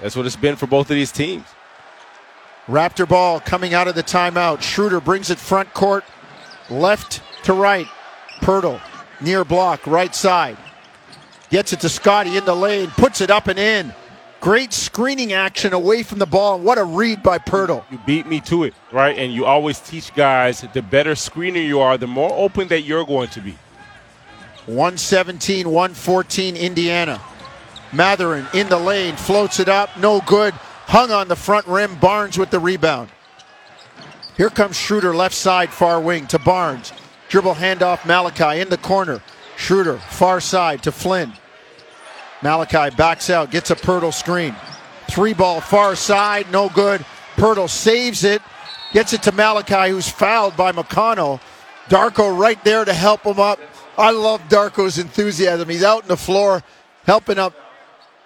That's 0.00 0.16
what 0.16 0.24
it's 0.24 0.36
been 0.36 0.56
for 0.56 0.66
both 0.66 0.90
of 0.90 0.96
these 0.96 1.12
teams. 1.12 1.44
Raptor 2.66 3.06
ball 3.06 3.40
coming 3.40 3.74
out 3.74 3.88
of 3.88 3.94
the 3.94 4.02
timeout. 4.02 4.62
Schroeder 4.62 5.00
brings 5.00 5.28
it 5.28 5.38
front 5.38 5.74
court, 5.74 6.04
left 6.70 7.20
to 7.44 7.52
right. 7.52 7.86
Poeltl 8.40 8.80
near 9.20 9.44
block, 9.44 9.86
right 9.86 10.14
side. 10.14 10.56
Gets 11.50 11.72
it 11.72 11.80
to 11.80 11.88
Scottie 11.88 12.36
in 12.36 12.44
the 12.44 12.54
lane, 12.54 12.90
puts 12.90 13.20
it 13.20 13.30
up 13.30 13.46
and 13.46 13.58
in. 13.58 13.94
Great 14.40 14.72
screening 14.72 15.32
action 15.32 15.72
away 15.72 16.02
from 16.02 16.18
the 16.18 16.26
ball. 16.26 16.58
What 16.58 16.76
a 16.76 16.84
read 16.84 17.22
by 17.22 17.38
Poeltl. 17.38 17.84
You 17.90 17.98
beat 18.04 18.26
me 18.26 18.40
to 18.40 18.64
it, 18.64 18.74
right? 18.92 19.16
And 19.16 19.32
you 19.32 19.46
always 19.46 19.80
teach 19.80 20.14
guys 20.14 20.60
the 20.72 20.82
better 20.82 21.12
screener 21.12 21.66
you 21.66 21.80
are, 21.80 21.96
the 21.96 22.06
more 22.06 22.30
open 22.32 22.68
that 22.68 22.82
you're 22.82 23.06
going 23.06 23.28
to 23.28 23.40
be. 23.40 23.56
117, 24.66 25.68
114, 25.68 26.56
Indiana. 26.56 27.20
Mathurin 27.92 28.46
in 28.52 28.68
the 28.68 28.78
lane, 28.78 29.16
floats 29.16 29.60
it 29.60 29.68
up, 29.68 29.96
no 29.98 30.20
good. 30.26 30.52
Hung 30.86 31.10
on 31.10 31.28
the 31.28 31.36
front 31.36 31.66
rim. 31.66 31.94
Barnes 31.96 32.36
with 32.36 32.50
the 32.50 32.58
rebound. 32.58 33.08
Here 34.36 34.50
comes 34.50 34.76
Schroeder, 34.76 35.14
left 35.14 35.34
side, 35.34 35.70
far 35.70 36.00
wing 36.00 36.26
to 36.26 36.38
Barnes. 36.38 36.92
Dribble 37.28 37.54
handoff, 37.54 38.06
Malachi 38.06 38.60
in 38.60 38.68
the 38.68 38.78
corner. 38.78 39.22
Schroeder, 39.56 39.98
far 39.98 40.40
side 40.40 40.82
to 40.82 40.92
Flynn. 40.92 41.32
Malachi 42.42 42.94
backs 42.94 43.30
out, 43.30 43.50
gets 43.50 43.70
a 43.70 43.76
Poeltl 43.76 44.12
screen. 44.12 44.54
Three 45.10 45.32
ball, 45.34 45.60
far 45.60 45.96
side, 45.96 46.50
no 46.50 46.68
good. 46.68 47.04
Poeltl 47.36 47.68
saves 47.68 48.24
it, 48.24 48.42
gets 48.92 49.12
it 49.12 49.22
to 49.22 49.32
Malachi, 49.32 49.90
who's 49.90 50.08
fouled 50.08 50.56
by 50.56 50.72
McConnell. 50.72 51.40
Darko 51.88 52.36
right 52.36 52.62
there 52.64 52.84
to 52.84 52.92
help 52.92 53.22
him 53.22 53.38
up. 53.38 53.58
I 53.96 54.10
love 54.10 54.42
Darko's 54.48 54.98
enthusiasm. 54.98 55.68
He's 55.68 55.84
out 55.84 56.02
on 56.02 56.08
the 56.08 56.16
floor 56.16 56.62
helping 57.04 57.38
up 57.38 57.54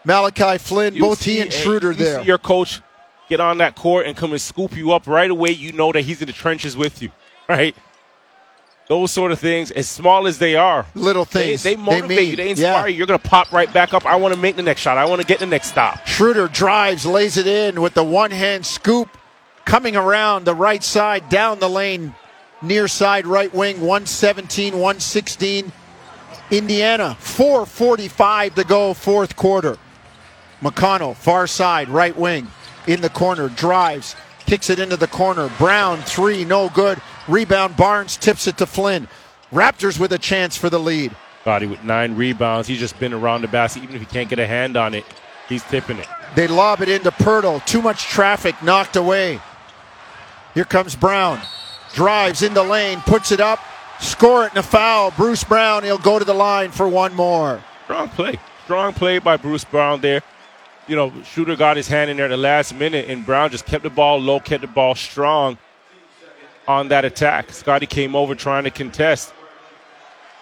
Malachi 0.04 0.58
Flynn, 0.58 0.94
You 0.94 1.02
both 1.02 1.22
he 1.22 1.40
and 1.40 1.52
Schroeder 1.52 1.92
there. 1.94 2.22
Your 2.22 2.38
coach 2.38 2.80
get 3.28 3.40
on 3.40 3.58
that 3.58 3.74
court 3.74 4.06
and 4.06 4.16
come 4.16 4.32
and 4.32 4.40
scoop 4.40 4.76
you 4.76 4.92
up 4.92 5.06
right 5.06 5.30
away. 5.30 5.50
You 5.50 5.72
know 5.72 5.92
that 5.92 6.02
he's 6.02 6.20
in 6.22 6.26
the 6.26 6.32
trenches 6.32 6.76
with 6.76 7.02
you, 7.02 7.10
right? 7.48 7.76
Those 8.88 9.10
sort 9.10 9.32
of 9.32 9.38
things, 9.38 9.70
as 9.70 9.86
small 9.88 10.26
as 10.26 10.38
they 10.38 10.56
are, 10.56 10.86
Little 10.94 11.26
things. 11.26 11.62
they 11.62 11.76
motivate 11.76 12.08
mean. 12.18 12.30
you. 12.30 12.36
They 12.36 12.50
inspire 12.50 12.72
Yeah. 12.72 12.86
you. 12.86 12.96
You're 12.96 13.06
going 13.06 13.20
to 13.20 13.28
pop 13.28 13.52
right 13.52 13.70
back 13.70 13.92
up. 13.92 14.06
I 14.06 14.16
want 14.16 14.34
to 14.34 14.40
make 14.40 14.56
the 14.56 14.62
next 14.62 14.80
shot. 14.80 14.96
I 14.96 15.04
want 15.04 15.20
to 15.20 15.26
get 15.26 15.40
the 15.40 15.46
next 15.46 15.68
stop. 15.68 16.06
Schroeder 16.06 16.48
drives, 16.48 17.04
lays 17.04 17.36
it 17.36 17.46
in 17.46 17.82
with 17.82 17.92
the 17.92 18.02
one 18.02 18.30
hand 18.30 18.64
scoop, 18.64 19.10
coming 19.66 19.94
around 19.94 20.44
the 20.46 20.54
right 20.54 20.82
side, 20.82 21.28
down 21.28 21.58
the 21.58 21.68
lane, 21.68 22.14
near 22.62 22.88
side 22.88 23.26
right 23.26 23.52
wing, 23.54 23.76
117, 23.82 24.72
116. 24.78 25.70
Indiana, 26.50 27.14
4.45 27.20 28.54
to 28.54 28.64
go, 28.64 28.94
fourth 28.94 29.36
quarter. 29.36 29.76
McConnell, 30.62 31.14
far 31.14 31.46
side, 31.46 31.90
right 31.90 32.16
wing, 32.16 32.48
in 32.86 33.02
the 33.02 33.10
corner, 33.10 33.50
drives, 33.50 34.16
kicks 34.46 34.70
it 34.70 34.78
into 34.78 34.96
the 34.96 35.06
corner. 35.06 35.50
Brown, 35.58 35.98
three, 36.00 36.44
no 36.46 36.70
good. 36.70 36.98
Rebound, 37.28 37.76
Barnes 37.76 38.16
tips 38.16 38.46
it 38.46 38.56
to 38.58 38.66
Flynn. 38.66 39.06
Raptors 39.52 40.00
with 40.00 40.12
a 40.12 40.18
chance 40.18 40.56
for 40.56 40.70
the 40.70 40.80
lead. 40.80 41.14
Body 41.44 41.66
with 41.66 41.84
nine 41.84 42.16
rebounds. 42.16 42.66
He's 42.68 42.78
just 42.78 42.98
been 42.98 43.12
around 43.12 43.42
the 43.42 43.48
basket. 43.48 43.82
Even 43.82 43.94
if 43.94 44.00
he 44.02 44.06
can't 44.06 44.28
get 44.28 44.38
a 44.38 44.46
hand 44.46 44.76
on 44.76 44.94
it, 44.94 45.04
he's 45.48 45.62
tipping 45.64 45.98
it. 45.98 46.06
They 46.34 46.46
lob 46.46 46.80
it 46.80 46.88
into 46.88 47.10
Poeltl. 47.10 47.64
Too 47.66 47.82
much 47.82 48.04
traffic 48.04 48.62
knocked 48.62 48.96
away. 48.96 49.40
Here 50.54 50.64
comes 50.64 50.96
Brown. 50.96 51.40
Drives 51.94 52.42
in 52.42 52.54
the 52.54 52.62
lane, 52.62 53.00
puts 53.00 53.32
it 53.32 53.40
up, 53.40 53.60
score 54.00 54.44
it 54.46 54.52
in 54.52 54.58
a 54.58 54.62
foul. 54.62 55.10
Bruce 55.10 55.44
Brown, 55.44 55.84
he'll 55.84 55.98
go 55.98 56.18
to 56.18 56.24
the 56.24 56.34
line 56.34 56.70
for 56.70 56.88
one 56.88 57.14
more. 57.14 57.62
Strong 57.84 58.08
play. 58.10 58.38
Strong 58.64 58.92
play 58.94 59.18
by 59.18 59.36
Bruce 59.36 59.64
Brown 59.64 60.00
there. 60.00 60.22
You 60.86 60.96
know, 60.96 61.12
Schroeder 61.22 61.56
got 61.56 61.76
his 61.76 61.88
hand 61.88 62.10
in 62.10 62.16
there 62.16 62.26
at 62.26 62.30
the 62.30 62.36
last 62.36 62.74
minute, 62.74 63.08
and 63.08 63.24
Brown 63.24 63.50
just 63.50 63.66
kept 63.66 63.84
the 63.84 63.90
ball 63.90 64.18
low, 64.18 64.40
kept 64.40 64.62
the 64.62 64.66
ball 64.66 64.94
strong 64.94 65.58
on 66.68 66.88
that 66.88 67.04
attack. 67.04 67.50
Scottie 67.50 67.86
came 67.86 68.14
over 68.14 68.34
trying 68.34 68.64
to 68.64 68.70
contest. 68.70 69.32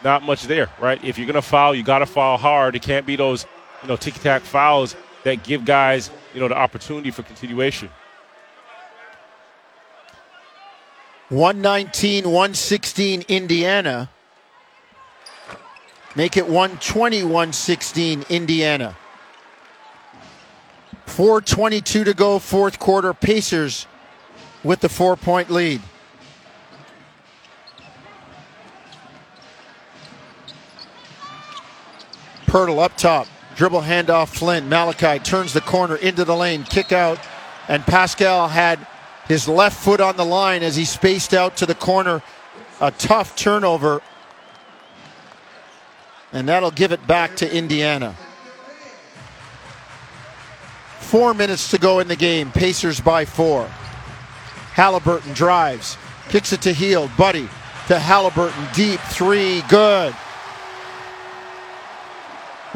Not 0.05 0.23
much 0.23 0.43
there, 0.43 0.69
right? 0.79 1.03
If 1.03 1.17
you're 1.17 1.27
going 1.27 1.37
to 1.37 1.43
foul, 1.43 1.75
you 1.75 1.83
got 1.83 2.01
to 2.01 2.07
foul 2.07 2.37
hard. 2.37 2.77
It 2.77 2.83
can't 2.83 3.07
be 3.07 3.17
those, 3.17 3.47
you 3.83 3.89
know, 3.89 3.97
ticky 3.97 4.19
tack 4.19 4.43
fouls 4.43 4.95
that 5.25 5.43
give 5.43 5.65
guys, 5.65 6.11
you 6.35 6.41
know, 6.41 6.49
the 6.49 6.57
opportunity 6.57 7.11
for 7.11 7.23
continuation. 7.23 7.89
119, 11.29 12.25
116, 12.25 13.23
Indiana. 13.29 14.11
Make 16.15 16.37
it 16.37 16.45
120, 16.45 17.23
116, 17.23 18.25
Indiana. 18.29 18.97
4.22 21.07 22.05
to 22.05 22.15
go, 22.15 22.39
fourth 22.39 22.79
quarter. 22.79 23.15
Pacers 23.15 23.87
with 24.63 24.81
the 24.81 24.89
four 24.89 25.17
point 25.17 25.51
lead. 25.51 25.81
Poeltl 32.47 32.83
up 32.83 32.97
top. 32.97 33.27
Dribble 33.57 33.83
handoff 33.83 34.29
Flynn. 34.29 34.69
Malachi 34.69 35.19
turns 35.19 35.53
the 35.53 35.61
corner 35.61 35.97
into 35.97 36.25
the 36.25 36.37
lane. 36.37 36.65
Kick 36.65 36.93
out. 36.93 37.19
And 37.69 37.83
Pascal 37.85 38.49
had 38.49 38.87
his 39.29 39.49
left 39.49 39.83
foot 39.83 40.01
on 40.01 40.17
the 40.17 40.25
line 40.25 40.63
as 40.63 40.77
he 40.77 40.85
spaced 40.85 41.35
out 41.35 41.57
to 41.59 41.67
the 41.67 41.75
corner. 41.75 42.23
A 42.81 42.91
tough 42.91 43.35
turnover. 43.35 44.03
And 46.33 46.49
that'll 46.49 46.71
give 46.71 46.93
it 46.93 47.07
back 47.07 47.37
to 47.37 47.57
Indiana. 47.57 48.15
Four 51.01 51.35
minutes 51.35 51.71
to 51.71 51.79
go 51.79 52.01
in 52.01 52.09
the 52.09 52.17
game. 52.17 52.51
Pacers 52.51 53.01
by 53.01 53.25
four. 53.25 53.67
Halliburton 54.75 55.33
drives. 55.33 55.97
Kicks 56.29 56.53
it 56.53 56.61
to 56.63 56.73
Hield. 56.73 57.11
Buddy 57.17 57.49
to 57.87 57.99
Halliburton. 57.99 58.67
Deep 58.75 59.01
three. 59.01 59.63
Good. 59.69 60.15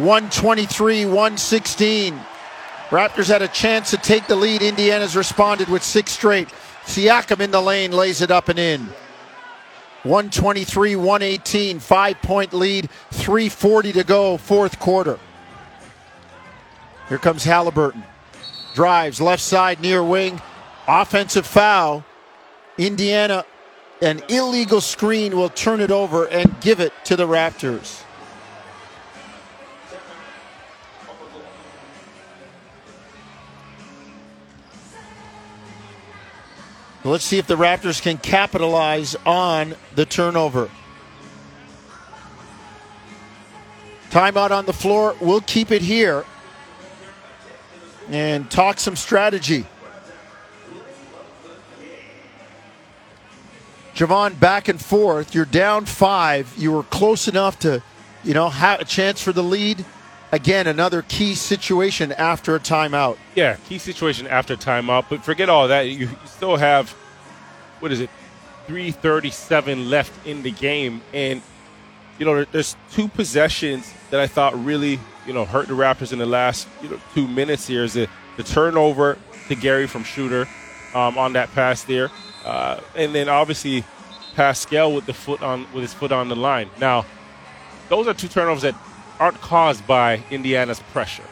123 0.04 1.04
116. 1.04 2.20
Raptors 2.88 3.28
had 3.28 3.42
a 3.42 3.48
chance 3.48 3.90
to 3.90 3.96
take 3.98 4.26
the 4.26 4.34
lead. 4.34 4.62
Indiana's 4.62 5.14
responded 5.14 5.68
with 5.68 5.82
six 5.82 6.12
straight. 6.12 6.48
Siakam 6.86 7.40
in 7.40 7.50
the 7.50 7.60
lane 7.60 7.92
lays 7.92 8.22
it 8.22 8.30
up 8.30 8.48
and 8.48 8.58
in. 8.58 8.88
123 10.02 10.96
118. 10.96 11.78
Five 11.78 12.20
point 12.22 12.52
lead. 12.54 12.88
340 13.10 13.92
to 13.92 14.04
go, 14.04 14.36
fourth 14.38 14.78
quarter. 14.80 15.18
Here 17.08 17.18
comes 17.18 17.44
Halliburton. 17.44 18.02
Drives 18.74 19.20
left 19.20 19.42
side 19.42 19.80
near 19.80 20.02
wing. 20.02 20.40
Offensive 20.88 21.46
foul. 21.46 22.04
Indiana, 22.78 23.44
an 24.00 24.22
illegal 24.28 24.80
screen 24.80 25.36
will 25.36 25.50
turn 25.50 25.80
it 25.80 25.90
over 25.90 26.26
and 26.26 26.60
give 26.60 26.80
it 26.80 26.92
to 27.04 27.16
the 27.16 27.26
Raptors. 27.26 28.02
Let's 37.02 37.24
see 37.24 37.38
if 37.38 37.46
the 37.46 37.56
Raptors 37.56 38.02
can 38.02 38.18
capitalize 38.18 39.16
on 39.24 39.74
the 39.94 40.04
turnover. 40.04 40.70
Timeout 44.10 44.50
on 44.50 44.66
the 44.66 44.72
floor. 44.74 45.16
We'll 45.18 45.40
keep 45.40 45.70
it 45.70 45.80
here 45.80 46.26
and 48.10 48.50
talk 48.50 48.80
some 48.80 48.96
strategy. 48.96 49.64
Jevohn, 53.94 54.38
back 54.38 54.68
and 54.68 54.80
forth. 54.80 55.34
You're 55.34 55.44
down 55.44 55.86
five. 55.86 56.52
You 56.58 56.72
were 56.72 56.82
close 56.82 57.28
enough 57.28 57.58
to, 57.60 57.82
you 58.24 58.34
know, 58.34 58.50
have 58.50 58.80
a 58.80 58.84
chance 58.84 59.22
for 59.22 59.32
the 59.32 59.42
lead. 59.42 59.84
Again, 60.32 60.68
another 60.68 61.02
key 61.02 61.34
situation 61.34 62.12
after 62.12 62.54
a 62.54 62.60
timeout. 62.60 63.18
Yeah, 63.34 63.56
key 63.68 63.78
situation 63.78 64.28
after 64.28 64.56
timeout. 64.56 65.06
But 65.08 65.24
forget 65.24 65.48
all 65.48 65.68
that. 65.68 65.82
You, 65.82 66.06
you 66.06 66.08
still 66.24 66.56
have, 66.56 66.90
what 67.80 67.90
is 67.90 68.00
it, 68.00 68.10
337 68.66 69.90
left 69.90 70.26
in 70.26 70.42
the 70.42 70.52
game. 70.52 71.00
And, 71.12 71.42
you 72.18 72.26
know, 72.26 72.36
there, 72.36 72.44
there's 72.46 72.76
two 72.92 73.08
possessions 73.08 73.92
that 74.10 74.20
I 74.20 74.28
thought 74.28 74.56
really, 74.64 75.00
you 75.26 75.32
know, 75.32 75.44
hurt 75.44 75.66
the 75.66 75.74
Raptors 75.74 76.12
in 76.12 76.20
the 76.20 76.26
last 76.26 76.68
you 76.80 76.90
know, 76.90 77.00
two 77.12 77.26
minutes 77.26 77.66
here. 77.66 77.82
Is 77.82 77.94
the, 77.94 78.08
the 78.36 78.44
turnover 78.44 79.18
to 79.48 79.56
Gary 79.56 79.88
from 79.88 80.04
Schroeder 80.04 80.48
um, 80.94 81.18
on 81.18 81.32
that 81.32 81.52
pass 81.54 81.82
there. 81.82 82.08
Uh, 82.44 82.80
and 82.94 83.12
then 83.12 83.28
obviously 83.28 83.84
Pascal 84.36 84.92
with 84.94 85.06
the 85.06 85.12
foot 85.12 85.42
on 85.42 85.66
with 85.72 85.82
his 85.82 85.92
foot 85.92 86.12
on 86.12 86.28
the 86.28 86.36
line. 86.36 86.70
Now, 86.78 87.04
those 87.88 88.06
are 88.06 88.14
two 88.14 88.28
turnovers 88.28 88.62
that 88.62 88.76
aren't 89.20 89.40
caused 89.40 89.86
by 89.86 90.20
Indiana's 90.30 90.80
pressure, 90.92 91.22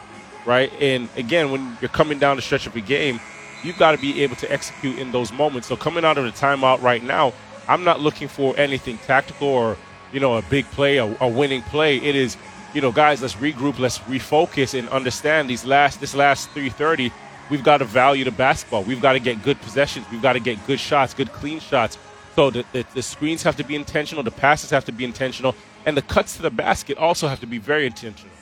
right? 0.45 0.71
And 0.79 1.09
again, 1.17 1.51
when 1.51 1.77
you're 1.81 1.89
coming 1.89 2.19
down 2.19 2.35
the 2.35 2.41
stretch 2.41 2.67
of 2.67 2.75
a 2.75 2.81
game, 2.81 3.19
you've 3.63 3.77
got 3.77 3.91
to 3.91 3.97
be 3.97 4.23
able 4.23 4.35
to 4.37 4.51
execute 4.51 4.97
in 4.99 5.11
those 5.11 5.33
moments. 5.33 5.67
So 5.67 5.75
coming 5.75 6.05
out 6.05 6.17
of 6.17 6.23
the 6.23 6.31
timeout 6.31 6.81
right 6.81 7.03
now, 7.03 7.33
I'm 7.67 7.83
not 7.83 7.99
looking 7.99 8.27
for 8.27 8.55
anything 8.57 8.97
tactical 8.99 9.47
or 9.47 9.77
you 10.13 10.19
know 10.19 10.37
a 10.37 10.41
big 10.43 10.65
play, 10.67 10.97
a, 10.97 11.17
a 11.19 11.27
winning 11.27 11.63
play. 11.63 11.97
It 11.97 12.15
is, 12.15 12.37
you 12.73 12.81
know, 12.81 12.91
guys, 12.91 13.21
let's 13.21 13.35
regroup, 13.35 13.79
let's 13.79 13.99
refocus, 13.99 14.77
and 14.77 14.87
understand 14.89 15.49
these 15.49 15.65
last 15.65 15.99
this 15.99 16.15
last 16.15 16.49
330. 16.51 17.11
we've 17.49 17.63
got 17.63 17.77
to 17.77 17.85
value 17.85 18.23
the 18.23 18.31
basketball. 18.31 18.83
We've 18.83 19.01
got 19.01 19.13
to 19.13 19.19
get 19.19 19.43
good 19.43 19.59
possessions. 19.61 20.05
We've 20.11 20.21
got 20.21 20.33
to 20.33 20.39
get 20.39 20.65
good 20.67 20.79
shots, 20.79 21.13
good 21.13 21.31
clean 21.31 21.59
shots. 21.59 21.97
So 22.39 22.49
the, 22.49 22.63
the, 22.71 22.85
the 22.93 23.01
screens 23.01 23.43
have 23.43 23.57
to 23.57 23.65
be 23.65 23.75
intentional, 23.75 24.23
the 24.23 24.31
passes 24.31 24.69
have 24.69 24.85
to 24.85 24.93
be 24.93 25.03
intentional, 25.03 25.55
and 25.85 25.97
the 25.97 26.01
cuts 26.01 26.37
to 26.37 26.41
the 26.41 26.49
basket 26.49 26.97
also 26.97 27.27
have 27.27 27.41
to 27.41 27.45
be 27.45 27.57
very 27.57 27.85
intentional. 27.85 28.33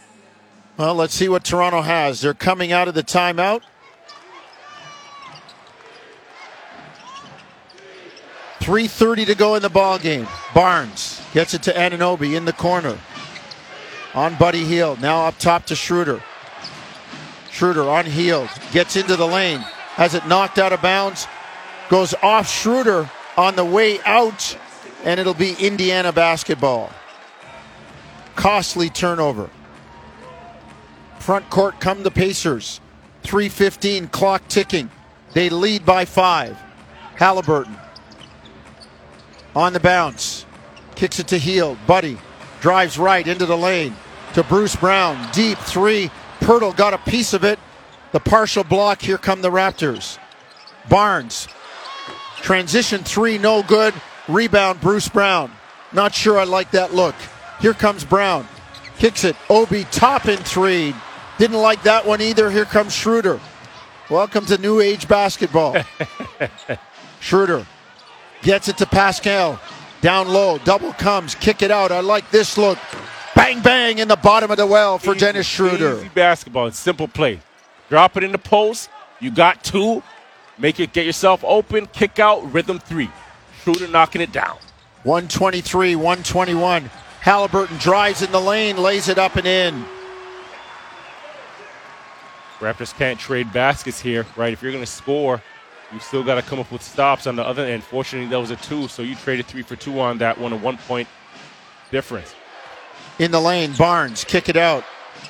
Well, 0.77 0.93
let's 0.93 1.15
see 1.15 1.27
what 1.27 1.43
Toronto 1.43 1.81
has. 1.81 2.21
They're 2.21 2.35
coming 2.35 2.71
out 2.71 2.87
of 2.87 2.93
the 2.93 3.01
timeout. 3.01 3.63
3.30 8.59 9.25
to 9.25 9.33
go 9.33 9.55
in 9.55 9.63
the 9.63 9.69
ball 9.69 9.97
game. 9.97 10.27
Barnes 10.53 11.19
gets 11.33 11.55
it 11.55 11.63
to 11.63 11.73
Anunoby 11.73 12.37
in 12.37 12.45
the 12.45 12.53
corner. 12.53 12.99
On 14.13 14.35
Buddy 14.35 14.63
Hield. 14.63 15.01
Now 15.01 15.25
up 15.25 15.39
top 15.39 15.65
to 15.65 15.75
Schroeder. 15.75 16.21
Schroeder 17.49 17.89
on 17.89 18.05
Hield. 18.05 18.49
Gets 18.71 18.95
into 18.95 19.15
the 19.15 19.25
lane. 19.25 19.61
Has 19.95 20.13
it 20.13 20.27
knocked 20.27 20.59
out 20.59 20.71
of 20.71 20.83
bounds. 20.83 21.25
Goes 21.89 22.13
off 22.21 22.47
Schroeder 22.47 23.09
on 23.37 23.55
the 23.55 23.63
way 23.63 23.99
out. 24.01 24.57
And 25.03 25.19
it'll 25.19 25.33
be 25.33 25.55
Indiana 25.59 26.11
basketball. 26.11 26.91
Costly 28.35 28.89
turnover. 28.89 29.49
Front 31.19 31.49
court 31.49 31.79
come 31.79 32.03
the 32.03 32.11
Pacers. 32.11 32.81
3.15 33.23 34.11
clock 34.11 34.47
ticking. 34.47 34.89
They 35.33 35.49
lead 35.49 35.85
by 35.85 36.05
five. 36.05 36.57
Halliburton 37.15 37.75
on 39.55 39.73
the 39.73 39.79
bounce. 39.79 40.45
Kicks 40.95 41.19
it 41.19 41.27
to 41.29 41.37
Hield. 41.37 41.77
Buddy 41.85 42.17
drives 42.61 42.97
right 42.97 43.27
into 43.27 43.45
the 43.45 43.57
lane 43.57 43.95
to 44.33 44.43
Bruce 44.43 44.75
Brown. 44.75 45.31
Deep 45.31 45.57
three. 45.59 46.09
Poeltl 46.39 46.75
got 46.75 46.93
a 46.93 46.97
piece 46.99 47.33
of 47.33 47.43
it. 47.43 47.59
The 48.11 48.19
partial 48.19 48.63
block. 48.63 49.01
Here 49.01 49.17
come 49.17 49.41
the 49.41 49.51
Raptors. 49.51 50.17
Barnes. 50.89 51.47
Transition 52.41 53.03
three, 53.03 53.37
no 53.37 53.63
good. 53.63 53.93
Rebound, 54.27 54.79
Bruce 54.81 55.07
Brown. 55.07 55.51
Not 55.93 56.13
sure 56.13 56.37
I 56.39 56.43
like 56.43 56.71
that 56.71 56.93
look. 56.93 57.15
Here 57.61 57.73
comes 57.73 58.03
Brown. 58.03 58.47
Kicks 58.97 59.23
it. 59.23 59.35
Obi 59.49 59.83
Toppin 59.85 60.37
three. 60.37 60.93
Didn't 61.37 61.57
like 61.57 61.83
that 61.83 62.05
one 62.05 62.21
either. 62.21 62.49
Here 62.51 62.65
comes 62.65 62.93
Schroeder. 62.93 63.39
Welcome 64.09 64.45
to 64.47 64.57
New 64.57 64.79
Age 64.79 65.07
basketball. 65.07 65.75
Schroeder 67.19 67.65
gets 68.41 68.67
it 68.67 68.77
to 68.77 68.85
Pascal. 68.85 69.59
Down 70.01 70.27
low, 70.27 70.59
double 70.59 70.93
comes, 70.93 71.33
kick 71.35 71.61
it 71.63 71.71
out. 71.71 71.91
I 71.91 72.01
like 72.01 72.29
this 72.29 72.57
look. 72.57 72.77
Bang, 73.35 73.61
bang 73.61 73.97
in 73.97 74.07
the 74.07 74.15
bottom 74.15 74.51
of 74.51 74.57
the 74.57 74.65
well 74.67 74.99
for 74.99 75.11
Easy- 75.11 75.19
Dennis 75.25 75.47
Schroeder. 75.47 75.97
Easy 75.97 76.09
basketball. 76.09 76.67
It's 76.67 76.79
simple 76.79 77.07
play. 77.07 77.39
Drop 77.89 78.15
it 78.17 78.23
in 78.23 78.31
the 78.31 78.37
post. 78.37 78.89
You 79.19 79.31
got 79.31 79.63
two. 79.63 80.03
Make 80.57 80.79
it 80.79 80.93
get 80.93 81.05
yourself 81.05 81.43
open. 81.43 81.85
Kick 81.87 82.19
out. 82.19 82.51
Rhythm 82.53 82.79
three. 82.79 83.09
Schroeder 83.61 83.87
knocking 83.87 84.21
it 84.21 84.31
down. 84.31 84.57
123, 85.03 85.95
121. 85.95 86.89
Halliburton 87.21 87.77
drives 87.77 88.21
in 88.21 88.31
the 88.31 88.41
lane, 88.41 88.77
lays 88.77 89.09
it 89.09 89.17
up 89.17 89.35
and 89.35 89.47
in. 89.47 89.85
Raptors 92.59 92.93
can't 92.97 93.19
trade 93.19 93.51
baskets 93.53 94.01
here, 94.01 94.25
right? 94.35 94.51
If 94.51 94.63
you're 94.63 94.71
going 94.71 94.83
to 94.83 94.91
score, 94.91 95.41
you 95.93 95.99
still 95.99 96.23
got 96.23 96.35
to 96.35 96.41
come 96.41 96.59
up 96.59 96.71
with 96.71 96.81
stops 96.81 97.27
on 97.27 97.35
the 97.35 97.45
other 97.45 97.63
end. 97.63 97.83
Fortunately, 97.83 98.27
that 98.29 98.39
was 98.39 98.51
a 98.51 98.55
two, 98.55 98.87
so 98.87 99.03
you 99.03 99.15
traded 99.15 99.45
three 99.45 99.61
for 99.61 99.75
two 99.75 99.99
on 99.99 100.17
that 100.17 100.37
one, 100.37 100.53
a 100.53 100.57
one 100.57 100.77
point 100.77 101.07
difference. 101.91 102.33
In 103.19 103.31
the 103.31 103.39
lane, 103.39 103.73
Barnes 103.73 104.23
kick 104.23 104.49
it 104.49 104.57
out. 104.57 104.83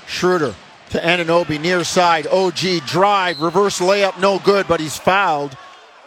Schroeder 0.07 0.55
to 0.89 0.99
Anunoby 0.99 1.59
near 1.59 1.83
side. 1.83 2.27
OG 2.27 2.85
drive, 2.85 3.41
reverse 3.41 3.79
layup, 3.79 4.19
no 4.19 4.39
good, 4.39 4.67
but 4.67 4.79
he's 4.79 4.97
fouled. 4.97 5.53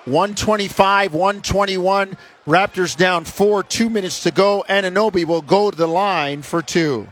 125, 0.07 1.13
121. 1.13 2.17
Raptors 2.47 2.97
down 2.97 3.25
four, 3.25 3.63
two 3.63 3.91
minutes 3.91 4.23
to 4.23 4.31
go. 4.31 4.65
Anunoby 4.69 5.25
will 5.25 5.43
go 5.43 5.71
to 5.71 5.77
the 5.77 5.87
line 5.87 6.43
for 6.43 6.63
two. 6.63 7.09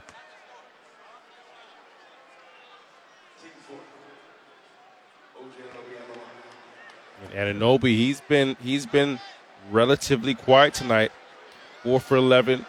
Anunoby, 7.38 7.96
he's 7.96 8.20
been 8.22 8.56
he's 8.60 8.84
been 8.84 9.20
relatively 9.70 10.34
quiet 10.34 10.74
tonight. 10.74 11.12
Four 11.84 12.00
for 12.00 12.16
eleven 12.16 12.66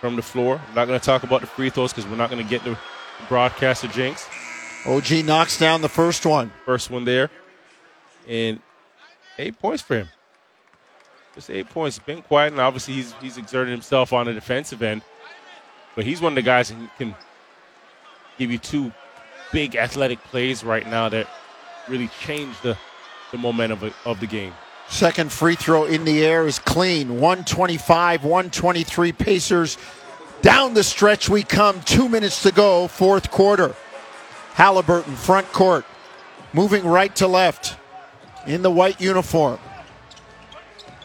from 0.00 0.16
the 0.16 0.22
floor. 0.22 0.60
I'm 0.68 0.74
not 0.74 0.86
going 0.86 1.00
to 1.00 1.04
talk 1.04 1.22
about 1.22 1.40
the 1.40 1.46
free 1.46 1.70
throws 1.70 1.92
because 1.92 2.08
we're 2.08 2.16
not 2.16 2.30
going 2.30 2.42
to 2.42 2.48
get 2.48 2.62
the 2.62 2.76
broadcaster 3.28 3.88
jinx. 3.88 4.26
OG 4.86 5.24
knocks 5.24 5.58
down 5.58 5.82
the 5.82 5.88
first 5.88 6.24
one. 6.24 6.52
First 6.64 6.90
one 6.90 7.04
there, 7.04 7.30
and 8.26 8.60
eight 9.38 9.58
points 9.58 9.82
for 9.82 9.96
him. 9.96 10.08
Just 11.34 11.50
eight 11.50 11.68
points. 11.68 11.98
Been 11.98 12.22
quiet, 12.22 12.52
and 12.52 12.60
obviously 12.60 12.94
he's 12.94 13.12
he's 13.20 13.36
exerted 13.36 13.72
himself 13.72 14.12
on 14.12 14.26
the 14.26 14.32
defensive 14.32 14.82
end. 14.82 15.02
But 15.94 16.04
he's 16.04 16.20
one 16.20 16.32
of 16.32 16.36
the 16.36 16.42
guys 16.42 16.70
who 16.70 16.88
can 16.96 17.14
give 18.38 18.50
you 18.50 18.58
two 18.58 18.92
big 19.52 19.76
athletic 19.76 20.22
plays 20.24 20.64
right 20.64 20.86
now 20.86 21.08
that 21.08 21.28
really 21.88 22.08
change 22.20 22.58
the 22.62 22.76
the 23.32 23.38
momentum 23.38 23.82
of, 23.82 23.94
of 24.04 24.20
the 24.20 24.26
game. 24.26 24.52
Second 24.88 25.30
free 25.30 25.54
throw 25.54 25.84
in 25.84 26.04
the 26.04 26.24
air 26.24 26.46
is 26.46 26.58
clean. 26.58 27.20
125, 27.20 28.24
123 28.24 29.12
Pacers. 29.12 29.78
Down 30.42 30.74
the 30.74 30.82
stretch 30.82 31.28
we 31.28 31.44
come. 31.44 31.80
Two 31.82 32.08
minutes 32.08 32.42
to 32.42 32.50
go, 32.50 32.88
fourth 32.88 33.30
quarter. 33.30 33.76
Halliburton, 34.54 35.14
front 35.16 35.52
court. 35.52 35.84
Moving 36.52 36.84
right 36.84 37.14
to 37.16 37.26
left 37.26 37.76
in 38.46 38.62
the 38.62 38.70
white 38.70 39.00
uniform. 39.00 39.58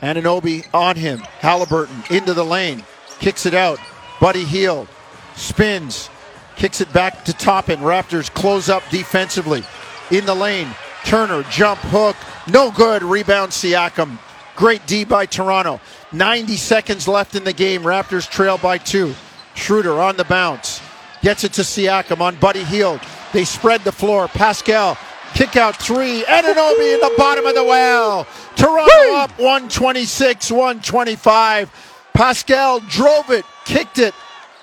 Anunoby 0.01 0.67
on 0.73 0.95
him. 0.95 1.19
Halliburton 1.39 2.03
into 2.09 2.33
the 2.33 2.43
lane. 2.43 2.83
Kicks 3.19 3.45
it 3.45 3.53
out. 3.53 3.79
Buddy 4.19 4.43
Hield 4.43 4.87
spins. 5.35 6.09
Kicks 6.55 6.81
it 6.81 6.91
back 6.93 7.25
to 7.25 7.33
Toppin. 7.33 7.79
Raptors 7.79 8.33
close 8.33 8.69
up 8.69 8.83
defensively. 8.89 9.63
In 10.11 10.25
the 10.25 10.35
lane. 10.35 10.67
Turner, 11.05 11.43
jump 11.43 11.79
hook. 11.81 12.15
No 12.47 12.71
good. 12.71 13.03
Rebound 13.03 13.51
Siakam. 13.51 14.17
Great 14.55 14.85
D 14.87 15.03
by 15.03 15.25
Toronto. 15.25 15.81
90 16.11 16.55
seconds 16.55 17.07
left 17.07 17.35
in 17.35 17.43
the 17.43 17.53
game. 17.53 17.83
Raptors 17.83 18.29
trail 18.29 18.57
by 18.57 18.77
two. 18.77 19.13
Schroeder 19.53 19.99
on 20.01 20.17
the 20.17 20.23
bounce. 20.23 20.81
Gets 21.21 21.43
it 21.43 21.53
to 21.53 21.61
Siakam 21.61 22.21
on 22.21 22.35
Buddy 22.35 22.63
Hield. 22.63 23.01
They 23.35 23.43
spread 23.43 23.81
the 23.81 23.91
floor. 23.91 24.29
Pascal, 24.29 24.97
kick 25.33 25.57
out 25.57 25.75
three. 25.75 26.23
Anunoby 26.23 26.93
in 26.93 27.01
the 27.01 27.13
bottom 27.17 27.45
of 27.45 27.53
the 27.53 27.65
well. 27.65 28.25
Toronto 28.55 29.15
up 29.15 29.29
126, 29.31 30.51
125. 30.51 31.69
Pascal 32.13 32.79
drove 32.79 33.29
it, 33.31 33.43
kicked 33.65 33.99
it, 33.99 34.13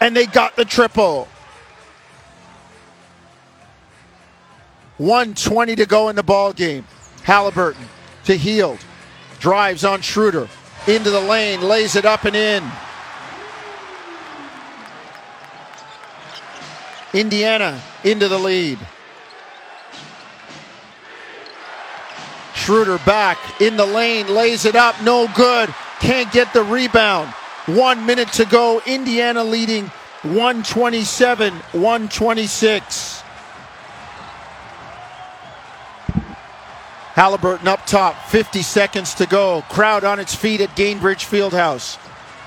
and 0.00 0.16
they 0.16 0.24
got 0.24 0.56
the 0.56 0.64
triple. 0.64 1.28
120 4.96 5.76
to 5.76 5.84
go 5.84 6.08
in 6.08 6.16
the 6.16 6.22
ball 6.22 6.54
game. 6.54 6.86
Halliburton 7.24 7.84
to 8.24 8.38
Hield. 8.38 8.78
Drives 9.38 9.84
on 9.84 10.00
Schroeder. 10.00 10.48
Into 10.86 11.10
the 11.10 11.20
lane, 11.20 11.60
lays 11.60 11.94
it 11.94 12.06
up 12.06 12.24
and 12.24 12.34
in. 12.34 12.64
Indiana 17.12 17.78
into 18.04 18.28
the 18.28 18.38
lead. 18.38 18.78
Schroeder 22.54 22.98
back 22.98 23.38
in 23.60 23.76
the 23.76 23.86
lane, 23.86 24.28
lays 24.28 24.64
it 24.64 24.76
up, 24.76 25.00
no 25.02 25.28
good. 25.34 25.74
Can't 26.00 26.30
get 26.32 26.52
the 26.52 26.62
rebound. 26.62 27.28
One 27.66 28.04
minute 28.06 28.32
to 28.34 28.44
go. 28.44 28.82
Indiana 28.86 29.44
leading 29.44 29.86
127 30.22 31.54
126. 31.54 33.22
Halliburton 37.14 37.68
up 37.68 37.84
top, 37.86 38.16
50 38.28 38.62
seconds 38.62 39.14
to 39.14 39.26
go. 39.26 39.62
Crowd 39.68 40.02
on 40.02 40.18
its 40.18 40.34
feet 40.34 40.60
at 40.60 40.70
Gainbridge 40.70 41.26
Fieldhouse. 41.26 41.96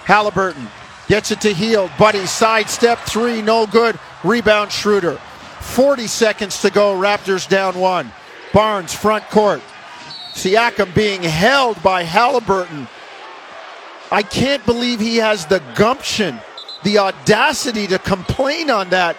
Halliburton 0.05 0.67
gets 1.07 1.31
it 1.31 1.41
to 1.41 1.53
Hield. 1.53 1.91
Buddy 1.99 2.25
sidestep 2.25 2.99
three, 2.99 3.41
no 3.41 3.67
good. 3.67 3.99
Rebound 4.23 4.71
Schroeder. 4.71 5.19
40 5.65 6.07
seconds 6.07 6.61
to 6.61 6.69
go. 6.69 6.93
Raptors 6.95 7.47
down 7.47 7.77
one. 7.77 8.11
Barnes 8.53 8.93
front 8.93 9.25
court. 9.29 9.61
Siakam 10.33 10.93
being 10.95 11.23
held 11.23 11.81
by 11.83 12.03
Halliburton. 12.03 12.87
I 14.11 14.21
can't 14.21 14.65
believe 14.65 14.99
he 14.99 15.17
has 15.17 15.45
the 15.45 15.61
gumption, 15.75 16.39
the 16.83 16.99
audacity 16.99 17.87
to 17.87 17.99
complain 17.99 18.69
on 18.69 18.89
that. 18.91 19.17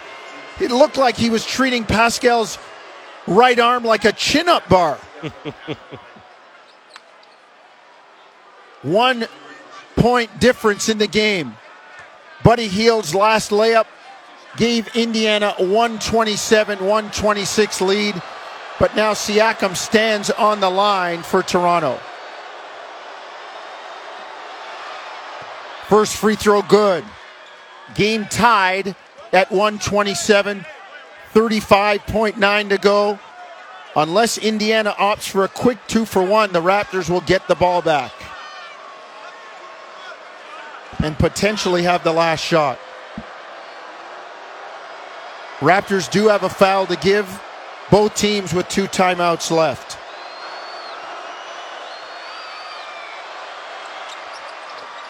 It 0.59 0.71
looked 0.71 0.97
like 0.97 1.15
he 1.17 1.29
was 1.29 1.45
treating 1.45 1.83
Pascal's 1.83 2.57
right 3.27 3.59
arm 3.59 3.83
like 3.83 4.05
a 4.05 4.11
chin 4.11 4.47
up 4.47 4.67
bar. 4.69 4.97
One 8.81 9.27
point 9.95 10.39
difference 10.39 10.89
in 10.89 10.97
the 10.97 11.07
game. 11.07 11.55
Buddy 12.43 12.67
Hield's 12.67 13.13
last 13.13 13.51
layup 13.51 13.87
gave 14.57 14.93
Indiana 14.95 15.55
a 15.57 15.63
127 15.63 16.79
126 16.79 17.81
lead. 17.81 18.21
but 18.79 18.95
now 18.95 19.13
Siakam 19.13 19.75
stands 19.75 20.29
on 20.29 20.59
the 20.59 20.69
line 20.69 21.23
for 21.23 21.41
Toronto. 21.41 21.99
First 25.87 26.17
free 26.17 26.35
throw 26.35 26.61
good. 26.61 27.03
Game 27.95 28.25
tied 28.25 28.95
at 29.31 29.49
127, 29.49 30.65
35.9 31.33 32.69
to 32.69 32.77
go. 32.77 33.19
Unless 33.95 34.37
Indiana 34.37 34.93
opts 34.99 35.29
for 35.29 35.43
a 35.43 35.47
quick 35.47 35.79
two 35.87 36.05
for 36.05 36.21
one, 36.21 36.51
the 36.51 36.61
Raptors 36.61 37.09
will 37.09 37.21
get 37.21 37.47
the 37.47 37.55
ball 37.55 37.81
back 37.81 38.11
and 40.99 41.17
potentially 41.17 41.83
have 41.83 42.03
the 42.03 42.13
last 42.13 42.43
shot. 42.43 42.77
Raptors 45.59 46.09
do 46.09 46.27
have 46.27 46.43
a 46.43 46.49
foul 46.49 46.85
to 46.85 46.95
give, 46.97 47.41
both 47.89 48.13
teams 48.13 48.53
with 48.53 48.69
two 48.69 48.85
timeouts 48.85 49.49
left. 49.49 49.97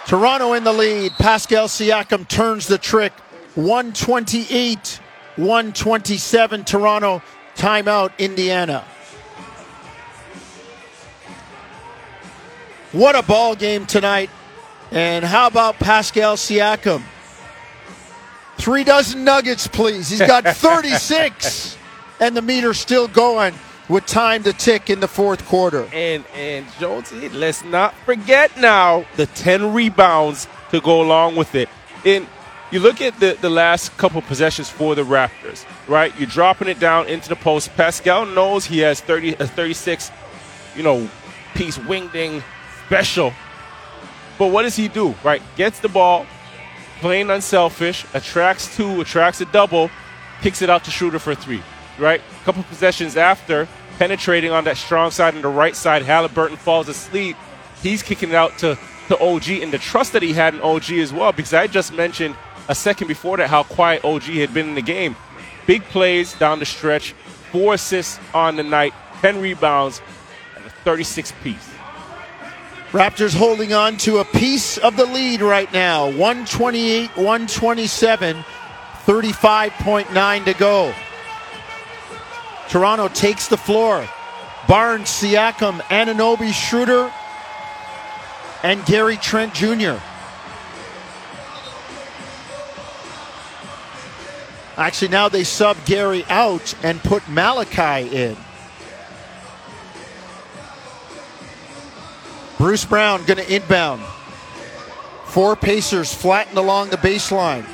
Toronto 0.08 0.54
in 0.54 0.64
the 0.64 0.72
lead. 0.72 1.12
Pascal 1.14 1.68
Siakam 1.68 2.26
turns 2.30 2.66
the 2.68 2.78
trick. 2.78 3.12
128, 3.56 5.02
127. 5.36 6.64
Toronto, 6.64 7.22
timeout, 7.56 8.18
Indiana. 8.18 8.86
What 12.94 13.18
a 13.18 13.22
ball 13.22 13.54
game 13.54 13.86
tonight. 13.86 14.30
And 14.92 15.26
how 15.26 15.48
about 15.48 15.76
Pascal 15.76 16.38
Siakam? 16.38 17.04
Three 18.58 18.84
dozen 18.84 19.24
nuggets, 19.24 19.68
please. 19.68 20.10
He's 20.10 20.20
got 20.20 20.44
36, 20.56 21.78
and 22.20 22.36
the 22.36 22.42
meter's 22.42 22.80
still 22.80 23.08
going 23.08 23.54
with 23.90 24.06
time 24.06 24.44
to 24.44 24.54
tick 24.54 24.90
in 24.90 25.00
the 25.00 25.08
fourth 25.08 25.46
quarter. 25.46 25.88
And 25.94 26.26
and 26.36 26.66
Jonesy, 26.80 27.30
let's 27.30 27.64
not 27.64 27.94
forget 28.06 28.58
now 28.58 29.06
the 29.16 29.26
10 29.28 29.74
rebounds 29.74 30.48
to 30.72 30.82
go 30.82 31.02
along 31.02 31.36
with 31.36 31.56
it. 31.56 31.70
And 32.06 32.28
you 32.72 32.80
look 32.80 33.00
at 33.02 33.18
the, 33.20 33.38
the 33.40 33.50
last 33.50 33.96
couple 33.98 34.22
possessions 34.22 34.70
for 34.70 34.94
the 34.94 35.04
Raptors, 35.04 35.66
right? 35.88 36.14
You're 36.20 36.28
dropping 36.28 36.68
it 36.68 36.80
down 36.80 37.08
into 37.08 37.30
the 37.30 37.36
post. 37.38 37.74
Pascal 37.78 38.26
knows 38.26 38.66
he 38.66 38.80
has 38.80 39.00
30 39.00 39.36
a 39.36 39.48
36, 39.48 40.12
you 40.76 40.84
know, 40.84 41.10
piece 41.56 41.78
wingding 41.78 42.44
special. 42.86 43.32
But 44.38 44.48
what 44.48 44.64
does 44.64 44.76
he 44.76 44.90
do? 44.90 45.16
Right? 45.24 45.42
Gets 45.56 45.80
the 45.80 45.88
ball, 45.88 46.26
plain 47.00 47.30
unselfish, 47.30 48.06
attracts 48.14 48.76
two, 48.76 49.02
attracts 49.02 49.42
a 49.42 49.46
double, 49.46 49.90
kicks 50.42 50.62
it 50.62 50.70
out 50.70 50.84
to 50.86 50.92
Schroeder 50.92 51.20
for 51.20 51.36
three. 51.36 51.62
Right? 51.98 52.22
A 52.42 52.46
couple 52.46 52.64
possessions 52.64 53.18
after, 53.18 53.68
penetrating 53.98 54.52
on 54.52 54.64
that 54.66 54.78
strong 54.78 55.12
side 55.12 55.34
and 55.34 55.44
the 55.44 55.50
right 55.50 55.76
side, 55.76 56.04
Halliburton 56.04 56.58
falls 56.58 56.88
asleep. 56.88 57.36
He's 57.82 58.04
kicking 58.04 58.30
it 58.30 58.36
out 58.36 58.58
to, 58.60 58.78
to 59.08 59.20
OG 59.20 59.50
and 59.50 59.72
the 59.72 59.78
trust 59.78 60.14
that 60.14 60.22
he 60.22 60.34
had 60.34 60.54
in 60.54 60.62
OG 60.62 60.92
as 60.92 61.12
well, 61.12 61.32
because 61.32 61.54
I 61.54 61.68
just 61.68 61.94
mentioned 61.94 62.36
a 62.70 62.76
second 62.76 63.08
before 63.08 63.38
that 63.38 63.50
how 63.50 63.64
quiet 63.64 64.04
OG 64.04 64.24
had 64.24 64.54
been 64.54 64.70
in 64.70 64.76
the 64.76 64.82
game. 64.82 65.16
Big 65.66 65.84
plays 65.86 66.34
down 66.34 66.60
the 66.60 66.66
stretch, 66.66 67.14
four 67.52 67.74
assists 67.74 68.20
on 68.34 68.56
the 68.56 68.64
night, 68.64 68.94
10 69.22 69.42
rebounds, 69.42 70.02
and 70.56 70.66
a 70.66 70.70
36 70.70 71.34
piece. 71.44 71.77
Raptors 72.92 73.36
holding 73.36 73.74
on 73.74 73.98
to 73.98 74.20
a 74.20 74.26
piece 74.26 74.78
of 74.78 74.96
the 74.96 75.06
lead 75.06 75.42
right 75.42 75.72
now 75.74 76.06
128 76.06 77.18
127, 77.18 78.38
35.9 79.06 80.46
to 80.46 80.54
go. 80.54 80.94
Toronto 82.70 83.10
takes 83.10 83.50
the 83.50 83.58
floor. 83.58 84.08
Barnes, 84.70 85.10
Siakam, 85.10 85.80
Anunoby, 85.84 86.54
Schroeder, 86.54 87.12
and 88.64 88.86
Gary 88.86 89.18
Trent 89.18 89.54
Jr. 89.54 89.98
Actually, 94.78 95.08
now 95.10 95.28
they 95.28 95.44
sub 95.44 95.78
Gary 95.86 96.24
out 96.30 96.74
and 96.84 97.02
put 97.02 97.28
Malachi 97.28 98.08
in. 98.16 98.38
Bruce 102.58 102.86
Brown 102.86 103.24
going 103.26 103.38
to 103.38 103.56
inbound. 103.56 104.02
Four 105.26 105.56
Pacers 105.56 106.14
flattened 106.14 106.58
along 106.58 106.90
the 106.90 106.98
baseline. 106.98 107.66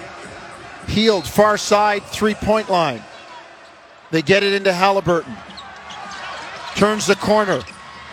Hield 0.87 1.25
far 1.25 1.57
side 1.57 2.03
three 2.03 2.33
point 2.33 2.69
line. 2.69 3.01
They 4.11 4.21
get 4.21 4.43
it 4.43 4.53
into 4.53 4.73
Halliburton. 4.73 5.35
Turns 6.75 7.07
the 7.07 7.15
corner. 7.15 7.61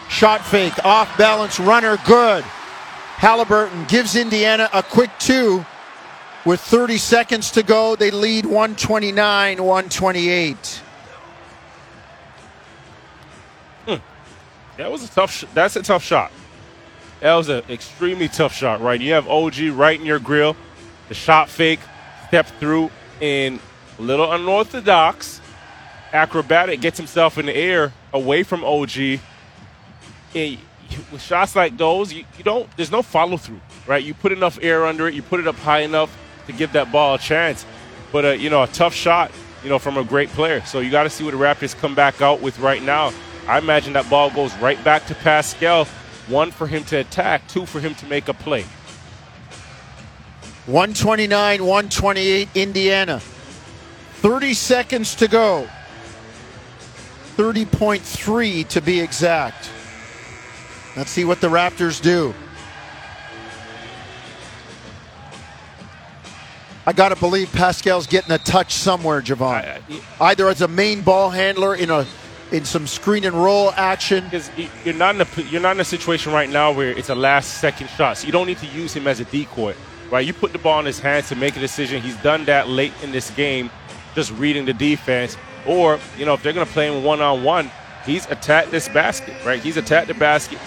Shot 0.08 0.44
fake. 0.44 0.84
Off 0.84 1.16
balance 1.18 1.58
runner. 1.58 1.98
Good. 2.06 2.44
Halliburton 2.44 3.84
gives 3.86 4.16
Indiana 4.16 4.68
a 4.72 4.82
quick 4.82 5.10
two. 5.18 5.64
With 6.46 6.60
30 6.60 6.96
seconds 6.96 7.50
to 7.50 7.62
go, 7.62 7.96
they 7.96 8.10
lead 8.10 8.46
129 8.46 9.62
128. 9.62 10.82
Hmm. 13.86 13.94
That 14.78 14.90
was 14.90 15.04
a 15.04 15.08
tough. 15.08 15.32
Sh- 15.32 15.44
that's 15.52 15.76
a 15.76 15.82
tough 15.82 16.02
shot. 16.02 16.32
That 17.20 17.34
was 17.34 17.50
an 17.50 17.62
extremely 17.68 18.28
tough 18.28 18.54
shot, 18.54 18.80
right? 18.80 19.00
You 19.00 19.12
have 19.12 19.28
OG 19.28 19.58
right 19.72 19.98
in 19.98 20.06
your 20.06 20.18
grill. 20.18 20.56
The 21.08 21.14
shot 21.14 21.50
fake, 21.50 21.80
step 22.28 22.46
through, 22.58 22.90
and 23.20 23.60
a 23.98 24.02
little 24.02 24.32
unorthodox, 24.32 25.40
acrobatic, 26.12 26.80
gets 26.80 26.96
himself 26.96 27.36
in 27.36 27.46
the 27.46 27.54
air 27.54 27.92
away 28.14 28.42
from 28.42 28.64
OG. 28.64 29.20
And 30.34 30.58
with 31.12 31.20
shots 31.20 31.54
like 31.54 31.76
those, 31.76 32.12
you, 32.12 32.24
you 32.38 32.44
don't. 32.44 32.74
There's 32.76 32.90
no 32.90 33.02
follow 33.02 33.36
through, 33.36 33.60
right? 33.86 34.02
You 34.02 34.14
put 34.14 34.32
enough 34.32 34.58
air 34.62 34.86
under 34.86 35.06
it, 35.06 35.14
you 35.14 35.22
put 35.22 35.40
it 35.40 35.46
up 35.46 35.56
high 35.56 35.80
enough 35.80 36.16
to 36.46 36.52
give 36.52 36.72
that 36.72 36.90
ball 36.90 37.16
a 37.16 37.18
chance. 37.18 37.66
But 38.12 38.24
uh, 38.24 38.28
you 38.30 38.48
know, 38.48 38.62
a 38.62 38.66
tough 38.68 38.94
shot, 38.94 39.30
you 39.62 39.68
know, 39.68 39.78
from 39.78 39.98
a 39.98 40.04
great 40.04 40.30
player. 40.30 40.62
So 40.62 40.80
you 40.80 40.90
got 40.90 41.02
to 41.02 41.10
see 41.10 41.24
what 41.24 41.32
the 41.32 41.36
Raptors 41.36 41.76
come 41.76 41.94
back 41.94 42.22
out 42.22 42.40
with 42.40 42.58
right 42.60 42.82
now. 42.82 43.12
I 43.46 43.58
imagine 43.58 43.92
that 43.92 44.08
ball 44.08 44.30
goes 44.30 44.56
right 44.58 44.82
back 44.84 45.06
to 45.06 45.14
Pascal 45.16 45.86
one 46.30 46.50
for 46.50 46.66
him 46.66 46.84
to 46.84 46.96
attack, 46.96 47.46
two 47.48 47.66
for 47.66 47.80
him 47.80 47.94
to 47.96 48.06
make 48.06 48.28
a 48.28 48.34
play. 48.34 48.64
129, 50.66 51.60
128, 51.60 52.48
Indiana. 52.54 53.20
30 53.20 54.54
seconds 54.54 55.14
to 55.16 55.28
go. 55.28 55.68
30.3 57.36 58.68
to 58.68 58.80
be 58.80 59.00
exact. 59.00 59.70
Let's 60.96 61.10
see 61.10 61.24
what 61.24 61.40
the 61.40 61.48
Raptors 61.48 62.00
do. 62.00 62.34
I 66.86 66.92
got 66.92 67.10
to 67.10 67.16
believe 67.16 67.52
Pascal's 67.52 68.06
getting 68.06 68.32
a 68.32 68.38
touch 68.38 68.74
somewhere, 68.74 69.22
Jevohn. 69.22 69.80
Either 70.20 70.48
as 70.48 70.60
a 70.60 70.68
main 70.68 71.02
ball 71.02 71.30
handler 71.30 71.74
in 71.74 71.90
a 71.90 72.06
in 72.52 72.64
some 72.64 72.86
screen 72.86 73.24
and 73.24 73.34
roll 73.34 73.72
action. 73.72 74.24
Because 74.24 74.50
you're 74.84 74.94
not 74.94 75.14
in 75.14 75.20
a 75.20 75.42
you're 75.50 75.60
not 75.60 75.76
in 75.76 75.80
a 75.80 75.84
situation 75.84 76.32
right 76.32 76.48
now 76.48 76.72
where 76.72 76.90
it's 76.90 77.08
a 77.08 77.14
last 77.14 77.60
second 77.60 77.88
shot, 77.90 78.18
so 78.18 78.26
you 78.26 78.32
don't 78.32 78.46
need 78.46 78.58
to 78.58 78.66
use 78.66 78.94
him 78.94 79.06
as 79.06 79.20
a 79.20 79.24
decoy, 79.24 79.74
right? 80.10 80.26
You 80.26 80.32
put 80.32 80.52
the 80.52 80.58
ball 80.58 80.80
in 80.80 80.86
his 80.86 80.98
hands 80.98 81.28
to 81.28 81.36
make 81.36 81.56
a 81.56 81.60
decision. 81.60 82.02
He's 82.02 82.16
done 82.18 82.44
that 82.46 82.68
late 82.68 82.92
in 83.02 83.12
this 83.12 83.30
game, 83.30 83.70
just 84.14 84.32
reading 84.32 84.64
the 84.64 84.72
defense. 84.74 85.36
Or 85.66 85.98
you 86.16 86.24
know, 86.24 86.34
if 86.34 86.42
they're 86.42 86.52
going 86.52 86.66
to 86.66 86.72
play 86.72 86.86
him 86.92 87.04
one 87.04 87.20
on 87.20 87.44
one, 87.44 87.70
he's 88.04 88.26
attacked 88.30 88.70
this 88.70 88.88
basket, 88.88 89.34
right? 89.44 89.60
He's 89.60 89.76
attacked 89.76 90.08
the 90.08 90.14
basket. 90.14 90.58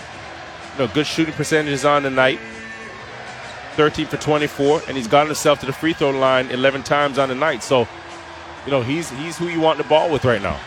You 0.74 0.86
know, 0.86 0.94
good 0.94 1.06
shooting 1.06 1.34
percentages 1.34 1.86
on 1.86 2.04
the 2.04 2.10
night. 2.10 2.40
13 3.76 4.06
for 4.06 4.18
24, 4.18 4.84
and 4.88 4.96
he's 4.96 5.08
gotten 5.08 5.28
himself 5.28 5.60
to 5.60 5.66
the 5.66 5.74
free 5.74 5.94
throw 5.94 6.12
line 6.12 6.52
11 6.52 6.84
times 6.84 7.18
on 7.18 7.30
the 7.30 7.34
night. 7.34 7.64
So, 7.64 7.88
you 8.66 8.72
know, 8.72 8.84
he's 8.84 9.10
he's 9.12 9.36
who 9.36 9.48
you 9.48 9.60
want 9.60 9.80
the 9.80 9.84
ball 9.84 10.12
with 10.12 10.26
right 10.26 10.42
now. 10.42 10.60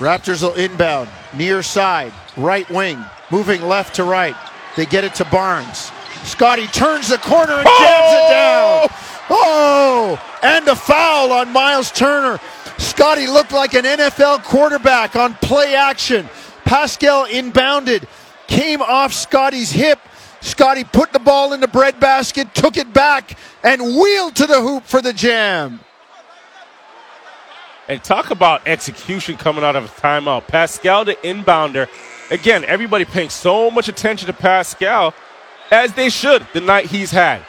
Raptors 0.00 0.42
will 0.42 0.54
inbound, 0.54 1.10
near 1.34 1.62
side, 1.62 2.14
right 2.34 2.68
wing, 2.70 3.04
moving 3.30 3.60
left 3.60 3.96
to 3.96 4.04
right. 4.04 4.34
They 4.74 4.86
get 4.86 5.04
it 5.04 5.14
to 5.16 5.26
Barnes. 5.26 5.92
Scottie 6.24 6.68
turns 6.68 7.08
the 7.08 7.18
corner 7.18 7.52
and 7.52 7.66
jams 7.66 8.12
it 8.14 8.30
down. 8.30 8.88
Oh, 9.28 10.18
oh! 10.18 10.36
and 10.42 10.66
a 10.68 10.74
foul 10.74 11.32
on 11.32 11.52
Miles 11.52 11.92
Turner. 11.92 12.40
Scottie 12.78 13.26
looked 13.26 13.52
like 13.52 13.74
an 13.74 13.84
NFL 13.84 14.42
quarterback 14.44 15.16
on 15.16 15.34
play 15.34 15.74
action. 15.74 16.30
Pascal 16.64 17.26
inbounded, 17.26 18.04
came 18.46 18.80
off 18.80 19.12
Scottie's 19.12 19.70
hip. 19.70 19.98
Scottie 20.40 20.84
put 20.84 21.12
the 21.12 21.18
ball 21.18 21.52
in 21.52 21.60
the 21.60 21.68
breadbasket, 21.68 22.54
took 22.54 22.78
it 22.78 22.94
back, 22.94 23.36
and 23.62 23.82
wheeled 23.82 24.34
to 24.36 24.46
the 24.46 24.62
hoop 24.62 24.84
for 24.84 25.02
the 25.02 25.12
jam. 25.12 25.80
And 27.90 28.04
talk 28.04 28.30
about 28.30 28.68
execution 28.68 29.36
coming 29.36 29.64
out 29.64 29.74
of 29.74 29.84
a 29.84 29.88
timeout. 29.88 30.46
Pascal, 30.46 31.04
the 31.04 31.16
inbounder. 31.16 31.88
Again, 32.30 32.64
everybody 32.64 33.04
paying 33.04 33.30
so 33.30 33.68
much 33.68 33.88
attention 33.88 34.28
to 34.28 34.32
Pascal, 34.32 35.12
as 35.72 35.92
they 35.94 36.08
should, 36.08 36.46
the 36.52 36.60
night 36.60 36.86
he's 36.86 37.10
had. 37.10 37.42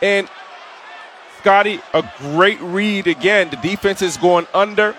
And 0.00 0.28
Scottie, 1.38 1.80
a 1.92 2.08
great 2.18 2.60
read 2.60 3.08
again. 3.08 3.50
The 3.50 3.56
defense 3.56 4.00
is 4.00 4.16
going 4.16 4.46
under. 4.54 4.94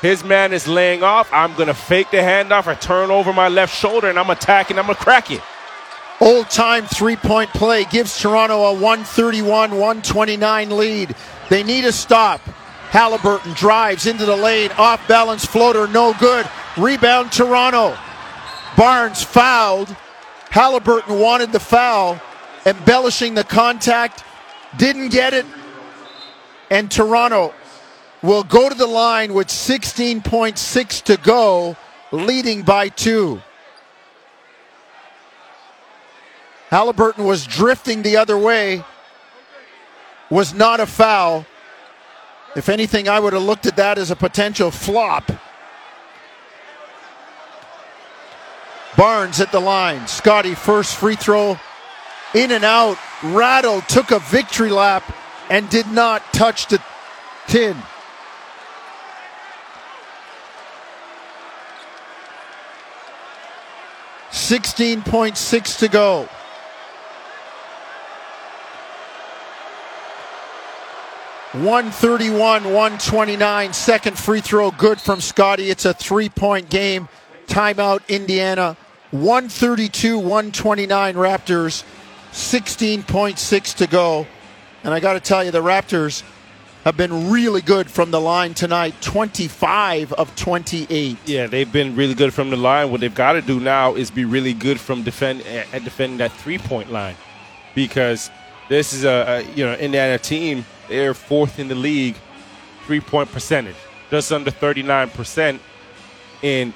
His 0.00 0.22
man 0.22 0.52
is 0.52 0.68
laying 0.68 1.02
off. 1.02 1.28
I'm 1.32 1.52
going 1.56 1.66
to 1.66 1.74
fake 1.74 2.12
the 2.12 2.18
handoff. 2.18 2.68
I 2.68 2.74
turn 2.74 3.10
over 3.10 3.32
my 3.32 3.48
left 3.48 3.76
shoulder 3.76 4.08
and 4.08 4.16
I'm 4.16 4.30
attacking. 4.30 4.78
I'm 4.78 4.86
going 4.86 4.94
to 4.94 5.02
crack 5.02 5.32
it. 5.32 5.42
Old 6.20 6.48
time 6.50 6.86
three 6.86 7.16
point 7.16 7.50
play 7.50 7.82
gives 7.82 8.16
Toronto 8.16 8.62
a 8.62 8.72
131 8.74 9.72
129 9.72 10.76
lead. 10.76 11.16
They 11.48 11.64
need 11.64 11.84
a 11.84 11.90
stop. 11.90 12.40
Halliburton 12.90 13.52
drives 13.52 14.06
into 14.06 14.26
the 14.26 14.36
lane, 14.36 14.70
off 14.76 15.06
balance 15.06 15.44
floater, 15.44 15.86
no 15.86 16.12
good. 16.18 16.48
Rebound 16.76 17.30
Toronto. 17.30 17.96
Barnes 18.76 19.22
fouled. 19.22 19.94
Halliburton 20.50 21.20
wanted 21.20 21.52
the 21.52 21.60
foul, 21.60 22.20
embellishing 22.66 23.34
the 23.34 23.44
contact, 23.44 24.24
didn't 24.76 25.10
get 25.10 25.32
it. 25.32 25.46
And 26.70 26.90
Toronto 26.90 27.54
will 28.22 28.42
go 28.42 28.68
to 28.68 28.74
the 28.74 28.86
line 28.86 29.34
with 29.34 29.46
16.6 29.46 31.02
to 31.04 31.16
go, 31.18 31.76
leading 32.10 32.62
by 32.62 32.88
two. 32.88 33.40
Halliburton 36.70 37.24
was 37.24 37.46
drifting 37.46 38.02
the 38.02 38.16
other 38.16 38.36
way, 38.36 38.84
was 40.28 40.52
not 40.54 40.80
a 40.80 40.86
foul. 40.86 41.46
If 42.56 42.68
anything, 42.68 43.08
I 43.08 43.20
would 43.20 43.32
have 43.32 43.42
looked 43.42 43.66
at 43.66 43.76
that 43.76 43.96
as 43.96 44.10
a 44.10 44.16
potential 44.16 44.70
flop. 44.70 45.30
Barnes 48.96 49.40
at 49.40 49.52
the 49.52 49.60
line. 49.60 50.06
Scottie, 50.08 50.54
first 50.54 50.96
free 50.96 51.14
throw, 51.14 51.58
in 52.34 52.50
and 52.50 52.64
out. 52.64 52.98
Rattle 53.22 53.80
took 53.82 54.10
a 54.10 54.18
victory 54.18 54.70
lap 54.70 55.04
and 55.48 55.68
did 55.70 55.86
not 55.88 56.22
touch 56.32 56.66
the 56.66 56.82
tin. 57.46 57.76
Sixteen 64.32 65.02
point 65.02 65.36
six 65.36 65.76
to 65.76 65.88
go. 65.88 66.28
One 71.52 71.90
thirty-one, 71.90 72.72
one 72.72 72.96
twenty-nine. 72.98 73.72
Second 73.72 74.16
free 74.16 74.40
throw, 74.40 74.70
good 74.70 75.00
from 75.00 75.20
Scottie. 75.20 75.68
It's 75.68 75.84
a 75.84 75.92
three-point 75.92 76.70
game. 76.70 77.08
Timeout, 77.48 78.06
Indiana. 78.08 78.76
132, 79.10 80.16
129 80.18 81.14
Raptors. 81.16 81.82
16.6 82.30 83.76
to 83.78 83.86
go. 83.88 84.26
And 84.84 84.94
I 84.94 85.00
got 85.00 85.14
to 85.14 85.20
tell 85.20 85.42
you, 85.42 85.50
the 85.50 85.60
Raptors 85.60 86.22
have 86.84 86.96
been 86.96 87.28
really 87.30 87.60
good 87.60 87.90
from 87.90 88.12
the 88.12 88.20
line 88.20 88.54
tonight 88.54 88.94
25 89.00 90.12
of 90.12 90.34
28. 90.36 91.18
Yeah, 91.26 91.48
they've 91.48 91.70
been 91.70 91.96
really 91.96 92.14
good 92.14 92.32
from 92.32 92.50
the 92.50 92.56
line. 92.56 92.92
What 92.92 93.00
they've 93.00 93.12
got 93.12 93.32
to 93.32 93.42
do 93.42 93.58
now 93.58 93.96
is 93.96 94.12
be 94.12 94.24
really 94.24 94.54
good 94.54 94.78
from 94.78 95.02
defend 95.02 95.42
at 95.42 95.82
defending 95.84 96.18
that 96.18 96.30
three 96.32 96.58
point 96.58 96.92
line 96.92 97.16
because 97.74 98.30
this 98.68 98.92
is 98.92 99.04
a, 99.04 99.44
a 99.44 99.54
you 99.54 99.66
know 99.66 99.74
Indiana 99.74 100.16
team. 100.16 100.64
They're 100.90 101.14
fourth 101.14 101.60
in 101.60 101.68
the 101.68 101.76
league, 101.76 102.16
three 102.84 103.00
point 103.00 103.30
percentage, 103.30 103.76
just 104.10 104.32
under 104.32 104.50
39 104.50 105.10
percent. 105.10 105.62
And 106.42 106.74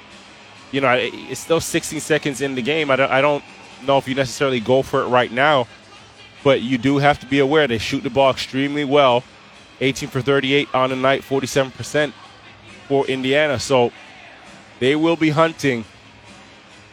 you 0.71 0.81
know, 0.81 0.93
it's 0.97 1.39
still 1.39 1.59
16 1.59 1.99
seconds 1.99 2.41
in 2.41 2.55
the 2.55 2.61
game. 2.61 2.89
I 2.89 2.95
don't, 2.95 3.11
I 3.11 3.21
don't 3.21 3.43
know 3.85 3.97
if 3.97 4.07
you 4.07 4.15
necessarily 4.15 4.59
go 4.59 4.81
for 4.81 5.01
it 5.01 5.07
right 5.07 5.31
now, 5.31 5.67
but 6.43 6.61
you 6.61 6.77
do 6.77 6.97
have 6.97 7.19
to 7.19 7.25
be 7.25 7.39
aware 7.39 7.67
they 7.67 7.77
shoot 7.77 8.03
the 8.03 8.09
ball 8.09 8.31
extremely 8.31 8.85
well. 8.85 9.23
18 9.81 10.09
for 10.09 10.21
38 10.21 10.69
on 10.73 10.89
the 10.89 10.95
night, 10.95 11.21
47% 11.21 12.13
for 12.87 13.05
Indiana. 13.07 13.59
So 13.59 13.91
they 14.79 14.95
will 14.95 15.17
be 15.17 15.29
hunting, 15.29 15.83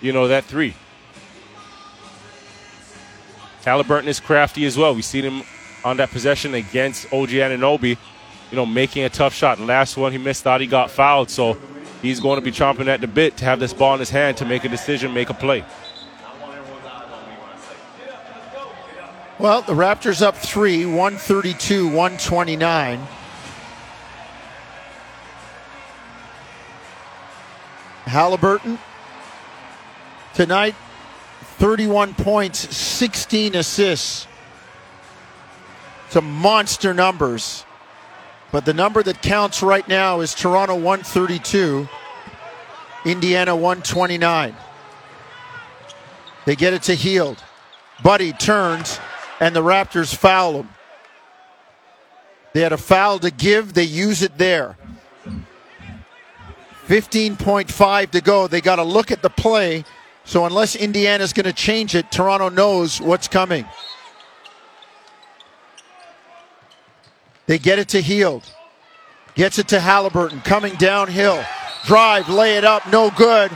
you 0.01 0.13
know, 0.13 0.27
that 0.29 0.45
three. 0.45 0.75
Halliburton 3.65 4.09
is 4.09 4.19
crafty 4.19 4.65
as 4.65 4.77
well. 4.77 4.93
We've 4.93 5.05
seen 5.05 5.25
him 5.25 5.43
on 5.85 5.97
that 5.99 6.11
possession 6.11 6.55
against 6.55 7.13
OG 7.13 7.31
Anunoby, 7.31 7.97
you 8.51 8.57
know, 8.57 8.67
making 8.67 9.05
a 9.05 9.09
tough 9.09 9.35
shot. 9.35 9.59
Last 9.61 9.97
one 9.97 10.13
he 10.13 10.19
missed 10.19 10.47
out, 10.47 10.61
he 10.61 10.67
got 10.67 10.91
fouled. 10.91 11.31
So 11.31 11.59
he's 12.01 12.21
going 12.21 12.37
to 12.39 12.45
be 12.45 12.53
chomping 12.53 12.87
at 12.87 13.01
the 13.01 13.07
bit 13.07 13.37
to 13.39 13.45
have 13.45 13.61
this 13.61 13.73
ball 13.73 13.95
in 13.95 14.01
his 14.01 14.11
hand 14.11 14.37
to 14.39 14.45
make 14.45 14.65
a 14.65 14.69
decision, 14.69 15.13
make 15.13 15.31
a 15.31 15.35
play. 15.35 15.65
Well, 19.39 19.63
the 19.63 19.73
Raptors 19.73 20.23
up 20.23 20.37
three, 20.37 20.85
132, 20.85 21.87
129. 21.87 23.07
Halliburton 28.05 28.79
tonight, 30.35 30.75
31 31.59 32.15
points, 32.15 32.77
16 32.77 33.57
assists. 33.57 34.27
Some 36.13 36.31
monster 36.31 36.93
numbers. 36.93 37.65
But 38.51 38.67
the 38.67 38.75
number 38.75 39.03
that 39.03 39.23
counts 39.23 39.63
right 39.63 39.89
now 39.89 40.21
is 40.21 40.35
Toronto 40.35 40.75
132, 40.75 41.89
Indiana 43.07 43.57
129. 43.57 44.55
They 46.45 46.55
get 46.55 46.75
it 46.75 46.83
to 46.83 46.95
Hield. 46.95 47.43
Buddy 48.03 48.35
turns, 48.35 49.01
and 49.41 49.57
the 49.57 49.63
Raptors 49.63 50.15
foul 50.15 50.61
him. 50.61 50.69
They 52.53 52.61
had 52.61 52.75
a 52.75 52.77
foul 52.77 53.19
to 53.21 53.31
give, 53.31 53.73
they 53.73 53.85
use 53.85 54.21
it 54.21 54.37
there. 54.37 54.77
15.5 56.89 58.11
to 58.11 58.21
go. 58.21 58.49
They 58.49 58.61
got 58.61 58.77
to 58.77 58.83
look 58.83 59.11
at 59.11 59.23
the 59.23 59.31
play. 59.31 59.83
So, 60.25 60.45
unless 60.45 60.77
Indiana's 60.77 61.33
going 61.33 61.47
to 61.47 61.55
change 61.55 61.95
it, 61.95 62.13
Toronto 62.13 62.51
knows 62.51 63.01
what's 63.01 63.29
coming. 63.29 63.65
They 67.53 67.59
get 67.59 67.79
it 67.79 67.89
to 67.89 68.01
Hield. 68.01 68.51
Gets 69.35 69.59
it 69.59 69.69
to 69.69 69.79
Halliburton. 69.79 70.41
Coming 70.41 70.75
downhill. 70.77 71.45
Drive, 71.85 72.31
lay 72.31 72.57
it 72.57 72.65
up, 72.65 72.91
no 72.91 73.11
good. 73.11 73.51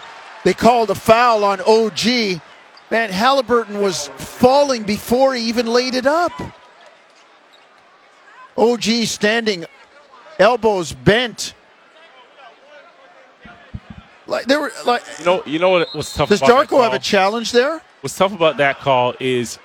They 0.44 0.52
called 0.52 0.90
a 0.90 0.94
foul 0.94 1.42
on 1.44 1.62
OG. 1.62 2.42
Man, 2.90 3.08
Halliburton 3.08 3.80
was 3.80 4.08
falling 4.18 4.82
before 4.82 5.34
he 5.34 5.48
even 5.48 5.64
laid 5.64 5.94
it 5.94 6.04
up. 6.04 6.30
OG 8.58 8.82
standing, 9.06 9.64
elbows 10.38 10.92
bent. 10.92 11.54
Like 14.26 14.44
there 14.44 14.60
were 14.60 14.72
like 14.84 15.04
you 15.20 15.24
know 15.24 15.42
you 15.46 15.58
know 15.58 15.70
what 15.70 15.94
was 15.94 16.12
tough. 16.12 16.28
Does 16.28 16.42
Darko 16.42 16.82
have 16.82 16.92
a 16.92 16.98
challenge 16.98 17.50
there? 17.50 17.80
What's 18.02 18.14
tough 18.14 18.34
about 18.34 18.58
that 18.58 18.78
call 18.78 19.14
is 19.20 19.58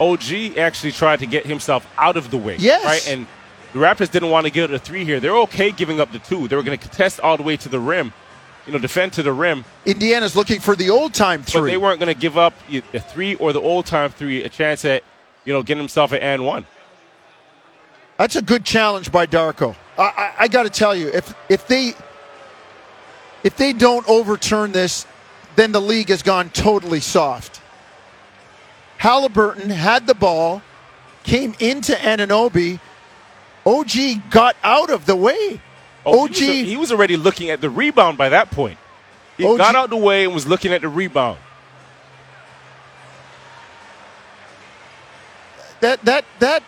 OG 0.00 0.58
actually 0.58 0.92
tried 0.92 1.20
to 1.20 1.26
get 1.26 1.46
himself 1.46 1.86
out 1.96 2.18
of 2.18 2.30
the 2.30 2.36
way. 2.36 2.56
Yes. 2.58 2.84
Right? 2.84 3.08
And 3.08 3.26
the 3.78 3.84
Raptors 3.84 4.10
didn't 4.10 4.30
want 4.30 4.46
to 4.46 4.52
give 4.52 4.70
it 4.70 4.74
a 4.74 4.78
three 4.78 5.04
here. 5.04 5.20
They're 5.20 5.36
okay 5.38 5.70
giving 5.70 6.00
up 6.00 6.10
the 6.12 6.18
two. 6.18 6.48
They 6.48 6.56
were 6.56 6.62
going 6.62 6.78
to 6.78 6.82
contest 6.82 7.20
all 7.20 7.36
the 7.36 7.42
way 7.42 7.56
to 7.58 7.68
the 7.68 7.78
rim, 7.78 8.12
you 8.66 8.72
know, 8.72 8.78
defend 8.78 9.12
to 9.14 9.22
the 9.22 9.32
rim. 9.32 9.64
Indiana's 9.86 10.34
looking 10.34 10.60
for 10.60 10.74
the 10.74 10.90
old 10.90 11.14
time 11.14 11.42
three. 11.42 11.60
But 11.60 11.66
they 11.66 11.76
weren't 11.76 12.00
going 12.00 12.12
to 12.12 12.20
give 12.20 12.36
up 12.36 12.54
the 12.68 12.80
three 13.00 13.34
or 13.36 13.52
the 13.52 13.60
old 13.60 13.86
time 13.86 14.10
three 14.10 14.42
a 14.42 14.48
chance 14.48 14.84
at, 14.84 15.04
you 15.44 15.52
know, 15.52 15.62
getting 15.62 15.80
himself 15.80 16.12
an 16.12 16.18
and 16.18 16.44
one. 16.44 16.66
That's 18.16 18.34
a 18.34 18.42
good 18.42 18.64
challenge 18.64 19.12
by 19.12 19.26
Darko. 19.26 19.76
I, 19.96 20.02
I, 20.02 20.34
I 20.40 20.48
got 20.48 20.64
to 20.64 20.70
tell 20.70 20.94
you, 20.94 21.08
if 21.08 21.32
if 21.48 21.68
they 21.68 21.94
if 23.44 23.56
they 23.56 23.72
don't 23.72 24.08
overturn 24.08 24.72
this, 24.72 25.06
then 25.54 25.70
the 25.70 25.80
league 25.80 26.08
has 26.08 26.22
gone 26.22 26.50
totally 26.50 27.00
soft. 27.00 27.60
Halliburton 28.96 29.70
had 29.70 30.08
the 30.08 30.14
ball, 30.14 30.62
came 31.22 31.54
into 31.60 31.92
Anunoby. 31.92 32.80
OG 33.68 34.30
got 34.30 34.56
out 34.62 34.90
of 34.90 35.04
the 35.04 35.14
way. 35.14 35.60
Oh, 36.06 36.24
OG, 36.24 36.34
he 36.34 36.48
was, 36.48 36.68
he 36.68 36.76
was, 36.76 36.92
already 36.92 37.16
looking 37.16 37.50
at 37.50 37.60
the 37.60 37.68
rebound 37.68 38.16
by 38.16 38.30
that 38.30 38.50
point. 38.50 38.78
He 39.36 39.44
OG, 39.44 39.58
got 39.58 39.74
out 39.74 39.90
the 39.90 39.96
way 39.96 40.24
and 40.24 40.32
was 40.32 40.46
looking 40.46 40.72
at 40.72 40.80
the 40.80 40.88
rebound. 40.88 41.38
That 45.80 46.02
that 46.06 46.24
that 46.40 46.62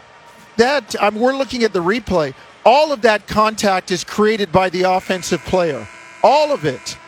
that 0.56 0.94
um, 1.02 1.16
we're 1.16 1.36
looking 1.36 1.64
at 1.64 1.72
the 1.72 1.82
replay. 1.82 2.34
All 2.64 2.92
of 2.92 3.00
that 3.02 3.26
contact 3.26 3.90
is 3.90 4.04
created 4.04 4.52
by 4.52 4.68
the 4.68 4.82
offensive 4.82 5.40
player. 5.44 5.88
All 6.22 6.52
of 6.52 6.66
it. 6.66 6.98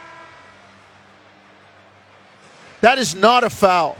That 2.80 2.98
is 2.98 3.14
not 3.14 3.44
a 3.44 3.50
foul. 3.50 3.98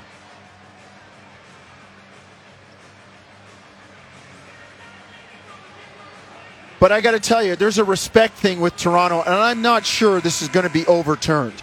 But 6.82 6.90
I 6.90 7.00
got 7.00 7.12
to 7.12 7.20
tell 7.20 7.44
you, 7.44 7.54
there's 7.54 7.78
a 7.78 7.84
respect 7.84 8.34
thing 8.34 8.58
with 8.58 8.76
Toronto, 8.76 9.22
and 9.22 9.32
I'm 9.32 9.62
not 9.62 9.86
sure 9.86 10.20
this 10.20 10.42
is 10.42 10.48
going 10.48 10.66
to 10.66 10.72
be 10.72 10.84
overturned. 10.86 11.62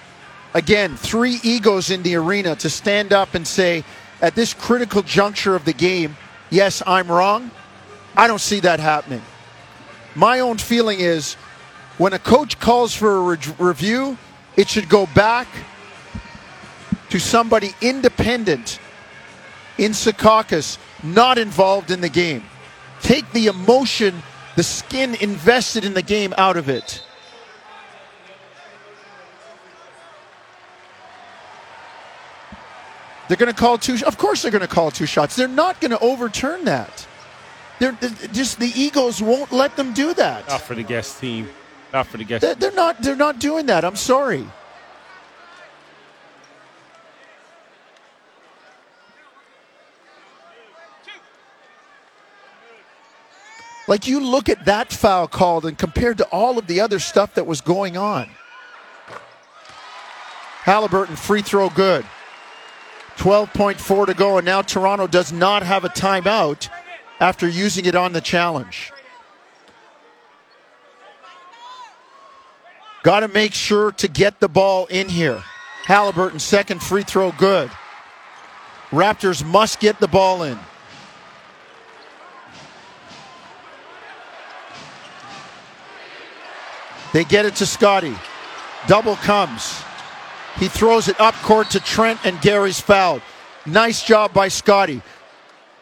Again, 0.53 0.95
three 0.95 1.39
egos 1.43 1.91
in 1.91 2.03
the 2.03 2.15
arena 2.15 2.55
to 2.55 2.69
stand 2.69 3.11
up 3.11 3.35
and 3.35 3.45
say, 3.45 3.83
at 4.21 4.33
this 4.33 4.53
critical 4.53 5.01
juncture 5.01 5.57
of 5.57 5.65
the 5.65 5.73
game, 5.73 6.15
yes, 6.49 6.81
I'm 6.87 7.11
wrong. 7.11 7.51
I 8.15 8.27
don't 8.27 8.39
see 8.39 8.61
that 8.61 8.79
happening. 8.79 9.21
My 10.15 10.39
own 10.39 10.57
feeling 10.57 11.01
is 11.01 11.33
when 11.97 12.13
a 12.13 12.19
coach 12.19 12.57
calls 12.57 12.95
for 12.95 13.17
a 13.17 13.21
re- 13.35 13.53
review, 13.59 14.17
it 14.55 14.69
should 14.69 14.87
go 14.87 15.05
back 15.07 15.49
to 17.09 17.19
somebody 17.19 17.75
independent 17.81 18.79
in 19.77 19.91
Secaucus, 19.91 20.77
not 21.03 21.37
involved 21.37 21.91
in 21.91 21.99
the 21.99 22.07
game. 22.07 22.45
Take 23.01 23.29
the 23.33 23.47
emotion, 23.47 24.23
the 24.59 24.63
skin 24.63 25.15
invested 25.15 25.85
in 25.85 25.93
the 25.93 26.01
game 26.01 26.33
out 26.37 26.57
of 26.57 26.67
it. 26.67 27.01
They're 33.29 33.37
going 33.37 33.53
to 33.53 33.57
call 33.57 33.77
two. 33.77 34.05
Of 34.05 34.17
course, 34.17 34.41
they're 34.41 34.51
going 34.51 34.59
to 34.59 34.67
call 34.67 34.91
two 34.91 35.05
shots. 35.05 35.37
They're 35.37 35.47
not 35.47 35.79
going 35.79 35.91
to 35.91 35.99
overturn 35.99 36.65
that. 36.65 37.07
They're, 37.79 37.97
just 38.33 38.59
the 38.59 38.69
Eagles 38.75 39.21
won't 39.21 39.53
let 39.53 39.77
them 39.77 39.93
do 39.93 40.13
that. 40.15 40.45
Not 40.49 40.59
for 40.59 40.75
the 40.75 40.83
guest 40.83 41.21
team. 41.21 41.47
Not 41.93 42.07
for 42.07 42.17
the 42.17 42.25
guest. 42.25 42.41
They're, 42.41 42.55
they're 42.55 42.73
not. 42.73 43.01
They're 43.01 43.15
not 43.15 43.39
doing 43.39 43.67
that. 43.67 43.85
I'm 43.85 43.95
sorry. 43.95 44.45
Like 53.89 54.05
you 54.05 54.19
look 54.19 54.49
at 54.49 54.65
that 54.65 54.93
foul 54.93 55.27
called 55.27 55.65
and 55.65 55.75
compared 55.75 56.19
to 56.19 56.25
all 56.25 56.59
of 56.59 56.67
the 56.67 56.79
other 56.79 56.99
stuff 56.99 57.33
that 57.33 57.47
was 57.47 57.59
going 57.59 57.97
on. 57.97 58.29
Halliburton 60.61 61.15
free 61.15 61.41
throw 61.41 61.69
good. 61.69 62.05
12.4 63.17 64.05
to 64.05 64.13
go, 64.13 64.37
and 64.37 64.45
now 64.45 64.61
Toronto 64.61 65.07
does 65.07 65.33
not 65.33 65.63
have 65.63 65.85
a 65.85 65.89
timeout 65.89 66.69
after 67.19 67.49
using 67.49 67.85
it 67.85 67.95
on 67.95 68.13
the 68.13 68.21
challenge. 68.21 68.91
Got 73.01 73.21
to 73.21 73.27
make 73.27 73.55
sure 73.55 73.91
to 73.93 74.07
get 74.07 74.39
the 74.39 74.47
ball 74.47 74.85
in 74.85 75.09
here. 75.09 75.41
Halliburton, 75.85 76.37
second 76.37 76.83
free 76.83 77.01
throw, 77.01 77.31
good. 77.31 77.71
Raptors 78.91 79.43
must 79.43 79.79
get 79.79 79.99
the 79.99 80.07
ball 80.07 80.43
in. 80.43 80.59
They 87.13 87.23
get 87.23 87.45
it 87.45 87.55
to 87.55 87.65
Scottie. 87.65 88.15
Double 88.87 89.15
comes. 89.17 89.81
He 90.57 90.67
throws 90.67 91.07
it 91.07 91.19
up 91.19 91.35
court 91.35 91.69
to 91.71 91.79
Trent, 91.79 92.19
and 92.25 92.39
Gary's 92.41 92.79
fouled. 92.79 93.21
Nice 93.65 94.03
job 94.03 94.33
by 94.33 94.47
Scottie. 94.47 95.01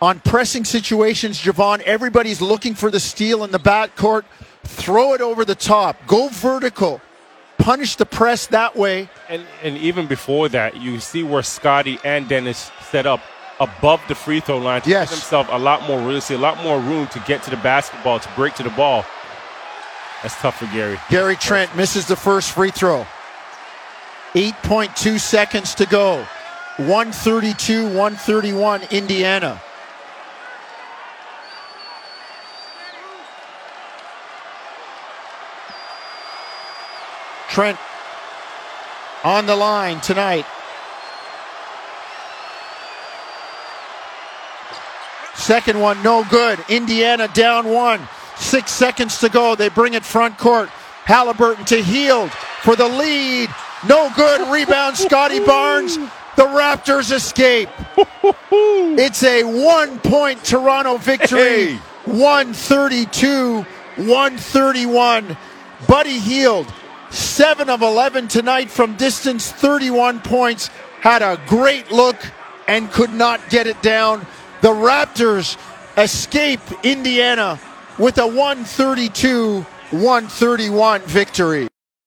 On 0.01 0.19
pressing 0.19 0.63
situations, 0.65 1.39
Jevohn, 1.41 1.81
everybody's 1.81 2.41
looking 2.41 2.75
for 2.75 2.91
the 2.91 2.99
steal 2.99 3.43
in 3.43 3.51
the 3.51 3.59
backcourt. 3.59 4.23
Throw 4.63 5.13
it 5.13 5.21
over 5.21 5.43
the 5.43 5.55
top. 5.55 5.95
Go 6.05 6.27
vertical. 6.29 7.01
Punish 7.57 7.95
the 7.95 8.05
press 8.05 8.45
that 8.47 8.75
way. 8.75 9.09
And 9.29 9.43
and 9.63 9.77
even 9.77 10.05
before 10.05 10.49
that, 10.49 10.77
you 10.77 10.99
see 10.99 11.23
where 11.23 11.41
Scottie 11.41 11.97
and 12.03 12.27
Dennis 12.27 12.71
set 12.91 13.07
up 13.07 13.21
above 13.59 13.99
the 14.07 14.13
free 14.13 14.39
throw 14.39 14.59
line 14.59 14.81
to 14.83 14.89
Yes. 14.89 15.09
give 15.09 15.19
themselves 15.19 15.49
a 15.51 15.57
lot 15.57 15.81
more 15.87 15.99
real 15.99 16.17
estate, 16.17 16.35
a 16.35 16.37
lot 16.37 16.61
more 16.63 16.79
room 16.79 17.07
to 17.07 17.19
get 17.21 17.41
to 17.43 17.49
the 17.49 17.57
basketball, 17.57 18.19
to 18.19 18.29
break 18.35 18.53
to 18.55 18.63
the 18.63 18.69
ball. 18.69 19.03
That's 20.21 20.35
tough 20.41 20.57
for 20.57 20.65
Gary. 20.67 20.99
Gary 21.09 21.35
Trent 21.35 21.75
misses 21.75 22.07
the 22.07 22.15
first 22.15 22.51
free 22.51 22.71
throw. 22.71 23.05
8.2 24.33 25.19
seconds 25.19 25.75
to 25.75 25.85
go. 25.85 26.25
132, 26.77 27.85
131, 27.85 28.83
Indiana. 28.91 29.61
Trent 37.49 37.79
on 39.23 39.45
the 39.47 39.55
line 39.55 39.99
tonight. 40.01 40.45
Second 45.35 45.79
one, 45.79 46.03
no 46.03 46.25
good. 46.29 46.59
Indiana 46.69 47.27
down 47.29 47.67
one. 47.67 48.07
Six 48.39 48.71
seconds 48.71 49.19
to 49.19 49.29
go. 49.29 49.55
They 49.55 49.69
bring 49.69 49.93
it 49.93 50.05
front 50.05 50.37
court. 50.37 50.69
Halliburton 51.05 51.65
to 51.65 51.81
Hield 51.81 52.31
for 52.63 52.75
the 52.75 52.87
lead. 52.87 53.49
No 53.87 54.11
good. 54.15 54.51
Rebound, 54.51 54.97
Scottie 54.97 55.43
Barnes. 55.43 55.97
The 56.35 56.43
Raptors 56.43 57.11
escape. 57.11 57.69
It's 58.99 59.23
a 59.23 59.43
one 59.43 59.99
point 59.99 60.43
Toronto 60.43 60.97
victory. 60.97 61.75
Hey. 61.75 61.79
132 62.05 63.65
131. 63.97 65.37
Buddy 65.87 66.19
Hield, 66.19 66.71
7 67.09 67.69
of 67.69 67.81
11 67.81 68.27
tonight 68.27 68.69
from 68.69 68.95
distance, 68.95 69.51
31 69.51 70.21
points. 70.21 70.69
Had 71.01 71.21
a 71.21 71.39
great 71.47 71.91
look 71.91 72.17
and 72.67 72.91
could 72.91 73.13
not 73.13 73.49
get 73.49 73.67
it 73.67 73.81
down. 73.81 74.25
The 74.61 74.69
Raptors 74.69 75.57
escape 75.97 76.61
Indiana 76.83 77.59
with 77.99 78.17
a 78.17 78.27
132 78.27 79.61
131 79.91 81.01
victory. 81.01 81.67